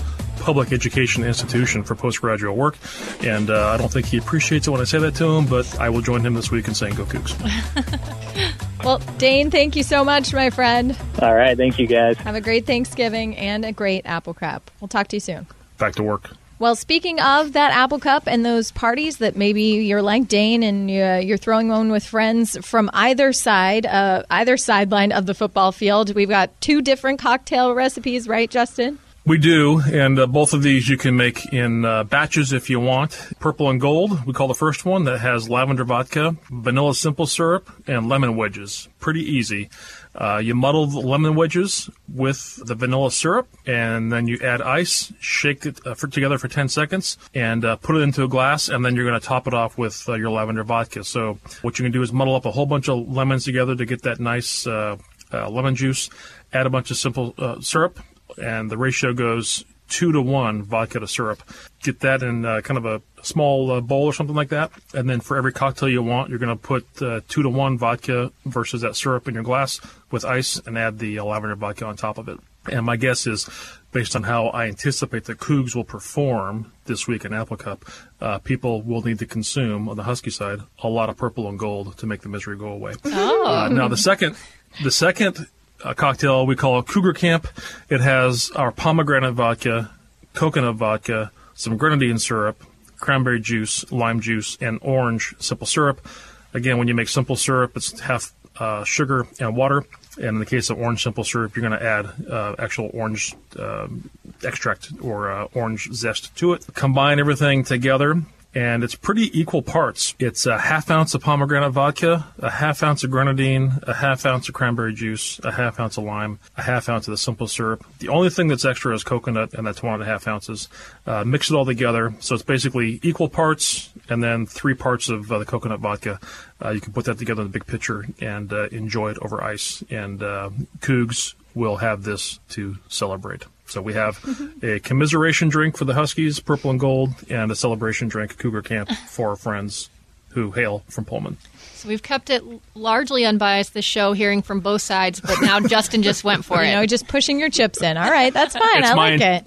public 0.48 0.72
education 0.72 1.26
institution 1.26 1.84
for 1.84 1.94
postgraduate 1.94 2.56
work. 2.56 2.78
And 3.22 3.50
uh, 3.50 3.68
I 3.68 3.76
don't 3.76 3.92
think 3.92 4.06
he 4.06 4.16
appreciates 4.16 4.66
it 4.66 4.72
when 4.72 4.80
I 4.80 4.86
say 4.86 4.98
that 4.98 5.14
to 5.16 5.26
him, 5.26 5.46
but 5.46 5.78
I 5.78 5.90
will 5.90 6.00
join 6.00 6.22
him 6.22 6.36
this 6.36 6.50
week 6.50 6.70
in 6.70 6.74
saying 6.74 6.96
go 6.96 7.04
Cougs. 7.04 7.36
Well, 8.84 9.00
Dain, 9.18 9.52
thank 9.52 9.76
you 9.76 9.84
so 9.84 10.06
much, 10.06 10.34
my 10.34 10.50
friend. 10.52 10.96
All 11.22 11.36
right, 11.36 11.58
thank 11.58 11.80
you 11.80 11.88
guys. 11.88 12.16
Have 12.18 12.36
a 12.36 12.42
great 12.42 12.66
Thanksgiving 12.66 13.36
and 13.36 13.66
a 13.66 13.74
great 13.74 14.06
apple 14.06 14.34
crap. 14.34 14.70
We'll 14.80 14.88
talk 14.88 15.10
to 15.10 15.18
you 15.18 15.20
soon. 15.20 15.48
Back 15.78 15.96
to 15.96 16.04
work. 16.04 16.30
Well, 16.60 16.76
speaking 16.76 17.20
of 17.20 17.54
that 17.54 17.72
Apple 17.72 18.00
Cup 18.00 18.24
and 18.28 18.46
those 18.46 18.72
parties 18.72 19.18
that 19.18 19.36
maybe 19.36 19.64
you're 19.64 20.04
like 20.04 20.30
Dain 20.30 20.64
and 20.64 20.90
uh, 20.90 21.20
you're 21.26 21.38
throwing 21.38 21.68
one 21.68 21.92
with 21.92 22.06
friends 22.06 22.56
from 22.66 22.90
either 22.94 23.34
side, 23.34 23.86
uh, 23.86 24.24
either 24.30 24.56
sideline 24.56 25.12
of 25.12 25.26
the 25.26 25.34
football 25.34 25.74
field, 25.74 26.16
we've 26.16 26.30
got 26.30 26.62
two 26.62 26.82
different 26.82 27.20
cocktail 27.20 27.74
recipes, 27.74 28.28
right, 28.28 28.50
Justin? 28.50 29.00
We 29.28 29.38
do, 29.38 29.82
and 29.82 30.18
uh, 30.18 30.26
both 30.26 30.54
of 30.54 30.64
these 30.64 30.88
you 30.88 30.96
can 30.96 31.18
make 31.18 31.52
in 31.52 31.84
uh, 31.84 32.06
batches 32.06 32.54
if 32.54 32.70
you 32.70 32.80
want. 32.80 33.20
Purple 33.42 33.70
and 33.70 33.82
gold, 33.82 34.26
we 34.26 34.32
call 34.32 34.48
the 34.48 34.56
first 34.56 34.86
one, 34.86 35.04
that 35.04 35.20
has 35.20 35.50
lavender 35.50 35.84
vodka, 35.84 36.38
vanilla 36.50 36.96
simple 36.96 37.26
syrup, 37.26 37.70
and 37.88 38.08
lemon 38.08 38.38
wedges. 38.38 38.88
Pretty 39.02 39.20
easy. 39.20 39.70
Uh, 40.16 40.38
you 40.42 40.56
muddle 40.56 40.88
the 40.88 41.02
lemon 41.02 41.36
wedges 41.36 41.90
with 42.08 42.66
the 42.66 42.74
vanilla 42.74 43.12
syrup, 43.12 43.50
and 43.66 44.14
then 44.14 44.30
you 44.30 44.40
add 44.42 44.62
ice, 44.62 45.12
shake 45.20 45.66
it 45.66 45.86
uh, 45.86 45.94
for, 45.94 46.08
together 46.08 46.38
for 46.38 46.48
10 46.48 46.70
seconds, 46.70 47.18
and 47.34 47.66
uh, 47.66 47.76
put 47.76 47.98
it 47.98 48.04
into 48.04 48.24
a 48.24 48.30
glass, 48.30 48.70
and 48.70 48.86
then 48.86 48.96
you're 48.96 49.06
going 49.06 49.20
to 49.20 49.28
top 49.28 49.46
it 49.46 49.54
off 49.54 49.78
with 49.78 50.08
uh, 50.08 50.14
your 50.14 50.30
lavender 50.30 50.64
vodka. 50.64 51.04
So 51.04 51.38
what 51.64 51.78
you 51.78 51.84
can 51.84 51.92
do 51.92 52.02
is 52.02 52.14
muddle 52.14 52.36
up 52.36 52.46
a 52.46 52.52
whole 52.52 52.66
bunch 52.66 52.88
of 52.88 53.10
lemons 53.10 53.44
together 53.44 53.76
to 53.76 53.86
get 53.86 54.04
that 54.04 54.22
nice 54.22 54.66
lemon 54.66 55.76
juice, 55.76 56.10
add 56.54 56.66
a 56.66 56.70
bunch 56.70 56.92
of 56.92 56.96
simple 56.96 57.36
syrup, 57.60 58.00
and 58.42 58.70
the 58.70 58.78
ratio 58.78 59.14
goes 59.14 59.66
two 59.90 60.12
to 60.12 60.22
one 60.22 60.64
vodka 60.64 61.00
to 61.00 61.08
syrup. 61.08 61.42
Get 61.82 62.02
that 62.02 62.22
in 62.22 62.46
uh, 62.46 62.62
kind 62.62 62.78
of 62.78 62.86
a 62.86 63.02
small 63.24 63.72
uh, 63.72 63.82
bowl 63.82 64.06
or 64.06 64.14
something 64.14 64.36
like 64.36 64.50
that, 64.50 64.72
and 64.94 65.10
then 65.10 65.20
for 65.20 65.38
every 65.38 65.54
cocktail 65.54 65.90
you 65.90 66.04
want, 66.04 66.30
you're 66.30 66.40
going 66.40 66.56
to 66.56 66.62
put 66.62 66.86
uh, 67.02 67.22
two 67.28 67.44
to 67.44 67.50
one 67.50 67.78
vodka 67.78 68.32
versus 68.46 68.82
that 68.82 68.96
syrup 68.96 69.28
in 69.28 69.34
your 69.34 69.44
glass 69.44 69.80
with 70.12 70.26
ice, 70.26 70.60
and 70.66 70.78
add 70.78 71.00
the 71.00 71.20
uh, 71.20 71.24
lavender 71.24 71.56
vodka 71.56 71.86
on 71.86 71.96
top 71.96 72.18
of 72.18 72.28
it. 72.28 72.40
And 72.70 72.86
my 72.86 72.98
guess 72.98 73.28
is, 73.28 73.50
based 73.94 74.16
on 74.16 74.24
how 74.24 74.48
I 74.48 74.68
anticipate 74.68 75.24
the 75.24 75.36
Cougs 75.36 75.74
will 75.74 75.86
perform 75.86 76.74
this 76.86 77.08
week 77.08 77.24
in 77.24 77.34
Apple 77.34 77.56
Cup, 77.56 77.86
uh, 78.20 78.40
people 78.40 78.82
will 78.82 79.02
need 79.02 79.20
to 79.20 79.26
consume 79.26 79.88
on 79.88 79.96
the 79.96 80.04
Husky 80.04 80.32
side 80.32 80.60
a 80.84 80.90
lot 80.90 81.10
of 81.10 81.16
purple 81.16 81.48
and 81.48 81.58
gold 81.58 81.98
to 81.98 82.06
make 82.06 82.22
the 82.22 82.30
misery 82.30 82.58
go 82.58 82.68
away. 82.68 82.96
Uh, 83.06 83.70
now 83.72 83.88
the 83.88 83.96
second, 83.96 84.36
the 84.84 84.92
second 84.92 85.48
uh, 85.84 85.94
cocktail 85.94 86.46
we 86.46 86.56
call 86.56 86.82
Cougar 86.84 87.14
Camp. 87.14 87.48
It 87.90 88.02
has 88.02 88.52
our 88.52 88.72
pomegranate 88.72 89.34
vodka, 89.34 89.92
coconut 90.34 90.76
vodka, 90.76 91.32
some 91.54 91.78
grenadine 91.78 92.20
syrup, 92.20 92.64
cranberry 92.98 93.40
juice, 93.40 93.90
lime 93.92 94.20
juice, 94.20 94.58
and 94.62 94.80
orange 94.82 95.36
simple 95.40 95.68
syrup. 95.68 96.06
Again, 96.54 96.78
when 96.78 96.88
you 96.88 96.94
make 96.94 97.10
simple 97.10 97.36
syrup, 97.36 97.76
it's 97.76 98.00
half 98.00 98.34
uh, 98.60 98.84
sugar 98.84 99.28
and 99.40 99.56
water. 99.56 99.84
And 100.18 100.26
in 100.26 100.40
the 100.40 100.46
case 100.46 100.72
of 100.72 100.80
orange 100.80 101.04
simple 101.04 101.24
syrup, 101.24 101.56
you're 101.56 101.68
going 101.68 101.80
to 101.80 101.86
add 101.86 102.30
uh, 102.30 102.56
actual 102.58 102.90
orange 102.94 103.36
um 103.60 104.10
extract 104.44 104.92
or 105.02 105.32
uh, 105.32 105.48
orange 105.54 105.90
zest 105.94 106.36
to 106.38 106.54
it. 106.54 106.66
Combine 106.74 107.20
everything 107.20 107.64
together 107.64 108.22
and 108.58 108.84
it's 108.84 108.96
pretty 108.96 109.30
equal 109.40 109.62
parts. 109.62 110.16
It's 110.18 110.48
a 110.48 110.58
half 110.58 110.90
ounce 110.90 111.14
of 111.14 111.22
pomegranate 111.22 111.74
vodka, 111.74 112.26
a 112.40 112.50
half 112.50 112.82
ounce 112.82 113.04
of 113.04 113.12
grenadine, 113.12 113.74
a 113.84 113.94
half 113.94 114.26
ounce 114.26 114.50
of 114.50 114.56
cranberry 114.56 114.96
juice, 114.96 115.40
a 115.44 115.52
half 115.52 115.80
ounce 115.80 116.00
of 116.00 116.06
lime, 116.06 116.40
a 116.58 116.64
half 116.64 116.90
ounce 116.90 117.08
of 117.08 117.12
the 117.12 117.20
simple 117.20 117.48
syrup. 117.48 117.86
The 118.00 118.10
only 118.10 118.32
thing 118.32 118.48
that's 118.48 118.66
extra 118.66 118.96
is 118.96 119.04
coconut, 119.04 119.54
and 119.54 119.68
that's 119.68 119.84
one 119.84 119.94
and 119.94 120.02
a 120.02 120.08
half 120.08 120.28
ounces. 120.28 120.70
Uh, 121.06 121.24
mix 121.24 121.52
it 121.52 121.56
all 121.56 121.66
together, 121.66 122.16
so 122.20 122.34
it's 122.34 122.44
basically 122.44 123.00
equal 123.04 123.30
parts, 123.30 123.92
and 124.10 124.24
then 124.24 124.48
three 124.48 124.74
parts 124.74 125.08
of 125.08 125.32
uh, 125.32 125.38
the 125.38 125.46
coconut 125.46 125.80
vodka. 125.80 126.20
Uh, 126.60 126.72
you 126.72 126.82
can 126.82 126.94
put 126.94 127.06
that 127.06 127.20
together 127.20 127.44
in 127.44 127.50
a 127.50 127.52
big 127.52 127.68
pitcher 127.68 128.08
and 128.20 128.52
uh, 128.52 128.70
enjoy 128.70 129.12
it 129.12 129.20
over 129.22 129.44
ice. 129.44 129.84
And 129.92 130.24
uh, 130.24 130.50
Cougs 130.80 131.36
will 131.54 131.78
have 131.78 132.02
this 132.02 132.40
to 132.50 132.78
celebrate. 132.88 133.44
So 133.68 133.82
we 133.82 133.94
have 133.94 134.18
a 134.64 134.80
commiseration 134.80 135.50
drink 135.50 135.78
for 135.78 135.86
the 135.86 135.94
Huskies, 135.94 136.40
purple 136.40 136.72
and 136.72 136.80
gold, 136.80 137.10
and 137.30 137.52
a 137.52 137.56
celebration 137.56 138.08
drink, 138.08 138.38
Cougar 138.38 138.62
Camp, 138.62 138.90
for 139.08 139.30
our 139.30 139.36
friends 139.36 139.90
who 140.30 140.52
hail 140.52 140.84
from 140.90 141.06
Pullman. 141.06 141.38
So 141.74 141.90
we've 141.90 142.02
kept 142.04 142.30
it 142.30 142.44
largely 142.76 143.26
unbiased, 143.26 143.74
the 143.74 143.82
show, 143.82 144.14
hearing 144.14 144.42
from 144.42 144.62
both 144.62 144.82
sides, 144.82 145.20
but 145.20 145.42
now 145.42 145.60
Justin 145.60 146.02
just 146.04 146.24
went 146.24 146.46
for 146.46 146.62
it. 146.64 146.66
You 146.68 146.74
it. 146.74 146.76
know, 146.76 146.86
just 146.86 147.08
pushing 147.08 147.40
your 147.40 147.50
chips 147.50 147.82
in. 147.82 147.98
All 147.98 148.10
right, 148.10 148.34
that's 148.34 148.56
fine. 148.56 148.80
It's 148.80 148.90
I 148.90 148.96
mine. 148.96 149.20
like 149.20 149.44
it. 149.44 149.46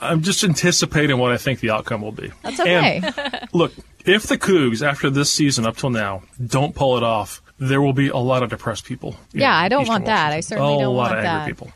I'm 0.00 0.22
just 0.22 0.42
anticipating 0.44 1.18
what 1.18 1.32
I 1.32 1.36
think 1.38 1.60
the 1.60 1.70
outcome 1.70 2.02
will 2.02 2.12
be. 2.12 2.30
That's 2.42 2.60
okay. 2.60 3.02
And 3.04 3.48
look, 3.52 3.72
if 4.04 4.24
the 4.26 4.38
Cougs, 4.38 4.86
after 4.86 5.10
this 5.10 5.30
season 5.30 5.66
up 5.66 5.76
till 5.76 5.90
now, 5.90 6.22
don't 6.44 6.74
pull 6.74 6.96
it 6.96 7.02
off, 7.02 7.42
there 7.58 7.80
will 7.82 7.92
be 7.92 8.08
a 8.08 8.16
lot 8.16 8.42
of 8.42 8.50
depressed 8.50 8.84
people. 8.84 9.16
Yeah, 9.32 9.54
I 9.54 9.68
don't 9.68 9.82
Eastern 9.82 9.92
want 9.94 10.06
that. 10.06 10.32
I 10.32 10.40
certainly 10.40 10.74
a 10.74 10.78
don't 10.78 10.94
want 10.94 11.10
that. 11.10 11.14
A 11.14 11.16
lot 11.16 11.16
want 11.16 11.18
of 11.18 11.22
that. 11.24 11.34
angry 11.40 11.52
people. 11.52 11.72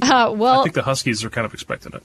Uh, 0.00 0.32
I 0.32 0.62
think 0.62 0.74
the 0.74 0.82
Huskies 0.82 1.24
are 1.24 1.30
kind 1.30 1.44
of 1.44 1.54
expecting 1.54 1.92
it. 1.94 2.02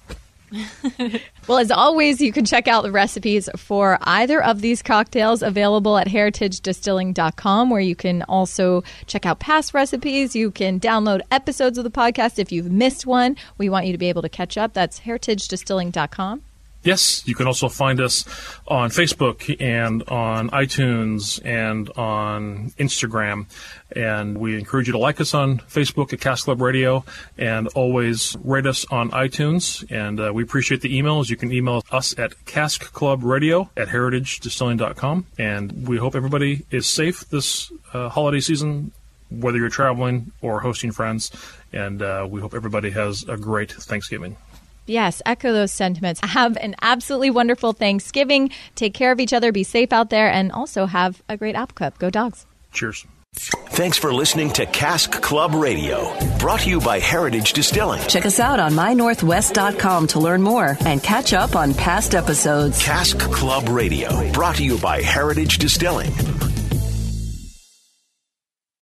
Well, 1.48 1.60
as 1.60 1.72
always, 1.72 2.20
you 2.20 2.34
can 2.34 2.44
check 2.44 2.68
out 2.68 2.84
the 2.84 2.92
recipes 2.92 3.50
for 3.56 3.98
either 4.02 4.44
of 4.44 4.60
these 4.62 4.82
cocktails 4.82 5.42
available 5.42 5.98
at 5.98 6.08
heritagedistilling.com, 6.08 7.70
where 7.70 7.82
you 7.82 7.96
can 7.96 8.24
also 8.24 8.84
check 9.06 9.26
out 9.26 9.40
past 9.40 9.74
recipes. 9.74 10.36
You 10.36 10.52
can 10.52 10.80
download 10.80 11.22
episodes 11.32 11.78
of 11.78 11.86
the 11.86 11.90
podcast 11.90 12.38
if 12.38 12.52
you've 12.52 12.72
missed 12.72 13.06
one. 13.06 13.38
We 13.58 13.70
want 13.70 13.86
you 13.86 13.94
to 13.94 13.98
be 13.98 14.10
able 14.10 14.24
to 14.24 14.30
catch 14.30 14.58
up. 14.58 14.74
That's 14.74 15.02
heritagedistilling.com. 15.02 16.42
Yes, 16.88 17.28
you 17.28 17.36
can 17.36 17.48
also 17.48 17.68
find 17.68 18.00
us 18.00 18.24
on 18.66 18.92
Facebook 18.92 19.54
and 19.60 20.04
on 20.08 20.50
iTunes 20.52 21.42
and 21.44 21.90
on 21.98 22.72
Instagram. 22.80 23.48
And 23.94 24.38
we 24.38 24.58
encourage 24.58 24.88
you 24.88 24.94
to 24.94 24.98
like 24.98 25.20
us 25.20 25.34
on 25.34 25.58
Facebook 25.60 26.14
at 26.14 26.22
Cask 26.22 26.46
Club 26.46 26.62
Radio 26.62 27.04
and 27.38 27.68
always 27.76 28.38
rate 28.42 28.66
us 28.66 28.86
on 28.90 29.12
iTunes. 29.12 29.84
And 29.92 30.18
uh, 30.18 30.32
we 30.34 30.44
appreciate 30.44 30.80
the 30.80 30.98
emails. 30.98 31.30
You 31.30 31.36
can 31.36 31.52
email 31.52 31.84
us 31.92 32.18
at 32.18 32.32
caskclubradio 32.46 33.68
at 33.76 33.90
heritagedistilling.com. 33.90 35.26
And 35.38 35.86
we 35.90 35.98
hope 35.98 36.16
everybody 36.16 36.66
is 36.72 36.88
safe 36.88 37.28
this 37.30 37.70
uh, 37.94 38.08
holiday 38.08 38.40
season, 38.40 38.94
whether 39.30 39.58
you're 39.58 39.68
traveling 39.68 40.32
or 40.42 40.62
hosting 40.62 40.94
friends. 40.94 41.32
And 41.74 42.02
uh, 42.02 42.26
we 42.30 42.40
hope 42.40 42.54
everybody 42.54 42.92
has 42.92 43.28
a 43.28 43.36
great 43.36 43.74
Thanksgiving. 43.74 44.38
Yes, 44.88 45.22
echo 45.26 45.54
those 45.54 45.72
sentiments. 45.72 46.22
Have 46.24 46.58
an 46.58 46.76
absolutely 46.82 47.30
wonderful 47.30 47.74
Thanksgiving. 47.74 48.52
Take 48.76 48.94
care 48.94 49.12
of 49.12 49.20
each 49.20 49.34
other. 49.34 49.52
Be 49.52 49.64
safe 49.64 49.94
out 49.94 50.10
there. 50.10 50.32
And 50.32 50.52
also 50.52 50.86
have 50.86 51.22
a 51.30 51.38
great 51.38 51.56
Apple 51.56 51.76
Cup. 51.76 51.98
Go, 52.00 52.10
dogs. 52.10 52.46
Cheers. 52.72 53.06
Thanks 53.36 53.98
for 53.98 54.12
listening 54.14 54.50
to 54.54 54.66
Cask 54.66 55.12
Club 55.12 55.54
Radio, 55.54 56.12
brought 56.40 56.62
to 56.62 56.70
you 56.70 56.80
by 56.80 57.00
Heritage 57.00 57.54
Distilling. 57.54 58.02
Check 58.08 58.26
us 58.26 58.40
out 58.40 58.60
on 58.60 58.72
mynorthwest.com 58.72 60.08
to 60.08 60.20
learn 60.20 60.42
more 60.42 60.76
and 60.82 61.04
catch 61.04 61.34
up 61.34 61.56
on 61.56 61.74
past 61.76 62.16
episodes. 62.16 62.84
Cask 62.84 63.20
Club 63.20 63.70
Radio, 63.70 64.32
brought 64.32 64.56
to 64.56 64.64
you 64.64 64.80
by 64.80 65.02
Heritage 65.02 65.60
Distilling. 65.60 66.12